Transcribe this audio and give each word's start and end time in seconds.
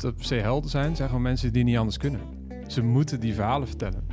dat 0.00 0.10
het 0.10 0.16
per 0.16 0.26
se 0.26 0.34
helden 0.34 0.70
zijn, 0.70 0.96
zijn 0.96 1.08
gewoon 1.08 1.22
mensen 1.22 1.52
die 1.52 1.64
niet 1.64 1.76
anders 1.76 1.96
kunnen. 1.96 2.20
Ze 2.66 2.82
moeten 2.82 3.20
die 3.20 3.34
verhalen 3.34 3.68
vertellen. 3.68 4.06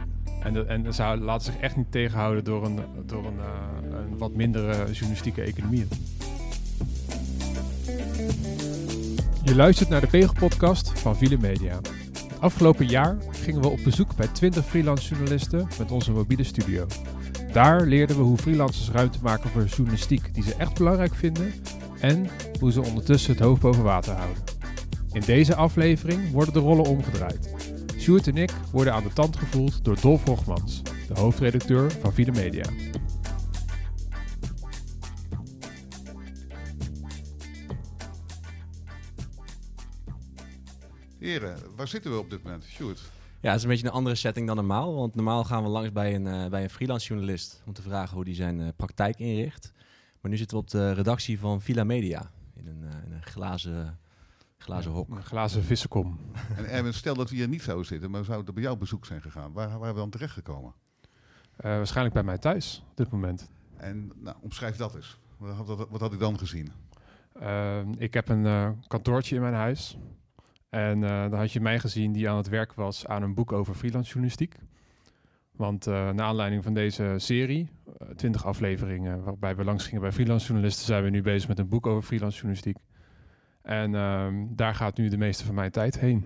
En, 0.44 0.54
de, 0.54 0.64
en 0.64 0.94
ze 0.94 1.04
laten 1.04 1.46
zich 1.46 1.62
echt 1.62 1.76
niet 1.76 1.92
tegenhouden 1.92 2.44
door 2.44 2.66
een, 2.66 2.80
door 3.06 3.26
een, 3.26 3.38
uh, 3.38 4.00
een 4.00 4.18
wat 4.18 4.34
mindere 4.34 4.92
journalistieke 4.92 5.42
economie. 5.42 5.88
Je 9.44 9.56
luistert 9.56 9.90
naar 9.90 10.02
de 10.02 10.08
Pegel-podcast 10.08 11.00
van 11.00 11.18
Ville 11.18 11.38
Media. 11.38 11.76
Het 11.76 12.40
afgelopen 12.40 12.86
jaar 12.86 13.18
gingen 13.32 13.62
we 13.62 13.68
op 13.68 13.80
bezoek 13.84 14.16
bij 14.16 14.28
20 14.28 14.66
freelance 14.66 15.10
journalisten 15.10 15.68
met 15.78 15.92
onze 15.92 16.12
mobiele 16.12 16.44
studio. 16.44 16.86
Daar 17.52 17.86
leerden 17.86 18.16
we 18.16 18.22
hoe 18.22 18.38
freelancers 18.38 18.90
ruimte 18.90 19.20
maken 19.22 19.50
voor 19.50 19.66
journalistiek 19.66 20.34
die 20.34 20.44
ze 20.44 20.56
echt 20.56 20.78
belangrijk 20.78 21.16
vinden 21.16 21.54
en 22.00 22.28
hoe 22.60 22.72
ze 22.72 22.82
ondertussen 22.82 23.32
het 23.32 23.42
hoofd 23.44 23.62
boven 23.62 23.84
water 23.84 24.14
houden. 24.14 24.49
In 25.12 25.22
deze 25.22 25.56
aflevering 25.56 26.32
worden 26.32 26.54
de 26.54 26.60
rollen 26.60 26.86
omgedraaid. 26.86 27.54
Sjoerd 27.98 28.28
en 28.28 28.38
ik 28.38 28.52
worden 28.72 28.94
aan 28.94 29.04
de 29.04 29.14
tand 29.14 29.38
gevoeld 29.38 29.84
door 29.84 30.02
Dolf 30.02 30.24
Hogmans, 30.24 30.82
de 30.84 31.20
hoofdredacteur 31.20 31.92
van 31.92 32.14
Ville 32.14 32.32
Media. 32.32 32.70
Heren, 41.20 41.58
waar 41.76 41.88
zitten 41.88 42.12
we 42.12 42.18
op 42.18 42.30
dit 42.30 42.44
moment? 42.44 42.64
Sjoerd? 42.64 43.02
Ja, 43.42 43.50
het 43.50 43.58
is 43.58 43.64
een 43.64 43.70
beetje 43.70 43.86
een 43.86 43.94
andere 43.94 44.16
setting 44.16 44.48
dan 44.48 44.56
normaal. 44.56 44.96
Want 44.96 45.16
normaal 45.16 45.44
gaan 45.44 45.64
we 45.64 45.70
langs 45.70 45.92
bij 45.92 46.16
een, 46.16 46.26
uh, 46.26 46.48
bij 46.48 46.64
een 46.64 46.70
freelance 46.70 47.08
journalist 47.08 47.62
om 47.66 47.74
te 47.74 47.82
vragen 47.82 48.16
hoe 48.16 48.26
die 48.26 48.36
zijn 48.36 48.60
uh, 48.60 48.68
praktijk 48.76 49.20
inricht. 49.20 49.74
Maar 50.22 50.32
nu 50.32 50.38
zitten 50.38 50.58
we 50.58 50.64
op 50.64 50.70
de 50.70 50.92
redactie 50.92 51.40
van 51.40 51.62
Villa 51.62 51.84
Media. 51.84 52.32
In 52.56 52.68
een, 52.68 52.82
uh, 52.84 52.90
in 53.06 53.12
een 53.12 53.24
glazen, 53.24 54.00
glazen 54.70 54.92
hok. 54.92 55.10
Een 55.10 55.24
glazen 55.24 55.64
vissenkom. 55.64 56.20
En 56.58 56.70
Erwin, 56.70 56.94
stel 56.94 57.16
dat 57.16 57.30
we 57.30 57.36
hier 57.36 57.48
niet 57.48 57.62
zouden 57.62 57.86
zitten, 57.86 58.12
maar 58.12 58.24
zouden 58.24 58.54
bij 58.54 58.64
jouw 58.64 58.76
bezoek 58.76 59.06
zijn 59.06 59.22
gegaan. 59.22 59.54
Waar 59.54 59.80
waren 59.80 59.94
we 59.94 60.00
dan 60.00 60.10
terechtgekomen? 60.10 60.74
waarschijnlijk 61.56 62.14
bij 62.14 62.24
mij 62.24 62.38
thuis 62.38 62.84
op 62.90 62.98
dit 62.98 63.12
moment. 63.12 63.50
En 63.78 64.12
nou, 64.16 64.36
omschrijf 64.42 64.76
dat 64.76 64.96
eens. 64.96 65.18
Wat 65.38 65.56
had, 65.56 65.88
wat 65.90 66.00
had 66.00 66.14
ik 66.14 66.20
dan 66.20 66.38
gezien? 66.38 66.72
ik 67.98 68.14
heb 68.14 68.30
een 68.30 68.76
kantoortje 68.88 69.36
in 69.36 69.42
mijn 69.42 69.54
huis. 69.54 69.98
En 70.70 71.02
uh, 71.02 71.22
dan 71.22 71.34
had 71.34 71.52
je 71.52 71.60
mij 71.60 71.80
gezien 71.80 72.12
die 72.12 72.30
aan 72.30 72.38
het 72.38 72.50
werk 72.50 72.74
was 72.74 73.06
aan 73.06 73.24
een 73.24 73.34
boek 73.34 73.52
over 73.52 73.74
freelance 73.74 74.08
journalistiek. 74.08 74.56
Want 75.52 75.88
uh, 75.88 75.94
naar 75.94 76.26
aanleiding 76.26 76.64
van 76.64 76.74
deze 76.74 77.14
serie, 77.18 77.70
uh, 78.02 78.10
20 78.16 78.46
afleveringen 78.46 79.24
waarbij 79.24 79.56
we 79.56 79.64
langs 79.64 79.84
gingen 79.84 80.02
bij 80.02 80.12
freelance 80.12 80.46
journalisten, 80.46 80.86
zijn 80.86 81.04
we 81.04 81.10
nu 81.10 81.22
bezig 81.22 81.48
met 81.48 81.60
een 81.60 81.68
boek 81.68 81.88
over 81.88 82.04
freelance 82.04 82.36
journalistiek. 82.36 82.78
En 83.70 83.96
ehm, 83.96 84.46
daar 84.50 84.76
gaat 84.76 84.98
nu 84.98 85.10
de 85.10 85.18
meeste 85.18 85.46
van 85.46 85.56
mijn 85.56 85.72
tijd 85.72 86.00
heen. 86.00 86.26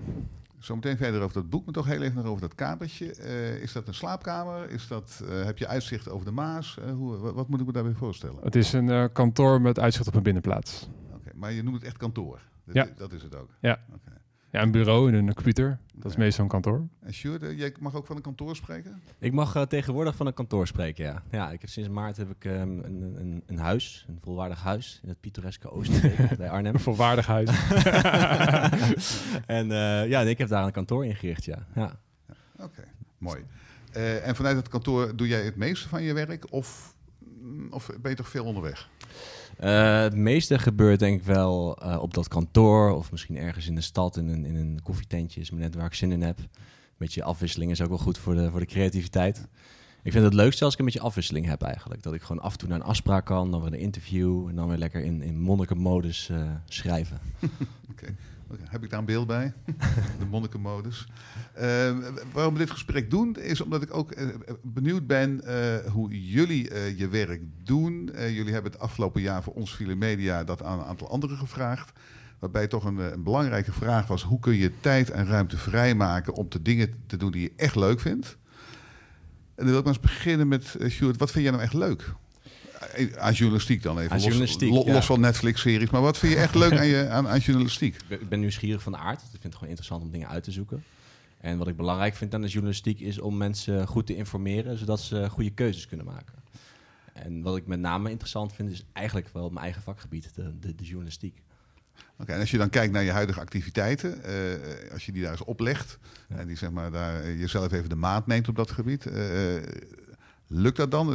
Zometeen 0.59 0.97
verder 0.97 1.21
over 1.21 1.33
dat 1.33 1.49
boek, 1.49 1.65
maar 1.65 1.73
toch 1.73 1.85
heel 1.85 2.01
even 2.01 2.15
nog 2.15 2.25
over 2.25 2.41
dat 2.41 2.55
kamertje. 2.55 3.15
Uh, 3.19 3.61
is 3.61 3.71
dat 3.71 3.87
een 3.87 3.93
slaapkamer? 3.93 4.69
Is 4.69 4.87
dat, 4.87 5.23
uh, 5.23 5.43
heb 5.43 5.57
je 5.57 5.67
uitzicht 5.67 6.09
over 6.09 6.25
de 6.25 6.31
Maas? 6.31 6.77
Uh, 6.79 6.91
hoe, 6.91 7.17
wat 7.17 7.47
moet 7.47 7.59
ik 7.59 7.65
me 7.65 7.71
daarbij 7.71 7.93
voorstellen? 7.93 8.43
Het 8.43 8.55
is 8.55 8.73
een 8.73 9.11
kantoor 9.11 9.61
met 9.61 9.79
uitzicht 9.79 10.07
op 10.07 10.15
een 10.15 10.23
binnenplaats. 10.23 10.89
Oké, 11.07 11.15
okay, 11.15 11.33
maar 11.35 11.51
je 11.51 11.63
noemt 11.63 11.75
het 11.75 11.85
echt 11.85 11.97
kantoor? 11.97 12.41
Dat, 12.65 12.75
ja. 12.75 12.87
dat 12.97 13.11
is 13.11 13.23
het 13.23 13.35
ook? 13.35 13.49
Ja. 13.59 13.79
Okay. 13.87 14.17
Ja, 14.53 14.61
een 14.61 14.71
bureau 14.71 15.13
en 15.13 15.27
een 15.27 15.33
computer. 15.33 15.79
Dat 15.93 16.11
is 16.11 16.17
meestal 16.17 16.43
een 16.43 16.49
kantoor. 16.49 16.87
En 16.99 17.13
Sjoerd, 17.13 17.41
jij 17.57 17.75
mag 17.79 17.95
ook 17.95 18.05
van 18.05 18.15
een 18.15 18.21
kantoor 18.21 18.55
spreken? 18.55 19.01
Ik 19.19 19.31
mag 19.31 19.55
uh, 19.55 19.61
tegenwoordig 19.61 20.15
van 20.15 20.27
een 20.27 20.33
kantoor 20.33 20.67
spreken, 20.67 21.05
ja. 21.05 21.23
Ja, 21.31 21.51
ik 21.51 21.61
heb 21.61 21.69
sinds 21.69 21.89
maart 21.89 22.17
heb 22.17 22.29
ik 22.29 22.45
um, 22.45 22.79
een, 22.79 23.15
een, 23.19 23.43
een, 23.45 23.57
huis, 23.57 24.05
een 24.07 24.19
volwaardig 24.23 24.61
huis 24.61 24.99
in 25.03 25.09
het 25.09 25.19
pittoreske 25.19 25.71
Oosterbeek 25.71 26.37
bij 26.37 26.49
Arnhem. 26.49 26.73
Een 26.73 26.79
volwaardig 26.79 27.25
huis. 27.25 27.49
en 29.45 29.67
uh, 29.67 30.07
ja, 30.07 30.21
ik 30.21 30.37
heb 30.37 30.47
daar 30.47 30.65
een 30.65 30.71
kantoor 30.71 31.05
ingericht, 31.05 31.45
ja. 31.45 31.67
ja. 31.75 31.99
ja 32.27 32.35
Oké, 32.53 32.63
okay, 32.63 32.85
mooi. 33.17 33.43
Uh, 33.95 34.27
en 34.27 34.35
vanuit 34.35 34.55
het 34.55 34.67
kantoor 34.67 35.15
doe 35.15 35.27
jij 35.27 35.43
het 35.43 35.55
meeste 35.55 35.87
van 35.87 36.03
je 36.03 36.13
werk 36.13 36.45
of, 36.51 36.95
of 37.69 37.89
ben 38.01 38.11
je 38.11 38.17
toch 38.17 38.29
veel 38.29 38.45
onderweg? 38.45 38.89
Uh, 39.59 40.01
het 40.01 40.15
meeste 40.15 40.59
gebeurt 40.59 40.99
denk 40.99 41.19
ik 41.19 41.25
wel 41.25 41.83
uh, 41.83 42.01
op 42.01 42.13
dat 42.13 42.27
kantoor 42.27 42.95
of 42.95 43.11
misschien 43.11 43.37
ergens 43.37 43.67
in 43.67 43.75
de 43.75 43.81
stad 43.81 44.17
in 44.17 44.27
een, 44.27 44.45
in 44.45 44.55
een 44.55 44.79
koffietentje. 44.83 45.41
Is 45.41 45.51
maar 45.51 45.59
net 45.59 45.75
waar 45.75 45.85
ik 45.85 45.93
zin 45.93 46.11
in 46.11 46.21
heb. 46.21 46.37
Een 46.39 46.45
beetje 46.97 47.23
afwisseling 47.23 47.71
is 47.71 47.81
ook 47.81 47.89
wel 47.89 47.97
goed 47.97 48.17
voor 48.17 48.35
de, 48.35 48.51
voor 48.51 48.59
de 48.59 48.65
creativiteit. 48.65 49.47
Ik 50.03 50.11
vind 50.11 50.23
het 50.23 50.33
leukste 50.33 50.63
als 50.63 50.73
ik 50.73 50.79
een 50.79 50.85
beetje 50.85 50.99
afwisseling 50.99 51.45
heb 51.45 51.61
eigenlijk. 51.61 52.03
Dat 52.03 52.13
ik 52.13 52.21
gewoon 52.21 52.41
af 52.41 52.51
en 52.51 52.57
toe 52.57 52.69
naar 52.69 52.79
een 52.79 52.85
afspraak 52.85 53.25
kan, 53.25 53.51
dan 53.51 53.61
weer 53.61 53.73
een 53.73 53.79
interview 53.79 54.47
en 54.47 54.55
dan 54.55 54.67
weer 54.67 54.77
lekker 54.77 55.01
in, 55.01 55.21
in 55.21 55.39
monnikenmodus 55.39 56.29
uh, 56.31 56.51
schrijven. 56.65 57.19
okay. 57.91 58.15
Heb 58.63 58.83
ik 58.83 58.89
daar 58.89 58.99
een 58.99 59.05
beeld 59.05 59.27
bij? 59.27 59.53
de 60.19 60.25
monnikenmodus. 60.29 61.07
Uh, 61.61 61.97
waarom 62.31 62.53
we 62.53 62.59
dit 62.59 62.71
gesprek 62.71 63.09
doen, 63.09 63.35
is 63.35 63.61
omdat 63.61 63.81
ik 63.81 63.93
ook 63.93 64.17
uh, 64.17 64.27
benieuwd 64.61 65.07
ben 65.07 65.41
uh, 65.45 65.91
hoe 65.91 66.29
jullie 66.31 66.95
je 66.97 67.07
werk 67.07 67.41
doen. 67.63 68.11
jullie 68.15 68.53
hebben 68.53 68.71
het 68.71 68.81
afgelopen 68.81 69.21
jaar 69.21 69.43
voor 69.43 69.53
ons 69.53 69.71
File 69.71 69.95
Media 69.95 70.43
dat 70.43 70.63
aan 70.63 70.79
een 70.79 70.85
aantal 70.85 71.09
anderen 71.09 71.37
gevraagd. 71.37 71.91
Waarbij 72.39 72.67
toch 72.67 72.85
een, 72.85 72.97
een, 72.97 73.23
belangrijke 73.23 73.73
vraag 73.73 74.07
was: 74.07 74.23
hoe 74.23 74.39
kun 74.39 74.55
je 74.55 74.71
tijd 74.79 75.09
en 75.09 75.27
ruimte 75.27 75.57
vrijmaken 75.57 76.33
om 76.33 76.45
de 76.49 76.61
dingen 76.61 76.93
te 77.05 77.17
doen 77.17 77.31
die 77.31 77.41
je 77.41 77.53
echt 77.55 77.75
leuk 77.75 77.99
vindt? 77.99 78.37
En 79.55 79.63
dan 79.63 79.65
wil 79.65 79.77
ik 79.77 79.83
maar 79.83 79.93
eens 79.93 80.03
beginnen 80.03 80.47
met 80.47 80.75
Sjoerd. 80.89 81.17
Wat 81.17 81.31
vind 81.31 81.43
jij 81.43 81.53
nou 81.53 81.63
echt 81.63 81.73
leuk? 81.73 82.13
Aan 83.17 83.33
journalistiek 83.33 83.83
dan 83.83 83.97
even. 83.97 84.11
Aan 84.11 84.17
los, 84.17 84.25
journalistiek, 84.25 84.69
los, 84.69 84.85
ja. 84.85 85.01
van 85.01 85.19
Netflix-series. 85.19 85.89
Maar 85.89 86.01
wat 86.01 86.17
vind 86.17 86.33
je 86.33 86.39
echt 86.39 86.55
leuk 86.55 86.77
aan, 86.77 86.87
je, 86.87 87.07
aan, 87.09 87.27
aan 87.27 87.39
journalistiek? 87.39 87.97
Ik 88.07 88.29
ben 88.29 88.39
nieuwsgierig 88.39 88.81
van 88.81 88.91
de 88.91 88.97
aard. 88.97 89.21
Ik 89.21 89.27
vind 89.29 89.43
het 89.43 89.53
gewoon 89.53 89.69
interessant 89.69 90.01
om 90.01 90.11
dingen 90.11 90.27
uit 90.27 90.43
te 90.43 90.51
zoeken. 90.51 90.83
En 91.39 91.57
wat 91.57 91.67
ik 91.67 91.75
belangrijk 91.75 92.15
vind 92.15 92.33
aan 92.33 92.41
de 92.41 92.47
journalistiek 92.47 92.99
is 92.99 93.19
om 93.19 93.37
mensen 93.37 93.87
goed 93.87 94.05
te 94.05 94.15
informeren, 94.15 94.77
zodat 94.77 94.99
ze 94.99 95.29
goede 95.29 95.51
keuzes 95.51 95.87
kunnen 95.87 96.05
maken. 96.05 96.33
En 97.13 97.41
wat 97.41 97.57
ik 97.57 97.67
met 97.67 97.79
name 97.79 98.09
interessant 98.09 98.53
vind, 98.53 98.71
is 98.71 98.85
eigenlijk 98.93 99.27
wel 99.33 99.49
mijn 99.49 99.63
eigen 99.63 99.81
vakgebied, 99.81 100.35
de, 100.35 100.59
de, 100.59 100.75
de 100.75 100.83
journalistiek. 100.83 101.41
Oké, 101.95 102.21
okay, 102.21 102.35
en 102.35 102.41
als 102.41 102.51
je 102.51 102.57
dan 102.57 102.69
kijkt 102.69 102.93
naar 102.93 103.03
je 103.03 103.11
huidige 103.11 103.39
activiteiten, 103.39 104.21
uh, 104.25 104.91
als 104.93 105.05
je 105.05 105.11
die 105.11 105.21
daar 105.21 105.31
eens 105.31 105.43
oplegt 105.43 105.97
ja. 106.29 106.35
en 106.35 106.47
die 106.47 106.57
zeg 106.57 106.71
maar 106.71 106.91
daar 106.91 107.31
jezelf 107.31 107.71
even 107.71 107.89
de 107.89 107.95
maat 107.95 108.27
neemt 108.27 108.47
op 108.47 108.55
dat 108.55 108.71
gebied, 108.71 109.05
uh, 109.05 109.13
Lukt 110.47 110.77
dat 110.77 110.91
dan? 110.91 111.11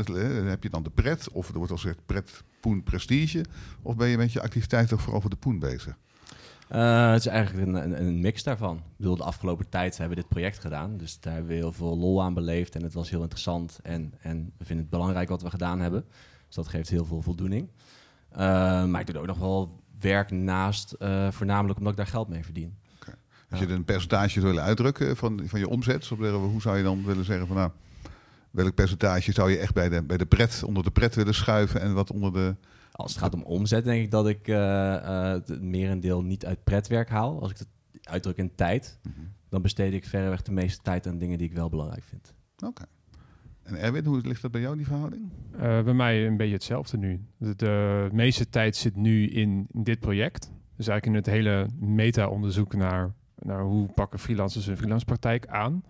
Heb 0.47 0.63
je 0.63 0.71
dan 0.71 0.83
de 0.83 0.91
pret? 0.91 1.29
Of 1.33 1.49
er 1.49 1.57
wordt 1.57 1.71
al 1.71 1.79
gezegd 1.79 1.99
pret, 2.07 2.43
poen, 2.61 2.83
prestige? 2.83 3.45
Of 3.83 3.97
ben 3.97 4.09
je 4.09 4.17
met 4.17 4.33
je 4.33 4.43
activiteit 4.43 4.89
toch 4.89 5.03
vooral 5.03 5.21
voor 5.21 5.31
de 5.31 5.37
poen 5.37 5.59
bezig? 5.59 5.97
Uh, 6.73 7.11
het 7.11 7.21
is 7.21 7.27
eigenlijk 7.27 7.67
een, 7.67 7.75
een, 7.75 8.07
een, 8.07 8.21
mix 8.21 8.43
daarvan. 8.43 8.77
Ik 8.77 8.97
bedoel, 8.97 9.17
de 9.17 9.23
afgelopen 9.23 9.69
tijd 9.69 9.99
hebben 9.99 10.17
we 10.17 10.23
dit 10.23 10.31
project 10.31 10.59
gedaan. 10.59 10.97
Dus 10.97 11.21
daar 11.21 11.33
hebben 11.33 11.51
we 11.51 11.57
heel 11.57 11.73
veel 11.73 11.99
lol 11.99 12.23
aan 12.23 12.35
beleefd. 12.35 12.75
En 12.75 12.83
het 12.83 12.93
was 12.93 13.11
heel 13.11 13.23
interessant. 13.23 13.79
En, 13.83 14.15
en 14.21 14.53
we 14.59 14.65
vinden 14.65 14.85
het 14.85 14.95
belangrijk 14.95 15.29
wat 15.29 15.43
we 15.43 15.51
gedaan 15.51 15.81
hebben. 15.81 16.05
Dus 16.47 16.55
dat 16.55 16.69
geeft 16.69 16.89
heel 16.89 17.05
veel 17.05 17.23
voldoening. 17.23 17.69
Uh, 18.33 18.39
maar 18.85 19.01
ik 19.01 19.07
doe 19.07 19.19
ook 19.19 19.27
nog 19.27 19.39
wel 19.39 19.81
werk 20.01 20.31
naast, 20.31 20.95
uh, 20.99 21.31
voornamelijk 21.31 21.79
omdat 21.79 21.93
ik 21.93 21.99
daar 21.99 22.07
geld 22.07 22.29
mee 22.29 22.45
verdien. 22.45 22.77
Okay. 23.01 23.15
Als 23.51 23.61
je 23.61 23.69
een 23.69 23.85
percentage 23.85 24.41
wil 24.41 24.59
uitdrukken 24.59 25.17
van, 25.17 25.43
van 25.47 25.59
je 25.59 25.69
omzet, 25.69 26.07
hoe 26.07 26.61
zou 26.61 26.77
je 26.77 26.83
dan 26.83 27.05
willen 27.05 27.25
zeggen 27.25 27.47
van 27.47 27.57
nou 27.57 27.71
welk 28.51 28.75
percentage 28.75 29.33
zou 29.33 29.51
je 29.51 29.59
echt 29.59 29.75
bij 29.75 29.89
de, 29.89 30.03
bij 30.03 30.17
de 30.17 30.27
pret, 30.27 30.63
onder 30.67 30.83
de 30.83 30.91
pret 30.91 31.15
willen 31.15 31.35
schuiven 31.35 31.81
en 31.81 31.95
wat 31.95 32.13
onder 32.13 32.33
de... 32.33 32.57
Als 32.93 33.13
het 33.13 33.21
gaat 33.21 33.35
om 33.35 33.43
omzet, 33.43 33.85
denk 33.85 34.03
ik 34.03 34.11
dat 34.11 34.29
ik 34.29 34.49
uh, 34.49 34.57
uh, 34.57 35.31
het 35.31 35.63
merendeel 35.63 36.23
niet 36.23 36.47
uit 36.47 36.65
pretwerk 36.65 37.09
haal. 37.09 37.41
Als 37.41 37.51
ik 37.51 37.59
het 37.59 37.69
uitdruk 38.03 38.37
in 38.37 38.55
tijd, 38.55 38.99
mm 39.03 39.13
-hmm. 39.17 39.33
dan 39.49 39.63
besteed 39.63 39.93
ik 39.93 40.05
verreweg 40.05 40.43
de 40.43 40.53
meeste 40.53 40.83
tijd 40.83 41.07
aan 41.07 41.19
dingen 41.19 41.39
die 41.39 41.49
ik 41.49 41.55
wel 41.55 41.69
belangrijk 41.69 42.05
vind. 42.05 42.35
Oké. 42.57 42.67
Okay. 42.67 42.87
En 43.69 43.81
Erwin, 43.81 44.05
hoe 44.05 44.21
ligt 44.21 44.43
dat 44.43 44.51
bij 44.51 44.61
jou, 44.61 44.77
die 44.77 44.87
verhouding? 44.87 45.31
Uh, 45.53 45.83
bij 45.83 45.95
mij 45.95 46.27
een 46.27 46.37
beetje 46.37 46.55
hetzelfde 46.55 46.97
nu. 46.97 47.21
De, 47.37 47.57
de 47.57 48.09
meeste 48.13 48.49
tijd 48.49 48.77
zit 48.77 48.97
nu 48.97 49.29
in, 49.29 49.67
in, 49.71 49.83
dit 49.83 50.01
project. 50.01 50.51
Dus 50.77 50.89
eigenlijk 50.89 51.07
in 51.07 51.15
het 51.15 51.27
hele 51.27 51.69
meta-onderzoek 51.79 52.75
naar, 52.75 53.13
naar 53.39 53.63
hoe 53.63 53.89
pakken 53.93 54.19
freelancers 54.19 54.67
hun 54.67 54.77
freelance 54.77 55.05
praktijk 55.05 55.47
aan. 55.47 55.83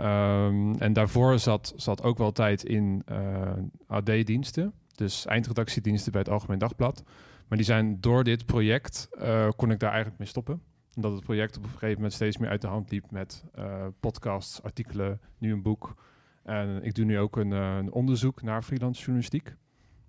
Um, 0.00 0.74
en 0.74 0.92
daarvoor 0.92 1.38
zat, 1.38 1.72
zat 1.76 2.02
ook 2.02 2.18
wel 2.18 2.32
tijd 2.32 2.64
in 2.64 3.02
uh, 3.10 3.52
AD-diensten, 3.86 4.72
dus 4.94 5.26
eindredactiediensten 5.26 6.12
bij 6.12 6.20
het 6.20 6.30
Algemeen 6.30 6.58
Dagblad. 6.58 7.02
Maar 7.48 7.58
die 7.58 7.66
zijn 7.66 8.00
door 8.00 8.24
dit 8.24 8.46
project, 8.46 9.08
uh, 9.18 9.48
kon 9.56 9.70
ik 9.70 9.78
daar 9.78 9.90
eigenlijk 9.90 10.18
mee 10.18 10.28
stoppen. 10.28 10.62
Omdat 10.94 11.12
het 11.12 11.24
project 11.24 11.56
op 11.56 11.62
een 11.62 11.68
gegeven 11.68 11.94
moment 11.94 12.12
steeds 12.12 12.36
meer 12.36 12.48
uit 12.50 12.60
de 12.60 12.66
hand 12.66 12.90
liep 12.90 13.10
met 13.10 13.44
uh, 13.58 13.86
podcasts, 14.00 14.62
artikelen, 14.62 15.20
nu 15.38 15.52
een 15.52 15.62
boek. 15.62 15.94
En 16.42 16.82
ik 16.82 16.94
doe 16.94 17.04
nu 17.04 17.18
ook 17.18 17.36
een, 17.36 17.50
een 17.50 17.92
onderzoek 17.92 18.42
naar 18.42 18.62
freelance 18.62 19.00
journalistiek 19.00 19.56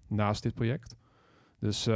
naast 0.07 0.43
dit 0.43 0.53
project. 0.53 0.95
Dus 1.59 1.87
uh, 1.87 1.95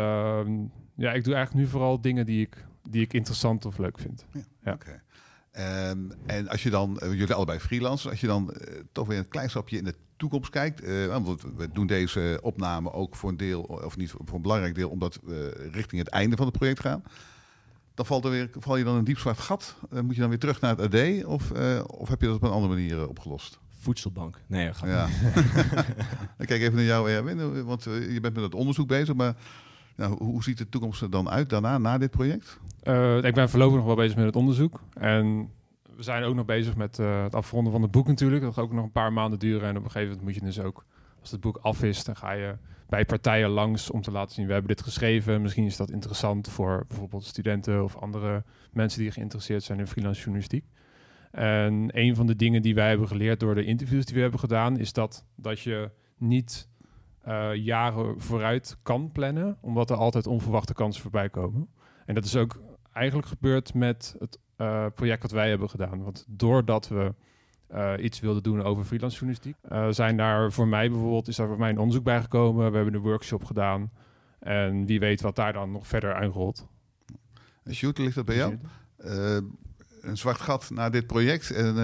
ja, 0.96 1.12
ik 1.12 1.24
doe 1.24 1.34
eigenlijk 1.34 1.54
nu 1.54 1.68
vooral 1.68 2.02
dingen 2.02 2.26
die 2.26 2.42
ik, 2.42 2.66
die 2.90 3.02
ik 3.02 3.14
interessant 3.14 3.66
of 3.66 3.78
leuk 3.78 4.00
vind. 4.00 4.26
Ja, 4.34 4.42
ja. 4.64 4.74
Okay. 4.74 5.02
Um, 5.60 6.12
en 6.26 6.48
als 6.48 6.64
je 6.64 6.70
dan, 6.70 7.00
uh, 7.04 7.10
jullie 7.14 7.34
allebei 7.34 7.60
freelancers, 7.60 8.12
als 8.12 8.22
je 8.22 8.28
dan 8.28 8.54
uh, 8.54 8.80
toch 8.92 9.08
weer 9.08 9.18
een 9.18 9.28
klein 9.28 9.50
stapje 9.50 9.78
in 9.78 9.84
de 9.84 9.96
toekomst 10.18 10.50
kijkt. 10.50 10.84
Uh, 10.84 11.08
want 11.08 11.42
we 11.58 11.70
doen 11.72 11.88
deze 11.88 12.40
opname 12.42 12.92
ook 12.92 13.16
voor 13.16 13.30
een 13.30 13.38
deel, 13.38 13.62
of 13.62 13.98
niet 13.98 14.12
voor 14.12 14.36
een 14.36 14.42
belangrijk 14.42 14.76
deel, 14.76 14.90
omdat 14.90 15.20
we 15.24 15.70
richting 15.72 16.02
het 16.02 16.10
einde 16.10 16.36
van 16.36 16.46
het 16.46 16.58
project 16.58 16.80
gaan. 16.80 17.04
dan 17.94 18.06
valt 18.06 18.26
er 18.26 18.32
weer, 18.32 18.50
val 18.60 18.78
je 18.78 18.84
dan 18.84 18.96
een 18.96 19.04
diep 19.04 19.18
zwart 19.18 19.40
gat. 19.40 19.76
Moet 19.90 20.16
je 20.16 20.22
dan 20.22 20.30
weer 20.30 20.40
terug 20.40 20.62
naar 20.62 20.78
het 20.78 20.96
AD? 20.96 21.26
Of, 21.26 21.52
of 21.82 22.10
heb 22.10 22.22
je 22.22 22.28
dat 22.28 22.36
op 22.36 22.44
een 22.44 22.52
andere 22.52 22.74
manier 22.74 23.08
opgelost? 23.08 23.60
Voedselbank. 23.80 24.42
Nee, 24.48 24.74
ga 24.74 24.88
ja. 24.88 25.08
Ik 26.40 26.48
kijk 26.48 26.62
even 26.62 26.76
naar 26.76 26.84
jou, 26.84 27.12
Erwin, 27.12 27.64
want 27.66 27.84
je 27.84 28.20
bent 28.22 28.34
met 28.34 28.44
het 28.44 28.56
onderzoek 28.56 28.88
bezig. 28.88 29.16
Maar 29.16 29.36
nou, 30.02 30.24
hoe 30.24 30.44
ziet 30.44 30.58
de 30.58 30.70
toekomst 30.70 31.02
er 31.02 31.10
dan 31.10 31.30
uit 31.30 31.50
daarna, 31.50 31.78
na 31.78 31.98
dit 31.98 32.12
project? 32.12 32.60
ik 33.24 33.34
ben 33.34 33.50
voorlopig 33.50 33.76
nog 33.76 33.86
wel 33.86 33.96
bezig 33.96 34.16
met 34.16 34.26
het 34.26 34.36
onderzoek. 34.36 34.82
En 34.94 35.50
we 35.96 36.04
zijn 36.04 36.24
ook 36.24 36.36
nog 36.36 36.46
bezig 36.46 36.76
met 36.76 36.98
het 36.98 37.36
afronden 37.36 37.72
van 37.72 37.82
het 37.82 37.92
boek 37.92 38.08
natuurlijk. 38.08 38.42
Dat 38.42 38.54
gaat 38.54 38.64
ook 38.64 38.74
nog 38.74 38.84
een 38.84 38.92
paar 38.92 39.14
maanden 39.14 39.40
duren. 39.40 39.70
En 39.70 39.78
op 39.78 39.84
een 39.84 39.92
gegeven 39.92 40.08
moment 40.08 40.24
moet 40.24 40.36
je 40.36 40.42
dus 40.42 40.60
ook, 40.66 40.86
als 41.20 41.32
het 41.32 41.42
boek 41.42 41.58
af 41.62 41.84
is, 41.84 42.04
dan 42.04 42.16
ga 42.16 42.32
je 42.32 42.56
bij 42.90 43.06
partijen 43.06 43.50
langs 43.50 43.92
om 43.92 44.02
te 44.02 44.12
laten 44.12 44.36
zien, 44.36 44.46
we 44.46 44.54
hebben 44.54 44.76
dit 44.76 44.84
geschreven. 44.84 45.42
Misschien 45.42 45.66
is 45.66 45.78
dat 45.78 45.92
interessant 45.92 46.50
voor 46.50 46.86
bijvoorbeeld 46.88 47.26
studenten 47.26 47.84
of 47.84 47.96
andere 47.96 48.44
mensen 48.72 49.02
die 49.02 49.12
geïnteresseerd 49.12 49.64
zijn 49.64 49.80
in 49.80 49.88
freelance 49.88 50.20
journalistiek. 50.20 50.66
En 51.32 51.90
een 51.92 52.16
van 52.16 52.28
de 52.28 52.36
dingen 52.36 52.62
die 52.62 52.76
wij 52.76 52.90
hebben 52.90 53.08
geleerd 53.08 53.40
door 53.40 53.56
de 53.56 53.66
interviews 53.66 54.06
die 54.06 54.16
we 54.16 54.22
hebben 54.22 54.40
gedaan, 54.40 54.78
is 54.78 54.94
dat, 54.94 55.26
dat 55.36 55.60
je 55.60 55.92
niet 56.18 56.70
uh, 57.28 57.56
jaren 57.56 58.22
vooruit 58.22 58.78
kan 58.84 59.12
plannen, 59.12 59.58
omdat 59.62 59.90
er 59.90 59.96
altijd 59.96 60.28
onverwachte 60.28 60.74
kansen 60.74 61.02
voorbij 61.02 61.30
komen. 61.30 61.70
En 62.06 62.16
dat 62.16 62.26
is 62.26 62.36
ook 62.36 62.62
eigenlijk 62.94 63.28
gebeurd 63.28 63.74
met 63.74 64.16
het 64.20 64.40
uh, 64.58 64.86
project 64.96 65.22
wat 65.22 65.32
wij 65.32 65.50
hebben 65.50 65.70
gedaan. 65.70 66.04
Want 66.04 66.26
doordat 66.28 66.88
we 66.88 67.14
uh, 67.74 67.94
iets 68.00 68.20
wilde 68.20 68.42
doen 68.42 68.64
over 68.64 68.84
freelance 68.84 69.16
journalistiek. 69.16 69.56
Uh, 69.72 69.88
zijn 69.90 70.18
daar 70.18 70.52
voor 70.52 70.68
mij 70.68 70.90
bijvoorbeeld, 70.90 71.28
is 71.28 71.36
daar 71.36 71.48
voor 71.48 71.60
mij 71.60 71.70
een 71.70 71.78
onderzoek 71.78 72.04
bij 72.04 72.22
gekomen. 72.22 72.72
We 72.72 72.76
hebben 72.76 72.94
een 72.94 73.02
workshop 73.02 73.44
gedaan. 73.44 73.92
En 74.40 74.86
wie 74.86 75.00
weet 75.00 75.22
wat 75.22 75.36
daar 75.36 75.54
dan 75.54 75.72
nog 75.72 75.88
verder 75.88 76.14
uitrolt. 76.14 76.68
Sjoerd, 77.72 77.98
ligt 77.98 78.16
dat 78.16 78.26
bij 78.26 78.36
jou? 78.36 78.58
Een 80.02 80.18
zwart 80.18 80.40
gat 80.40 80.70
naar 80.70 80.92
dit 80.92 81.08
project? 81.08 81.52
En, 81.52 81.76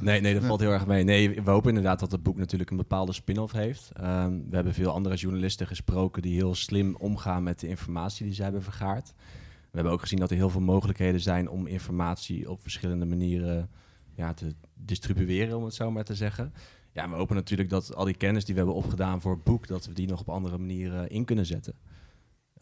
nee, 0.00 0.20
nee, 0.20 0.34
dat 0.34 0.44
valt 0.44 0.60
heel 0.60 0.72
erg 0.72 0.86
mee. 0.86 1.04
Nee, 1.04 1.42
we 1.42 1.50
hopen 1.50 1.68
inderdaad 1.68 2.00
dat 2.00 2.12
het 2.12 2.22
boek 2.22 2.36
natuurlijk 2.36 2.70
een 2.70 2.76
bepaalde 2.76 3.12
spin-off 3.12 3.52
heeft. 3.52 3.90
Um, 4.00 4.44
we 4.48 4.54
hebben 4.54 4.74
veel 4.74 4.90
andere 4.90 5.14
journalisten 5.14 5.66
gesproken 5.66 6.22
die 6.22 6.34
heel 6.34 6.54
slim 6.54 6.96
omgaan 6.96 7.42
met 7.42 7.60
de 7.60 7.68
informatie 7.68 8.26
die 8.26 8.34
ze 8.34 8.42
hebben 8.42 8.62
vergaard. 8.62 9.14
We 9.60 9.74
hebben 9.74 9.92
ook 9.92 10.00
gezien 10.00 10.18
dat 10.18 10.30
er 10.30 10.36
heel 10.36 10.50
veel 10.50 10.60
mogelijkheden 10.60 11.20
zijn 11.20 11.48
om 11.48 11.66
informatie 11.66 12.50
op 12.50 12.62
verschillende 12.62 13.06
manieren 13.06 13.70
ja, 14.14 14.34
te 14.34 14.54
distribueren, 14.74 15.56
om 15.56 15.64
het 15.64 15.74
zo 15.74 15.90
maar 15.90 16.04
te 16.04 16.14
zeggen. 16.14 16.52
Ja, 16.92 17.08
we 17.08 17.14
hopen 17.16 17.36
natuurlijk 17.36 17.68
dat 17.68 17.94
al 17.94 18.04
die 18.04 18.16
kennis 18.16 18.44
die 18.44 18.54
we 18.54 18.60
hebben 18.60 18.78
opgedaan 18.78 19.20
voor 19.20 19.32
het 19.32 19.44
boek, 19.44 19.66
dat 19.66 19.86
we 19.86 19.92
die 19.92 20.08
nog 20.08 20.20
op 20.20 20.28
andere 20.28 20.58
manieren 20.58 21.08
in 21.08 21.24
kunnen 21.24 21.46
zetten. 21.46 21.74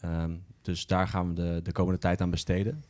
Um, 0.05 0.43
dus 0.61 0.85
daar 0.85 1.07
gaan 1.07 1.27
we 1.27 1.33
de, 1.33 1.59
de 1.63 1.71
komende 1.71 1.99
tijd 1.99 2.21
aan 2.21 2.29
besteden. 2.29 2.83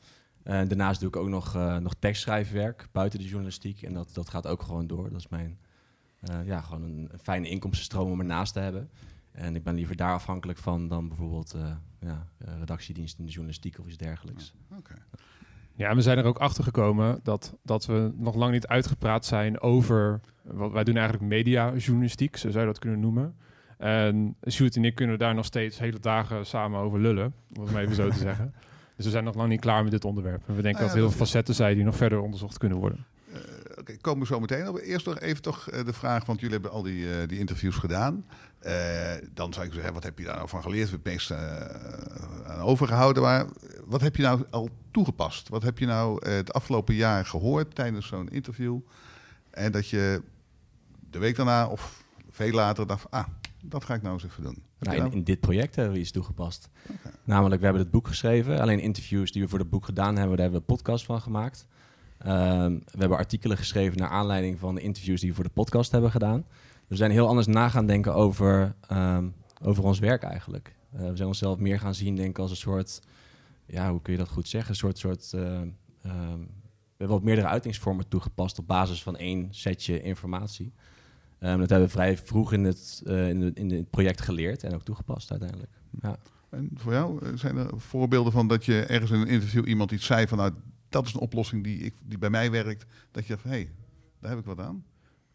En 0.47 0.67
daarnaast 0.67 0.99
doe 0.99 1.09
ik 1.09 1.15
ook 1.15 1.27
nog, 1.27 1.55
uh, 1.55 1.77
nog 1.77 1.93
tekstschrijfwerk 1.99 2.87
buiten 2.91 3.19
de 3.19 3.25
journalistiek. 3.25 3.81
En 3.81 3.93
dat, 3.93 4.13
dat 4.13 4.29
gaat 4.29 4.47
ook 4.47 4.61
gewoon 4.61 4.87
door. 4.87 5.09
Dat 5.09 5.19
is 5.19 5.27
mijn, 5.27 5.57
uh, 6.29 6.45
ja, 6.45 6.61
gewoon 6.61 6.83
een, 6.83 7.09
een, 7.11 7.19
fijne 7.19 7.49
inkomstenstroom 7.49 8.11
om 8.11 8.19
ernaast 8.19 8.53
te 8.53 8.59
hebben. 8.59 8.89
En 9.31 9.55
ik 9.55 9.63
ben 9.63 9.75
liever 9.75 9.95
daar 9.95 10.13
afhankelijk 10.13 10.59
van 10.59 10.87
dan 10.87 11.07
bijvoorbeeld 11.07 11.55
uh, 11.55 11.71
ja, 11.99 12.27
redactiedienst 12.37 13.19
in 13.19 13.25
de 13.25 13.31
journalistiek 13.31 13.79
of 13.79 13.85
iets 13.85 13.97
dergelijks. 13.97 14.53
Okay. 14.77 14.97
Ja, 15.73 15.95
we 15.95 16.01
zijn 16.01 16.17
er 16.17 16.25
ook 16.25 16.37
achter 16.37 16.63
gekomen 16.63 17.19
dat, 17.23 17.55
dat 17.63 17.85
we 17.85 18.11
nog 18.15 18.35
lang 18.35 18.51
niet 18.51 18.67
uitgepraat 18.67 19.25
zijn 19.25 19.59
over. 19.59 20.21
Wat, 20.41 20.71
wij 20.71 20.83
doen 20.83 20.95
eigenlijk 20.95 21.27
mediajournalistiek, 21.27 22.37
zo 22.37 22.49
zou 22.49 22.59
je 22.59 22.71
dat 22.71 22.79
kunnen 22.79 22.99
noemen. 22.99 23.35
En 23.77 24.35
Sjoerd 24.49 24.75
en 24.75 24.85
ik 24.85 24.95
kunnen 24.95 25.19
daar 25.19 25.35
nog 25.35 25.45
steeds 25.45 25.79
hele 25.79 25.99
dagen 25.99 26.45
samen 26.45 26.79
over 26.79 26.99
lullen, 26.99 27.33
om 27.55 27.63
het 27.63 27.71
maar 27.71 27.81
even 27.81 27.95
zo 27.95 28.09
te 28.09 28.17
zeggen. 28.17 28.53
Dus 28.97 29.05
we 29.05 29.11
zijn 29.11 29.23
nog 29.23 29.35
lang 29.35 29.49
niet 29.49 29.59
klaar 29.59 29.83
met 29.83 29.91
dit 29.91 30.05
onderwerp. 30.05 30.43
En 30.47 30.55
we 30.55 30.61
denken 30.61 30.81
ah, 30.81 30.87
dat 30.87 30.95
er 30.95 31.01
heel 31.01 31.11
veel 31.11 31.25
facetten 31.25 31.55
zijn 31.55 31.75
die 31.75 31.83
nog 31.83 31.95
verder 31.95 32.19
onderzocht 32.19 32.57
kunnen 32.57 32.77
worden. 32.77 33.05
Uh, 33.29 33.35
Oké, 33.69 33.79
okay, 33.79 33.97
komen 33.97 34.19
we 34.19 34.33
zo 34.33 34.39
meteen 34.39 34.67
op. 34.67 34.77
Eerst 34.77 35.05
nog 35.05 35.19
even 35.19 35.41
toch 35.41 35.71
uh, 35.71 35.85
de 35.85 35.93
vraag, 35.93 36.25
want 36.25 36.39
jullie 36.39 36.53
hebben 36.53 36.71
al 36.71 36.81
die, 36.81 37.03
uh, 37.03 37.27
die 37.27 37.39
interviews 37.39 37.75
gedaan. 37.75 38.25
dan 39.33 39.53
zou 39.53 39.65
ik 39.65 39.73
zeggen, 39.73 39.93
wat 39.93 40.03
heb 40.03 40.17
je 40.17 40.25
daar 40.25 40.35
nou 40.35 40.49
van 40.49 40.61
geleerd? 40.61 40.91
Het 40.91 41.03
meest 41.03 41.31
aan 41.31 42.59
overgehouden. 42.61 43.23
Maar 43.23 43.45
wat 43.85 44.01
heb 44.01 44.15
je 44.15 44.23
nou 44.23 44.43
al 44.49 44.69
toegepast? 44.91 45.49
Wat 45.49 45.63
heb 45.63 45.79
je 45.79 45.85
nou 45.85 46.29
het 46.29 46.53
afgelopen 46.53 46.95
jaar 46.95 47.25
gehoord 47.25 47.75
tijdens 47.75 48.07
zo'n 48.07 48.29
interview? 48.29 48.79
En 49.49 49.71
dat 49.71 49.89
je 49.89 50.21
de 51.09 51.19
week 51.19 51.35
daarna 51.35 51.67
of 51.67 52.03
veel 52.29 52.51
later 52.51 52.87
dacht, 52.87 53.11
ah, 53.11 53.27
dat 53.69 53.83
ga 53.83 53.93
ik 53.93 54.01
nou 54.01 54.13
eens 54.13 54.23
even 54.23 54.43
doen. 54.43 54.63
Nou, 54.79 54.97
in, 54.97 55.11
in, 55.11 55.23
dit 55.23 55.39
project 55.39 55.75
hebben 55.75 55.93
we 55.93 55.99
iets 55.99 56.11
toegepast. 56.11 56.69
Okay. 56.83 57.11
Namelijk, 57.23 57.59
we 57.59 57.63
hebben 57.63 57.83
het 57.83 57.91
boek 57.91 58.07
geschreven. 58.07 58.59
Alleen 58.59 58.79
interviews 58.79 59.31
die 59.31 59.41
we 59.41 59.47
voor 59.47 59.59
het 59.59 59.69
boek 59.69 59.85
gedaan 59.85 60.15
hebben, 60.15 60.37
daar 60.37 60.45
hebben 60.45 60.61
we 60.61 60.67
een 60.67 60.75
podcast 60.75 61.05
van 61.05 61.21
gemaakt. 61.21 61.67
Um, 62.27 62.81
we 62.85 62.99
hebben 62.99 63.17
artikelen 63.17 63.57
geschreven 63.57 63.97
naar 63.97 64.09
aanleiding 64.09 64.59
van 64.59 64.75
de 64.75 64.81
interviews 64.81 65.19
die 65.19 65.29
we 65.29 65.35
voor 65.35 65.43
de 65.43 65.49
podcast 65.49 65.91
hebben 65.91 66.11
gedaan. 66.11 66.45
We 66.87 66.95
zijn 66.95 67.11
heel 67.11 67.27
anders 67.27 67.47
na 67.47 67.69
gaan 67.69 67.85
denken 67.85 68.15
over, 68.15 68.75
um, 68.91 69.33
over 69.63 69.83
ons 69.83 69.99
werk 69.99 70.23
eigenlijk. 70.23 70.75
Uh, 70.95 71.09
we 71.09 71.15
zijn 71.15 71.27
onszelf 71.27 71.57
meer 71.57 71.79
gaan 71.79 71.95
zien 71.95 72.15
denken 72.15 72.41
als 72.41 72.51
een 72.51 72.57
soort, 72.57 73.01
ja, 73.65 73.91
hoe 73.91 74.01
kun 74.01 74.13
je 74.13 74.19
dat 74.19 74.29
goed 74.29 74.47
zeggen? 74.47 74.69
Een 74.69 74.75
soort, 74.75 74.97
soort 74.97 75.31
uh, 75.35 75.41
um, 75.51 75.75
we 76.97 77.03
hebben 77.03 77.17
wat 77.17 77.25
meerdere 77.25 77.47
uitingsvormen 77.47 78.07
toegepast 78.07 78.59
op 78.59 78.67
basis 78.67 79.03
van 79.03 79.17
één 79.17 79.47
setje 79.49 80.01
informatie. 80.01 80.73
Um, 81.39 81.59
dat 81.59 81.69
hebben 81.69 81.87
we 81.87 81.93
vrij 81.93 82.17
vroeg 82.17 82.53
in 82.53 82.63
het, 82.63 83.01
uh, 83.05 83.29
in, 83.29 83.39
de, 83.39 83.51
in 83.53 83.71
het 83.71 83.89
project 83.89 84.21
geleerd 84.21 84.63
en 84.63 84.73
ook 84.73 84.83
toegepast 84.83 85.31
uiteindelijk. 85.31 85.71
Ja. 86.01 86.17
En 86.49 86.69
voor 86.73 86.93
jou, 86.93 87.37
zijn 87.37 87.57
er 87.57 87.79
voorbeelden 87.79 88.31
van 88.31 88.47
dat 88.47 88.65
je 88.65 88.85
ergens 88.85 89.11
in 89.11 89.19
een 89.19 89.27
interview 89.27 89.67
iemand 89.67 89.91
iets 89.91 90.05
zei 90.05 90.27
van... 90.27 90.37
Nou, 90.37 90.51
dat 90.89 91.05
is 91.05 91.13
een 91.13 91.19
oplossing 91.19 91.63
die, 91.63 91.79
ik, 91.79 91.93
die 92.03 92.17
bij 92.17 92.29
mij 92.29 92.51
werkt. 92.51 92.85
Dat 93.11 93.25
je 93.25 93.37
van 93.37 93.51
hé, 93.51 93.57
hey, 93.57 93.71
daar 94.19 94.29
heb 94.29 94.39
ik 94.39 94.45
wat 94.45 94.59
aan. 94.59 94.83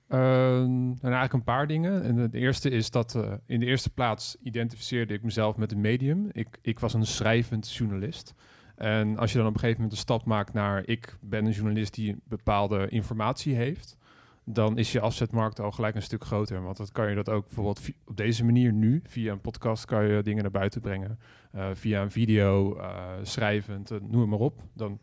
Uh, 0.08 0.18
nou, 0.18 0.96
eigenlijk 1.00 1.32
een 1.32 1.44
paar 1.44 1.66
dingen. 1.66 2.02
En 2.02 2.16
het 2.16 2.34
eerste 2.34 2.70
is 2.70 2.90
dat 2.90 3.14
uh, 3.14 3.32
in 3.46 3.60
de 3.60 3.66
eerste 3.66 3.90
plaats 3.90 4.36
identificeerde 4.42 5.14
ik 5.14 5.22
mezelf 5.22 5.56
met 5.56 5.72
een 5.72 5.80
medium. 5.80 6.28
Ik, 6.32 6.58
ik 6.62 6.78
was 6.78 6.94
een 6.94 7.06
schrijvend 7.06 7.72
journalist. 7.72 8.34
En 8.76 9.16
als 9.16 9.32
je 9.32 9.38
dan 9.38 9.46
op 9.46 9.54
een 9.54 9.60
gegeven 9.60 9.82
moment 9.82 9.98
een 9.98 10.04
stap 10.04 10.24
maakt 10.24 10.52
naar 10.52 10.86
ik 10.86 11.16
ben 11.20 11.44
een 11.44 11.52
journalist 11.52 11.94
die 11.94 12.16
bepaalde 12.24 12.88
informatie 12.88 13.54
heeft, 13.54 13.96
dan 14.44 14.78
is 14.78 14.92
je 14.92 15.00
afzetmarkt 15.00 15.60
al 15.60 15.72
gelijk 15.72 15.94
een 15.94 16.02
stuk 16.02 16.24
groter. 16.24 16.62
Want 16.62 16.76
dan 16.76 16.88
kan 16.92 17.08
je 17.08 17.14
dat 17.14 17.28
ook 17.28 17.44
bijvoorbeeld 17.44 17.80
op 18.06 18.16
deze 18.16 18.44
manier 18.44 18.72
nu, 18.72 19.02
via 19.06 19.32
een 19.32 19.40
podcast, 19.40 19.84
kan 19.84 20.06
je 20.06 20.22
dingen 20.22 20.42
naar 20.42 20.52
buiten 20.52 20.80
brengen. 20.80 21.18
Uh, 21.54 21.68
via 21.72 22.02
een 22.02 22.10
video, 22.10 22.80
schrijvend, 23.22 23.90
noem 23.90 24.20
het 24.20 24.30
maar 24.30 24.38
op. 24.38 24.60
Dan 24.72 24.98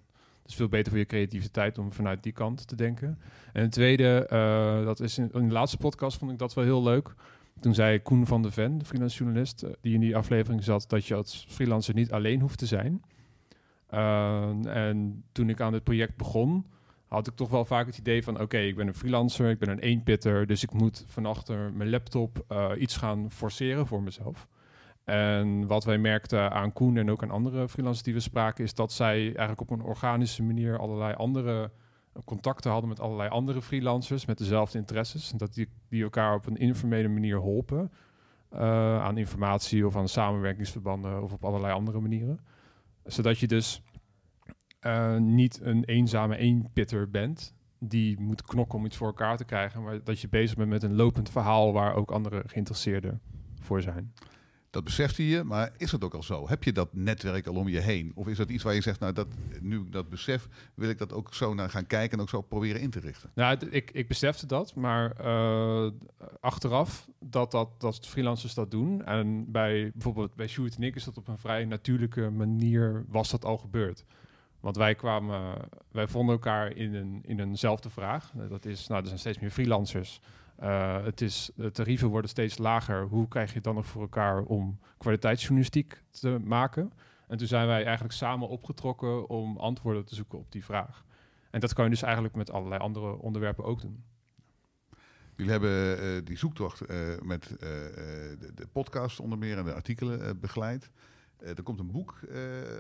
is 0.50 0.56
veel 0.56 0.70
beter 0.70 0.92
voor 0.92 1.00
je 1.00 1.06
creativiteit 1.06 1.78
om 1.78 1.92
vanuit 1.92 2.24
die 2.24 2.32
kant 2.32 2.68
te 2.68 2.76
denken. 2.76 3.20
En 3.54 3.62
het 3.62 3.72
tweede, 3.72 4.30
uh, 4.34 4.86
dat 4.86 5.00
is 5.00 5.18
in, 5.18 5.30
de 5.34 5.42
laatste 5.42 5.78
podcast 5.78 6.18
vond 6.18 6.32
ik 6.32 6.38
dat 6.38 6.54
wel 6.54 6.64
heel 6.64 6.84
leuk. 6.84 7.14
Toen 7.60 7.74
zei 7.74 8.02
Koen 8.02 8.28
van 8.28 8.42
de 8.42 8.52
Ven, 8.52 8.78
de 8.78 8.86
freelance 8.86 9.18
journalist, 9.18 9.64
uh, 9.64 9.70
die 9.82 9.94
in 9.94 10.00
die 10.00 10.16
aflevering 10.16 10.64
zat, 10.64 10.90
dat 10.90 11.06
je 11.06 11.16
als 11.16 11.46
freelancer 11.50 11.94
niet 11.94 12.12
alleen 12.12 12.42
hoeft 12.42 12.58
te 12.58 12.66
zijn. 12.66 13.04
Uh, 13.94 14.66
en 14.66 15.24
toen 15.32 15.50
ik 15.50 15.62
aan 15.62 15.72
dit 15.72 15.84
project 15.84 16.18
begon, 16.18 16.66
had 17.10 17.28
ik 17.28 17.36
toch 17.36 17.50
wel 17.50 17.66
vaak 17.66 17.86
het 17.86 17.98
idee 17.98 18.24
van... 18.24 18.42
oké, 18.42 18.58
ik 18.58 18.76
ben 18.76 18.88
een 18.88 18.94
freelancer, 18.94 19.50
ik 19.50 19.60
ben 19.60 19.70
een 19.70 19.80
eenpitter... 19.80 20.48
dus 20.48 20.64
ik 20.64 20.74
moet 20.74 21.04
van 21.08 21.26
achter 21.26 21.74
mijn 21.74 21.90
laptop 21.90 22.46
iets 22.78 22.98
gaan 22.98 23.32
forceren 23.32 23.88
voor 23.88 24.04
mezelf. 24.04 24.48
En 25.04 25.68
wat 25.68 25.84
wij 25.84 25.98
merkten 25.98 26.52
aan 26.52 26.74
Koen 26.74 26.98
en 26.98 27.12
ook 27.12 27.24
aan 27.24 27.32
andere 27.32 27.70
freelancers 27.70 28.04
die 28.04 28.14
we 28.14 28.20
spraken, 28.20 28.64
is 28.64 28.74
dat 28.74 28.92
zij 28.92 29.26
eigenlijk 29.26 29.62
op 29.62 29.70
een 29.70 29.82
organische 29.82 30.44
manier 30.44 30.80
allerlei 30.80 31.14
andere 31.14 31.72
contacten 32.26 32.72
hadden 32.72 32.90
met 32.90 33.00
allerlei 33.00 33.30
andere 33.30 33.62
freelancers 33.62 34.26
met 34.26 34.38
dezelfde 34.38 34.78
interesses. 34.78 35.32
En 35.32 35.38
dat 35.38 35.54
die, 35.54 35.70
die 35.90 36.04
elkaar 36.04 36.36
op 36.36 36.46
een 36.46 36.58
informele 36.58 37.08
manier 37.08 37.38
holpen 37.38 37.92
uh, 38.54 38.60
aan 39.04 39.18
informatie 39.18 39.86
of 39.86 39.96
aan 39.96 40.08
samenwerkingsverbanden 40.08 41.24
of 41.24 41.34
op 41.34 41.46
allerlei 41.46 41.74
andere 41.74 42.00
manieren. 42.00 42.40
Zodat 43.04 43.40
je 43.40 43.48
dus 43.48 43.82
uh, 44.82 45.18
niet 45.18 45.60
een 45.62 45.84
eenzame 45.84 46.38
eenpitter 46.38 47.10
bent 47.10 47.54
die 47.80 48.20
moet 48.20 48.42
knokken 48.42 48.80
om 48.80 48.86
iets 48.86 48.98
voor 48.98 49.08
elkaar 49.08 49.38
te 49.38 49.46
krijgen, 49.46 49.84
maar 49.84 50.04
dat 50.04 50.20
je 50.20 50.30
bezig 50.30 50.58
bent 50.58 50.70
met 50.70 50.84
een 50.84 50.96
lopend 50.96 51.30
verhaal 51.30 51.74
waar 51.74 51.96
ook 51.96 52.12
andere 52.12 52.44
geïnteresseerden 52.46 53.22
voor 53.60 53.82
zijn. 53.82 54.14
Dat 54.70 54.84
besefte 54.84 55.28
je, 55.28 55.44
maar 55.44 55.72
is 55.78 55.92
het 55.92 56.04
ook 56.04 56.14
al 56.14 56.24
zo? 56.24 56.48
Heb 56.48 56.64
je 56.64 56.72
dat 56.72 56.94
netwerk 56.94 57.48
al 57.48 57.56
om 57.56 57.68
je 57.68 57.80
heen? 57.80 58.12
Of 58.16 58.28
is 58.28 58.38
dat 58.38 58.50
iets 58.50 58.64
waar 58.64 58.74
je 58.74 58.82
zegt, 58.82 59.00
nou, 59.00 59.14
dat, 59.14 59.28
nu 59.62 59.80
ik 59.80 59.92
dat 59.92 60.10
besef, 60.10 60.48
wil 60.74 60.90
ik 60.90 60.98
dat 60.98 61.14
ook 61.14 61.34
zo 61.34 61.54
naar 61.54 61.70
gaan 61.70 61.88
kijken 61.88 62.18
en 62.18 62.24
ook 62.24 62.30
zo 62.30 62.42
proberen 62.42 62.82
in 62.82 62.90
te 62.90 63.00
richten? 63.00 63.32
Nou, 63.36 63.70
ik, 63.70 63.92
ik 63.92 64.08
besefte 64.08 64.46
dat, 64.46 64.76
maar 64.76 65.14
uh, 65.22 65.90
achteraf 66.40 67.10
dat, 67.20 67.52
dat, 67.52 67.70
dat 67.78 68.08
freelancers 68.08 68.54
dat 68.54 68.72
doen. 68.72 69.06
En 69.06 69.52
bij 69.52 69.92
bijvoorbeeld 69.94 70.36
bij 70.36 70.48
Sjoerd 70.48 70.76
en 70.76 70.84
ik 70.84 70.96
is 70.96 71.04
dat 71.04 71.18
op 71.18 71.28
een 71.28 71.38
vrij 71.38 71.66
natuurlijke 71.66 72.30
manier, 72.30 73.06
was 73.08 73.30
dat 73.30 73.46
al 73.46 73.58
gebeurd. 73.58 74.06
Want 74.60 74.76
wij 74.76 74.96
kwamen, 74.96 75.70
wij 75.92 76.08
vonden 76.08 76.36
elkaar 76.36 76.76
in, 76.76 76.94
een, 76.94 77.22
in 77.24 77.40
eenzelfde 77.40 77.90
vraag. 77.90 78.32
Dat 78.50 78.66
is, 78.66 78.88
nou, 78.88 79.02
er 79.02 79.08
zijn 79.08 79.20
steeds 79.20 79.40
meer 79.40 79.52
freelancers. 79.52 80.22
Uh, 80.64 81.04
het 81.04 81.22
is, 81.22 81.52
de 81.56 81.72
tarieven 81.72 82.08
worden 82.08 82.30
steeds 82.30 82.58
lager. 82.58 83.04
Hoe 83.04 83.28
krijg 83.28 83.50
je 83.50 83.56
het 83.56 83.64
dan 83.64 83.76
nog 83.76 83.86
voor 83.86 84.02
elkaar 84.02 84.44
om 84.44 84.80
kwaliteitsjournalistiek 84.98 86.02
te 86.10 86.40
maken? 86.44 86.92
En 87.28 87.38
toen 87.38 87.48
zijn 87.48 87.68
wij 87.68 87.84
eigenlijk 87.84 88.14
samen 88.14 88.48
opgetrokken 88.48 89.30
om 89.30 89.58
antwoorden 89.58 90.06
te 90.06 90.16
zoeken 90.16 90.40
op 90.40 90.52
die 90.52 90.66
vraag. 90.66 91.06
En 91.52 91.60
dat 91.60 91.74
kan 91.74 91.84
je 91.84 91.90
dus 91.90 92.02
eigenlijk 92.02 92.36
met 92.36 92.52
allerlei 92.52 92.82
andere 92.82 93.18
onderwerpen 93.18 93.64
ook 93.64 93.82
doen. 93.82 94.04
Jullie 95.36 95.52
hebben 95.52 96.00
eh, 96.00 96.26
die 96.26 96.38
zoektocht 96.38 96.82
eh, 96.82 96.98
met 97.22 97.50
eh, 97.50 97.58
de, 97.60 98.52
de, 98.56 98.68
podcast 98.68 99.20
onder 99.20 99.38
meer 99.38 99.58
en 99.58 99.66
de 99.66 99.74
artikelen 99.74 100.40
begeleid. 100.40 100.90
er 101.38 101.64
komt 101.64 101.80
een 101.80 101.92
boek 101.92 102.20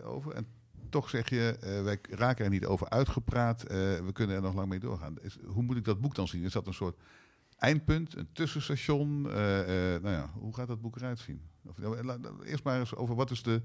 over 0.03 0.33
en 0.33 0.47
toch 0.89 1.09
zeg 1.09 1.29
je, 1.29 1.57
wij 1.83 1.99
raken 2.09 2.45
er 2.45 2.51
niet 2.51 2.65
over 2.65 2.89
uitgepraat, 2.89 3.63
we 3.63 4.09
kunnen 4.13 4.35
er 4.35 4.41
nog 4.41 4.53
lang 4.53 4.69
mee 4.69 4.79
doorgaan. 4.79 5.15
Is, 5.21 5.37
hoe 5.45 5.63
moet 5.63 5.77
ik 5.77 5.85
dat 5.85 6.01
boek 6.01 6.15
dan 6.15 6.27
zien? 6.27 6.43
Is 6.43 6.53
dat 6.53 6.67
een 6.67 6.73
soort 6.73 6.97
eindpunt, 7.57 8.15
een 8.15 8.29
tussenstation? 8.33 9.21
nou 9.21 10.09
ja, 10.09 10.29
hoe 10.33 10.55
gaat 10.55 10.67
dat 10.67 10.81
boek 10.81 10.95
eruit 10.95 11.19
zien? 11.19 11.41
Of, 11.65 11.77
eerst 12.45 12.63
maar 12.63 12.79
eens 12.79 12.95
over 12.95 13.15
wat 13.15 13.31
is 13.31 13.43
de 13.43 13.61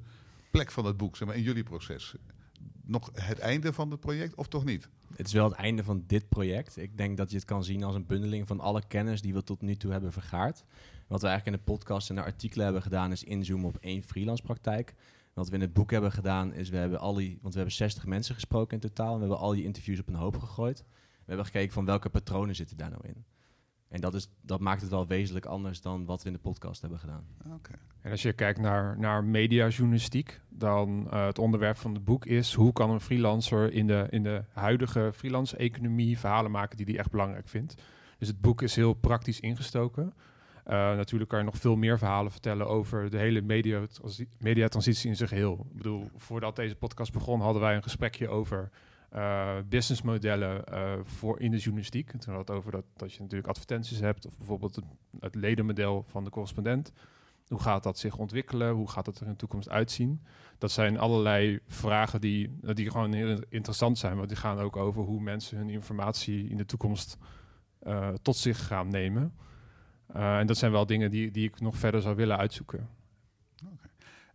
plek 0.51 0.71
van 0.71 0.85
het 0.85 0.97
boek 0.97 1.17
zeg 1.17 1.29
maar, 1.29 1.37
in 1.37 1.43
jullie 1.43 1.63
proces? 1.63 2.15
nog 2.85 3.11
het 3.13 3.39
einde 3.39 3.73
van 3.73 3.91
het 3.91 4.01
project 4.01 4.35
of 4.35 4.49
toch 4.49 4.65
niet? 4.65 4.89
Het 5.17 5.27
is 5.27 5.33
wel 5.33 5.45
het 5.45 5.59
einde 5.59 5.85
van 5.85 6.05
dit 6.07 6.29
project. 6.29 6.77
Ik 6.77 6.97
denk 6.97 7.17
dat 7.17 7.31
je 7.31 7.37
het 7.37 7.45
kan 7.45 7.65
zien 7.65 7.83
als 7.83 7.95
een 7.95 8.07
bundeling 8.07 8.47
van 8.47 8.61
alle 8.61 8.83
kennis 8.87 9.21
die 9.23 9.35
we 9.35 9.43
tot 9.43 9.61
nu 9.61 9.77
toe 9.77 9.93
hebben 9.93 10.13
vergaard. 10.13 10.65
Wat 11.07 11.21
we 11.21 11.27
eigenlijk 11.27 11.57
in 11.57 11.65
de 11.65 11.73
podcast 11.73 12.09
en 12.09 12.15
de 12.15 12.23
artikelen 12.23 12.65
hebben 12.65 12.83
gedaan 12.83 13.13
is 13.13 13.25
inzoomen 13.25 13.67
op 13.67 13.77
één 13.81 14.03
freelance 14.03 14.43
praktijk. 14.43 14.95
Wat 15.35 15.49
we 15.49 15.55
in 15.55 15.61
het 15.61 15.73
boek 15.73 15.91
hebben 15.91 16.13
gedaan 16.13 16.53
is 16.53 16.69
we 16.69 16.77
hebben 16.77 16.99
al 16.99 17.15
die, 17.15 17.39
want 17.41 17.55
we 17.55 17.61
hebben 17.61 17.77
60 17.77 18.07
mensen 18.07 18.35
gesproken 18.35 18.75
in 18.75 18.89
totaal 18.89 19.09
en 19.09 19.15
we 19.15 19.21
hebben 19.21 19.39
al 19.39 19.53
die 19.53 19.65
interviews 19.65 20.01
op 20.01 20.09
een 20.09 20.15
hoop 20.15 20.39
gegooid. 20.39 20.85
We 20.99 21.25
hebben 21.25 21.45
gekeken 21.47 21.73
van 21.73 21.85
welke 21.85 22.09
patronen 22.09 22.55
zitten 22.55 22.77
daar 22.77 22.91
nou 22.91 23.07
in. 23.07 23.25
En 23.89 24.01
dat, 24.01 24.15
is, 24.15 24.29
dat 24.41 24.61
maakt 24.61 24.81
het 24.81 24.91
wel 24.91 25.07
wezenlijk 25.07 25.47
anders 25.47 25.81
dan 25.81 26.05
wat 26.05 26.23
we 26.23 26.29
in 26.29 26.35
de 26.35 26.41
podcast 26.41 26.81
hebben 26.81 26.99
gedaan. 26.99 27.27
Okay. 27.45 27.77
En 28.01 28.11
als 28.11 28.23
je 28.23 28.33
kijkt 28.33 28.61
naar, 28.61 28.99
naar 28.99 29.25
mediajournalistiek, 29.25 30.41
dan 30.49 31.09
uh, 31.13 31.27
het 31.27 31.39
onderwerp 31.39 31.77
van 31.77 31.95
het 31.95 32.05
boek 32.05 32.27
is 32.27 32.55
hoe 32.55 32.73
kan 32.73 32.91
een 32.91 33.01
freelancer 33.01 33.73
in 33.73 33.87
de, 33.87 34.07
in 34.11 34.23
de 34.23 34.45
huidige 34.53 35.11
freelance-economie 35.15 36.19
verhalen 36.19 36.51
maken 36.51 36.77
die 36.77 36.87
hij 36.87 36.99
echt 36.99 37.11
belangrijk 37.11 37.49
vindt. 37.49 37.75
Dus 38.19 38.29
het 38.29 38.41
boek 38.41 38.63
is 38.63 38.77
heel 38.77 38.93
praktisch 38.93 39.41
ingestoken. 39.41 40.13
Uh, 40.67 40.73
natuurlijk 40.73 41.31
kan 41.31 41.39
je 41.39 41.45
nog 41.45 41.57
veel 41.57 41.77
meer 41.77 41.99
verhalen 41.99 42.33
vertellen 42.33 42.69
over 42.69 43.11
de 43.11 43.19
hele 43.19 43.43
mediatransitie 44.39 45.09
in 45.11 45.17
zijn 45.17 45.29
geheel. 45.29 45.67
Ik 45.71 45.77
bedoel, 45.77 46.11
voordat 46.17 46.57
deze 46.57 46.75
podcast 46.75 47.13
begon 47.13 47.41
hadden 47.41 47.63
wij 47.63 47.77
een 47.77 47.83
gesprekje 47.83 48.29
over 48.29 48.71
uh, 49.15 49.57
businessmodellen 49.69 50.65
uh, 50.73 50.93
voor 51.03 51.41
in 51.41 51.51
de 51.51 51.57
journalistiek. 51.57 52.11
Toen 52.11 52.35
had 52.35 52.49
het 52.49 52.57
over 52.57 52.71
dat, 52.71 52.85
dat 52.97 53.13
je 53.13 53.21
natuurlijk 53.21 53.49
advertenties 53.49 54.01
hebt, 54.01 54.27
of 54.27 54.37
bijvoorbeeld 54.37 54.77
het, 54.77 54.85
het, 55.21 55.35
ledenmodel 55.35 56.05
van 56.09 56.25
de 56.25 56.31
correspondent. 56.31 56.93
Hoe 57.49 57.61
gaat 57.61 57.83
dat 57.83 57.99
zich 57.99 58.17
ontwikkelen? 58.17 58.73
Hoe 58.73 58.91
gaat 58.91 59.05
dat 59.05 59.17
er 59.17 59.25
in 59.25 59.31
de 59.31 59.37
toekomst 59.37 59.69
uitzien? 59.69 60.23
Dat 60.59 60.71
zijn 60.71 60.99
allerlei 60.99 61.61
vragen 61.67 62.21
die, 62.21 62.59
die 62.61 62.91
gewoon 62.91 63.13
heel 63.13 63.39
interessant 63.49 63.99
zijn, 63.99 64.17
want 64.17 64.29
die 64.29 64.39
gaan 64.39 64.59
ook 64.59 64.77
over 64.77 65.03
hoe 65.03 65.21
mensen 65.21 65.59
hun 65.59 65.71
informatie 65.71 66.49
in 66.49 66.57
de 66.57 66.67
toekomst 66.67 67.17
uh, 67.83 68.09
tot 68.09 68.37
zich 68.37 68.67
gaan 68.67 68.89
nemen. 68.89 69.35
En 70.13 70.47
dat 70.47 70.57
zijn 70.57 70.73
wel 70.73 70.87
dingen 70.87 71.11
die, 71.11 71.31
die 71.31 71.49
ik 71.49 71.61
nog 71.61 71.77
verder 71.77 72.03
zou 72.03 72.17
willen 72.17 72.37
uitzoeken. 72.37 72.89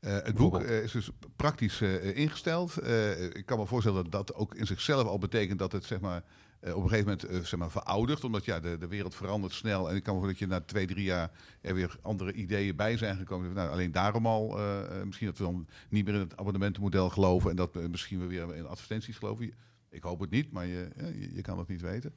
Uh, 0.02 0.12
het 0.12 0.36
boek 0.36 0.62
uh, 0.62 0.84
is 0.84 0.92
dus 0.92 1.10
praktisch 1.36 1.82
ingesteld. 1.82 2.88
ik 3.34 3.46
kan 3.46 3.58
me 3.58 3.66
voorstellen 3.66 4.04
dat 4.04 4.12
dat 4.12 4.36
ook 4.36 4.56
in 4.56 4.66
zichzelf 4.66 5.08
al 5.08 5.18
betekent 5.18 5.60
dat 5.60 5.72
het 5.72 5.84
zeg 5.84 6.00
maar, 6.00 6.24
op 6.62 6.84
een 6.84 6.90
gegeven 6.90 7.18
moment 7.22 7.48
zeg 7.48 7.60
maar, 7.60 7.72
veroudert. 7.72 8.24
Omdat 8.24 8.46
ja, 8.46 8.60
de, 8.60 8.78
de 8.78 8.88
wereld 8.88 9.16
verandert 9.16 9.54
snel. 9.54 9.90
En 9.90 9.96
ik 9.96 10.04
kan 10.04 10.16
me 10.16 10.22
voorstellen 10.22 10.50
dat 10.50 10.60
je 10.60 10.74
na 10.74 10.74
twee, 10.74 10.96
drie 10.96 11.06
jaar 11.06 11.32
er 11.62 11.74
weer 11.74 11.98
andere 12.02 12.34
ideeën 12.34 12.76
bij 12.76 12.98
zijn 12.98 13.18
gekomen. 13.18 13.54
Nou, 13.54 13.70
alleen 13.70 13.92
daarom 13.92 14.26
al, 14.26 14.60
misschien 15.06 15.28
dat 15.28 15.38
we 15.38 15.44
dan 15.44 15.68
niet 15.90 16.06
meer 16.06 16.14
in 16.14 16.20
het 16.20 16.38
abonnementenmodel 16.38 17.10
geloven. 17.10 17.50
En 17.50 17.56
dat 17.56 17.74
we 17.74 17.88
misschien 17.88 18.28
weer 18.28 18.56
in 18.56 18.68
advertenties 18.68 19.18
geloven. 19.18 19.54
Ik 19.90 20.04
hoop 20.04 20.20
het 20.20 20.30
niet, 20.30 20.52
maar 20.52 20.66
je, 20.66 20.90
je, 20.98 21.34
je 21.34 21.42
kan 21.42 21.58
het 21.60 21.68
niet 21.68 21.82
weten. 21.82 22.14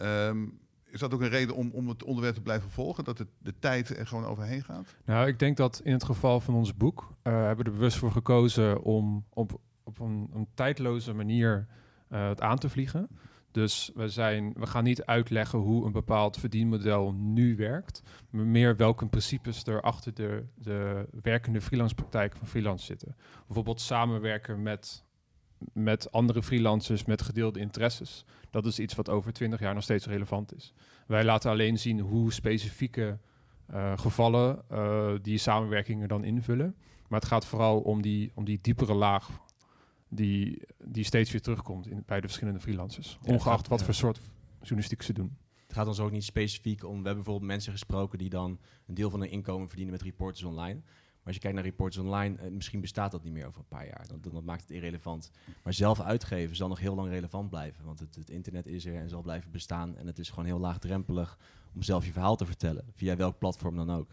Um, 0.00 0.58
is 0.90 1.00
dat 1.00 1.14
ook 1.14 1.20
een 1.20 1.28
reden 1.28 1.54
om, 1.54 1.70
om 1.70 1.88
het 1.88 2.04
onderwerp 2.04 2.34
te 2.34 2.40
blijven 2.40 2.70
volgen? 2.70 3.04
Dat 3.04 3.18
het, 3.18 3.28
de 3.38 3.54
tijd 3.58 3.98
er 3.98 4.06
gewoon 4.06 4.24
overheen 4.24 4.64
gaat? 4.64 4.94
Nou, 5.04 5.26
ik 5.26 5.38
denk 5.38 5.56
dat 5.56 5.80
in 5.84 5.92
het 5.92 6.04
geval 6.04 6.40
van 6.40 6.54
ons 6.54 6.76
boek 6.76 7.00
uh, 7.00 7.32
hebben 7.32 7.64
we 7.64 7.70
er 7.70 7.76
bewust 7.76 7.96
voor 7.96 8.12
gekozen 8.12 8.82
om 8.82 9.24
op, 9.28 9.60
op 9.84 9.98
een, 9.98 10.48
tijdloze 10.54 11.14
manier 11.14 11.66
uh, 12.12 12.28
het 12.28 12.40
aan 12.40 12.58
te 12.58 12.68
vliegen. 12.68 13.08
Dus 13.50 13.90
we, 13.94 14.08
zijn, 14.08 14.52
we 14.56 14.66
gaan 14.66 14.84
niet 14.84 15.04
uitleggen 15.04 15.58
hoe 15.58 15.86
een 15.86 15.92
bepaald 15.92 16.36
verdienmodel 16.36 17.12
nu 17.12 17.56
werkt, 17.56 18.02
maar 18.30 18.44
meer 18.44 18.76
welke 18.76 19.06
principes 19.06 19.64
er 19.64 19.80
achter 19.80 20.14
de, 20.14 20.44
de 20.54 21.06
werkende 21.22 21.60
freelance 21.60 21.94
praktijk 21.94 22.36
van 22.36 22.46
freelance 22.46 22.84
zitten. 22.84 23.16
Bijvoorbeeld 23.46 23.80
samenwerken 23.80 24.62
met, 24.62 25.04
met 25.72 26.12
andere 26.12 26.42
freelancers 26.42 27.04
met 27.04 27.22
gedeelde 27.22 27.60
interesses 27.60 28.24
dat 28.50 28.66
is 28.66 28.78
iets 28.78 28.94
wat 28.94 29.08
over 29.08 29.32
twintig 29.32 29.60
jaar 29.60 29.74
nog 29.74 29.82
steeds 29.82 30.06
relevant 30.06 30.54
is. 30.54 30.72
Wij 31.06 31.24
laten 31.24 31.50
alleen 31.50 31.78
zien 31.78 32.00
hoe 32.00 32.32
specifieke 32.32 33.18
uh, 33.70 33.98
gevallen 33.98 34.62
uh, 34.72 35.12
die 35.22 35.38
samenwerkingen 35.38 36.08
dan 36.08 36.24
invullen. 36.24 36.74
Maar 37.08 37.20
het 37.20 37.28
gaat 37.28 37.46
vooral 37.46 37.80
om 37.80 38.02
die, 38.02 38.32
om 38.34 38.44
die 38.44 38.58
diepere 38.62 38.94
laag 38.94 39.30
die, 40.08 40.62
die 40.84 41.04
steeds 41.04 41.30
weer 41.30 41.40
terugkomt 41.40 41.86
in, 41.86 42.02
bij 42.06 42.20
de 42.20 42.26
verschillende 42.26 42.60
freelancers. 42.60 43.18
ongeacht 43.26 43.68
wat 43.68 43.82
voor 43.82 43.94
soort 43.94 44.20
journalistiek 44.58 45.02
ze 45.02 45.12
doen. 45.12 45.36
Het 45.66 45.78
gaat 45.78 45.86
ons 45.86 46.00
ook 46.00 46.10
niet 46.10 46.24
specifiek 46.24 46.84
om... 46.84 46.88
We 46.88 46.94
hebben 46.94 47.14
bijvoorbeeld 47.14 47.50
mensen 47.50 47.72
gesproken 47.72 48.18
die 48.18 48.28
dan 48.28 48.58
een 48.86 48.94
deel 48.94 49.10
van 49.10 49.20
hun 49.20 49.30
inkomen 49.30 49.66
verdienen 49.66 49.94
met 49.94 50.02
reporters 50.02 50.44
online 50.44 50.80
als 51.24 51.34
je 51.34 51.40
kijkt 51.40 51.56
naar 51.56 51.64
reports 51.64 51.96
online, 51.96 52.36
eh, 52.36 52.50
misschien 52.50 52.80
bestaat 52.80 53.10
dat 53.10 53.22
niet 53.22 53.32
meer 53.32 53.46
over 53.46 53.60
een 53.60 53.68
paar 53.68 53.86
jaar. 53.86 54.06
Dat, 54.20 54.44
maakt 54.44 54.60
het 54.60 54.70
irrelevant. 54.70 55.30
Maar 55.62 55.72
zelf 55.72 56.00
uitgeven 56.00 56.56
zal 56.56 56.68
nog 56.68 56.78
heel 56.78 56.94
lang 56.94 57.08
relevant 57.08 57.50
blijven. 57.50 57.84
Want 57.84 57.98
het, 57.98 58.14
het, 58.14 58.30
internet 58.30 58.66
is 58.66 58.86
er 58.86 58.94
en 58.94 59.08
zal 59.08 59.22
blijven 59.22 59.50
bestaan. 59.50 59.96
En 59.96 60.06
het 60.06 60.18
is 60.18 60.28
gewoon 60.28 60.44
heel 60.44 60.58
laagdrempelig 60.58 61.38
om 61.74 61.82
zelf 61.82 62.06
je 62.06 62.12
verhaal 62.12 62.36
te 62.36 62.46
vertellen. 62.46 62.84
Via 62.94 63.16
welk 63.16 63.38
platform 63.38 63.76
dan 63.76 63.90
ook. 63.90 64.10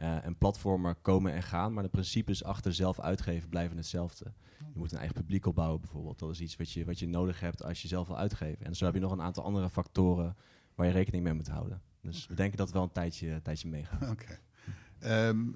Uh, 0.00 0.24
en 0.24 0.36
platformen 0.36 0.96
komen 1.02 1.32
en 1.32 1.42
gaan, 1.42 1.72
maar 1.72 1.82
de 1.82 1.88
principes 1.88 2.44
achter 2.44 2.74
zelf 2.74 3.00
uitgeven 3.00 3.48
blijven 3.48 3.76
hetzelfde. 3.76 4.32
Je 4.58 4.78
moet 4.78 4.92
een 4.92 4.98
eigen 4.98 5.16
publiek 5.16 5.46
opbouwen 5.46 5.80
bijvoorbeeld. 5.80 6.18
Dat 6.18 6.30
is 6.30 6.40
iets 6.40 6.56
wat 6.56 6.70
je, 6.72 6.84
wat 6.84 6.98
je 6.98 7.08
nodig 7.08 7.40
hebt 7.40 7.64
als 7.64 7.82
je 7.82 7.88
zelf 7.88 8.06
wil 8.06 8.18
uitgeven. 8.18 8.66
En 8.66 8.76
zo 8.76 8.84
heb 8.84 8.94
je 8.94 9.00
nog 9.00 9.12
een 9.12 9.22
aantal 9.22 9.44
andere 9.44 9.70
factoren 9.70 10.36
waar 10.74 10.86
je 10.86 10.92
rekening 10.92 11.24
mee 11.24 11.34
moet 11.34 11.48
houden. 11.48 11.82
Dus 12.00 12.26
we 12.26 12.34
denken 12.34 12.56
dat 12.56 12.66
het 12.66 12.76
wel 12.76 12.84
een 12.84 12.92
tijdje, 12.92 13.42
tijdje 13.42 13.68
meegaat. 13.68 14.10
Oké. 14.10 14.38
Ehm, 14.98 15.48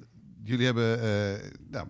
jullie 0.44 0.64
hebben 0.64 0.98
uh, 0.98 1.50
nou, 1.70 1.88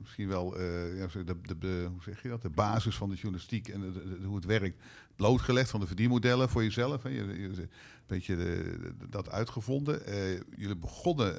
misschien 0.00 0.28
wel 0.28 0.60
uh, 0.60 0.98
ja, 0.98 1.06
de, 1.24 1.56
de, 1.58 1.86
hoe 1.90 2.02
zeg 2.02 2.22
je 2.22 2.28
dat? 2.28 2.42
de 2.42 2.50
basis 2.50 2.96
van 2.96 3.08
de 3.08 3.14
journalistiek 3.14 3.68
en 3.68 3.94
hoe 4.24 4.36
het 4.36 4.44
werkt 4.44 4.82
blootgelegd 5.16 5.70
van 5.70 5.80
de 5.80 5.86
verdienmodellen 5.86 6.48
voor 6.48 6.62
jezelf. 6.62 7.02
Hè. 7.02 7.08
Je, 7.08 7.20
een 7.20 7.68
beetje 8.06 8.36
de, 8.36 8.78
dat 9.08 9.30
uitgevonden. 9.30 10.02
Uh, 10.08 10.40
jullie 10.56 10.76
begonnen, 10.76 11.34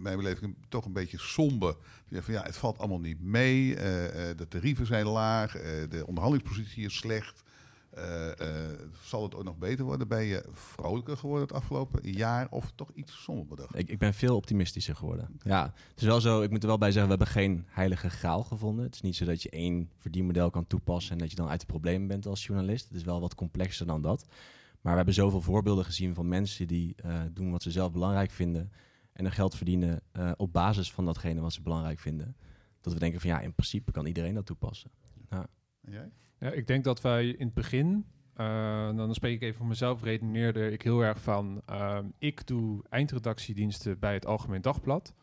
mijn 0.00 0.16
beleving, 0.16 0.54
toch 0.68 0.84
een 0.84 0.92
beetje 0.92 1.18
somber. 1.18 1.76
Van, 2.12 2.34
ja, 2.34 2.42
het 2.42 2.56
valt 2.56 2.78
allemaal 2.78 3.00
niet 3.00 3.20
mee. 3.20 3.74
de 4.36 4.46
tarieven 4.48 4.86
zijn 4.86 5.06
laag. 5.06 5.52
de 5.88 6.06
onderhandelingspositie 6.06 6.84
is 6.84 6.96
slecht. 6.96 7.42
Uh, 7.98 8.26
uh, 8.26 8.78
zal 9.02 9.22
het 9.22 9.34
ook 9.34 9.44
nog 9.44 9.58
beter 9.58 9.84
worden? 9.84 10.08
Ben 10.08 10.22
je 10.22 10.44
vrolijker 10.52 11.16
geworden 11.16 11.46
het 11.46 11.56
afgelopen 11.56 12.12
jaar 12.12 12.46
of 12.50 12.72
toch 12.74 12.90
iets 12.94 13.22
somberder? 13.22 13.68
Ik, 13.72 13.88
ik 13.88 13.98
ben 13.98 14.14
veel 14.14 14.36
optimistischer 14.36 14.96
geworden. 14.96 15.38
Ja, 15.42 15.72
het 15.88 16.00
is 16.00 16.04
wel 16.04 16.20
zo, 16.20 16.42
ik 16.42 16.50
moet 16.50 16.62
er 16.62 16.68
wel 16.68 16.78
bij 16.78 16.92
zeggen, 16.92 17.10
we 17.10 17.16
hebben 17.16 17.34
geen 17.34 17.64
heilige 17.68 18.10
graal 18.10 18.42
gevonden. 18.42 18.84
Het 18.84 18.94
is 18.94 19.00
niet 19.00 19.16
zo 19.16 19.24
dat 19.24 19.42
je 19.42 19.50
één 19.50 19.90
verdienmodel 19.96 20.50
kan 20.50 20.66
toepassen 20.66 21.12
en 21.12 21.18
dat 21.18 21.30
je 21.30 21.36
dan 21.36 21.48
uit 21.48 21.60
de 21.60 21.66
problemen 21.66 22.08
bent 22.08 22.26
als 22.26 22.46
journalist. 22.46 22.88
Het 22.88 22.96
is 22.96 23.04
wel 23.04 23.20
wat 23.20 23.34
complexer 23.34 23.86
dan 23.86 24.02
dat. 24.02 24.26
Maar 24.80 24.92
we 24.92 24.96
hebben 24.96 25.14
zoveel 25.14 25.40
voorbeelden 25.40 25.84
gezien 25.84 26.14
van 26.14 26.28
mensen 26.28 26.66
die 26.66 26.94
uh, 27.04 27.20
doen 27.32 27.50
wat 27.50 27.62
ze 27.62 27.70
zelf 27.70 27.92
belangrijk 27.92 28.30
vinden 28.30 28.72
en 29.12 29.24
er 29.24 29.32
geld 29.32 29.56
verdienen 29.56 30.02
op 30.36 30.52
basis 30.52 30.92
van 30.92 31.04
datgene 31.04 31.40
wat 31.40 31.52
ze 31.52 31.62
belangrijk 31.62 31.98
vinden. 31.98 32.36
Dat 32.80 32.92
we 32.92 32.98
denken 32.98 33.20
van 33.20 33.30
ja, 33.30 33.40
in 33.40 33.54
principe 33.54 33.92
kan 33.92 34.06
iedereen 34.06 34.34
dat 34.34 34.46
toepassen. 34.46 34.90
Ja. 35.30 35.46
Ik 36.38 36.66
denk 36.66 36.84
dat 36.84 37.00
wij 37.00 37.28
in 37.28 37.46
het 37.46 37.54
begin, 37.54 38.06
uh, 38.36 38.96
dan 38.96 39.14
spreek 39.14 39.34
ik 39.34 39.42
even 39.42 39.56
voor 39.56 39.66
mezelf, 39.66 40.02
redeneerde 40.02 40.70
ik 40.70 40.82
heel 40.82 41.00
erg 41.00 41.20
van, 41.20 41.62
uh, 41.70 41.98
ik 42.18 42.46
doe 42.46 42.84
eindredactiediensten 42.88 43.98
bij 43.98 44.14
het 44.14 44.26
Algemeen 44.26 44.62
Dagblad. 44.62 45.14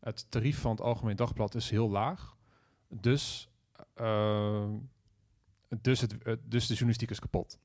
Het 0.00 0.30
tarief 0.30 0.58
van 0.58 0.70
het 0.70 0.80
Algemeen 0.80 1.16
Dagblad 1.16 1.54
is 1.54 1.70
heel 1.70 1.90
laag. 1.90 2.36
Dus, 2.88 3.50
uh, 4.00 4.68
dus, 5.80 6.00
het, 6.00 6.16
dus 6.24 6.66
de 6.66 6.72
journalistiek 6.72 7.10
is 7.10 7.20
kapot. 7.20 7.58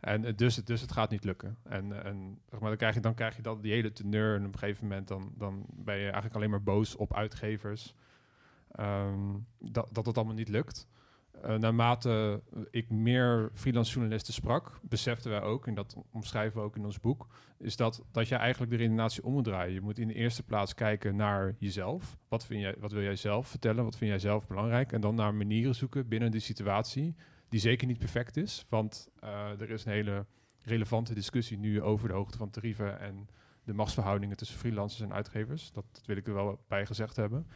En 0.00 0.36
dus, 0.36 0.54
dus 0.54 0.80
het 0.80 0.92
gaat 0.92 1.10
niet 1.10 1.24
lukken. 1.24 1.56
En, 1.62 2.04
en 2.04 2.40
maar, 2.50 2.60
dan, 2.60 2.76
krijg 2.76 2.94
je, 2.94 3.00
dan 3.00 3.14
krijg 3.14 3.36
je 3.36 3.42
dat, 3.42 3.62
die 3.62 3.72
hele 3.72 3.92
teneur. 3.92 4.36
En 4.36 4.46
op 4.46 4.52
een 4.52 4.58
gegeven 4.58 4.86
moment 4.86 5.08
dan, 5.08 5.32
dan 5.36 5.66
ben 5.68 5.96
je 5.96 6.04
eigenlijk 6.04 6.34
alleen 6.34 6.50
maar 6.50 6.62
boos 6.62 6.96
op 6.96 7.14
uitgevers. 7.14 7.94
Um, 8.80 9.46
dat, 9.58 9.88
dat 9.92 10.06
het 10.06 10.16
allemaal 10.16 10.34
niet 10.34 10.48
lukt. 10.48 10.88
Uh, 11.44 11.54
naarmate 11.54 12.42
ik 12.70 12.90
meer 12.90 13.50
freelance 13.52 13.92
journalisten 13.92 14.34
sprak, 14.34 14.80
beseften 14.82 15.30
wij 15.30 15.42
ook, 15.42 15.66
en 15.66 15.74
dat 15.74 15.96
omschrijven 16.10 16.60
we 16.60 16.66
ook 16.66 16.76
in 16.76 16.84
ons 16.84 17.00
boek, 17.00 17.26
is 17.58 17.76
dat, 17.76 18.02
dat 18.12 18.28
je 18.28 18.34
eigenlijk 18.34 18.70
de 18.70 18.78
redenatie 18.78 19.24
om 19.24 19.32
moet 19.32 19.44
draaien. 19.44 19.74
Je 19.74 19.80
moet 19.80 19.98
in 19.98 20.08
de 20.08 20.14
eerste 20.14 20.42
plaats 20.42 20.74
kijken 20.74 21.16
naar 21.16 21.54
jezelf. 21.58 22.18
Wat, 22.28 22.46
vind 22.46 22.60
jij, 22.60 22.74
wat 22.78 22.92
wil 22.92 23.02
jij 23.02 23.16
zelf 23.16 23.48
vertellen? 23.48 23.84
Wat 23.84 23.96
vind 23.96 24.10
jij 24.10 24.18
zelf 24.18 24.46
belangrijk? 24.46 24.92
En 24.92 25.00
dan 25.00 25.14
naar 25.14 25.34
manieren 25.34 25.74
zoeken 25.74 26.08
binnen 26.08 26.30
die 26.30 26.40
situatie, 26.40 27.14
die 27.48 27.60
zeker 27.60 27.86
niet 27.86 27.98
perfect 27.98 28.36
is. 28.36 28.66
Want 28.68 29.08
uh, 29.24 29.60
er 29.60 29.70
is 29.70 29.84
een 29.84 29.92
hele 29.92 30.26
relevante 30.62 31.14
discussie 31.14 31.58
nu 31.58 31.82
over 31.82 32.08
de 32.08 32.14
hoogte 32.14 32.38
van 32.38 32.50
tarieven 32.50 33.00
en 33.00 33.28
de 33.64 33.74
machtsverhoudingen 33.74 34.36
tussen 34.36 34.58
freelancers 34.58 35.00
en 35.00 35.12
uitgevers. 35.12 35.72
Dat 35.72 35.84
wil 36.04 36.16
ik 36.16 36.26
er 36.26 36.34
wel 36.34 36.64
bij 36.68 36.86
gezegd 36.86 37.16
hebben. 37.16 37.46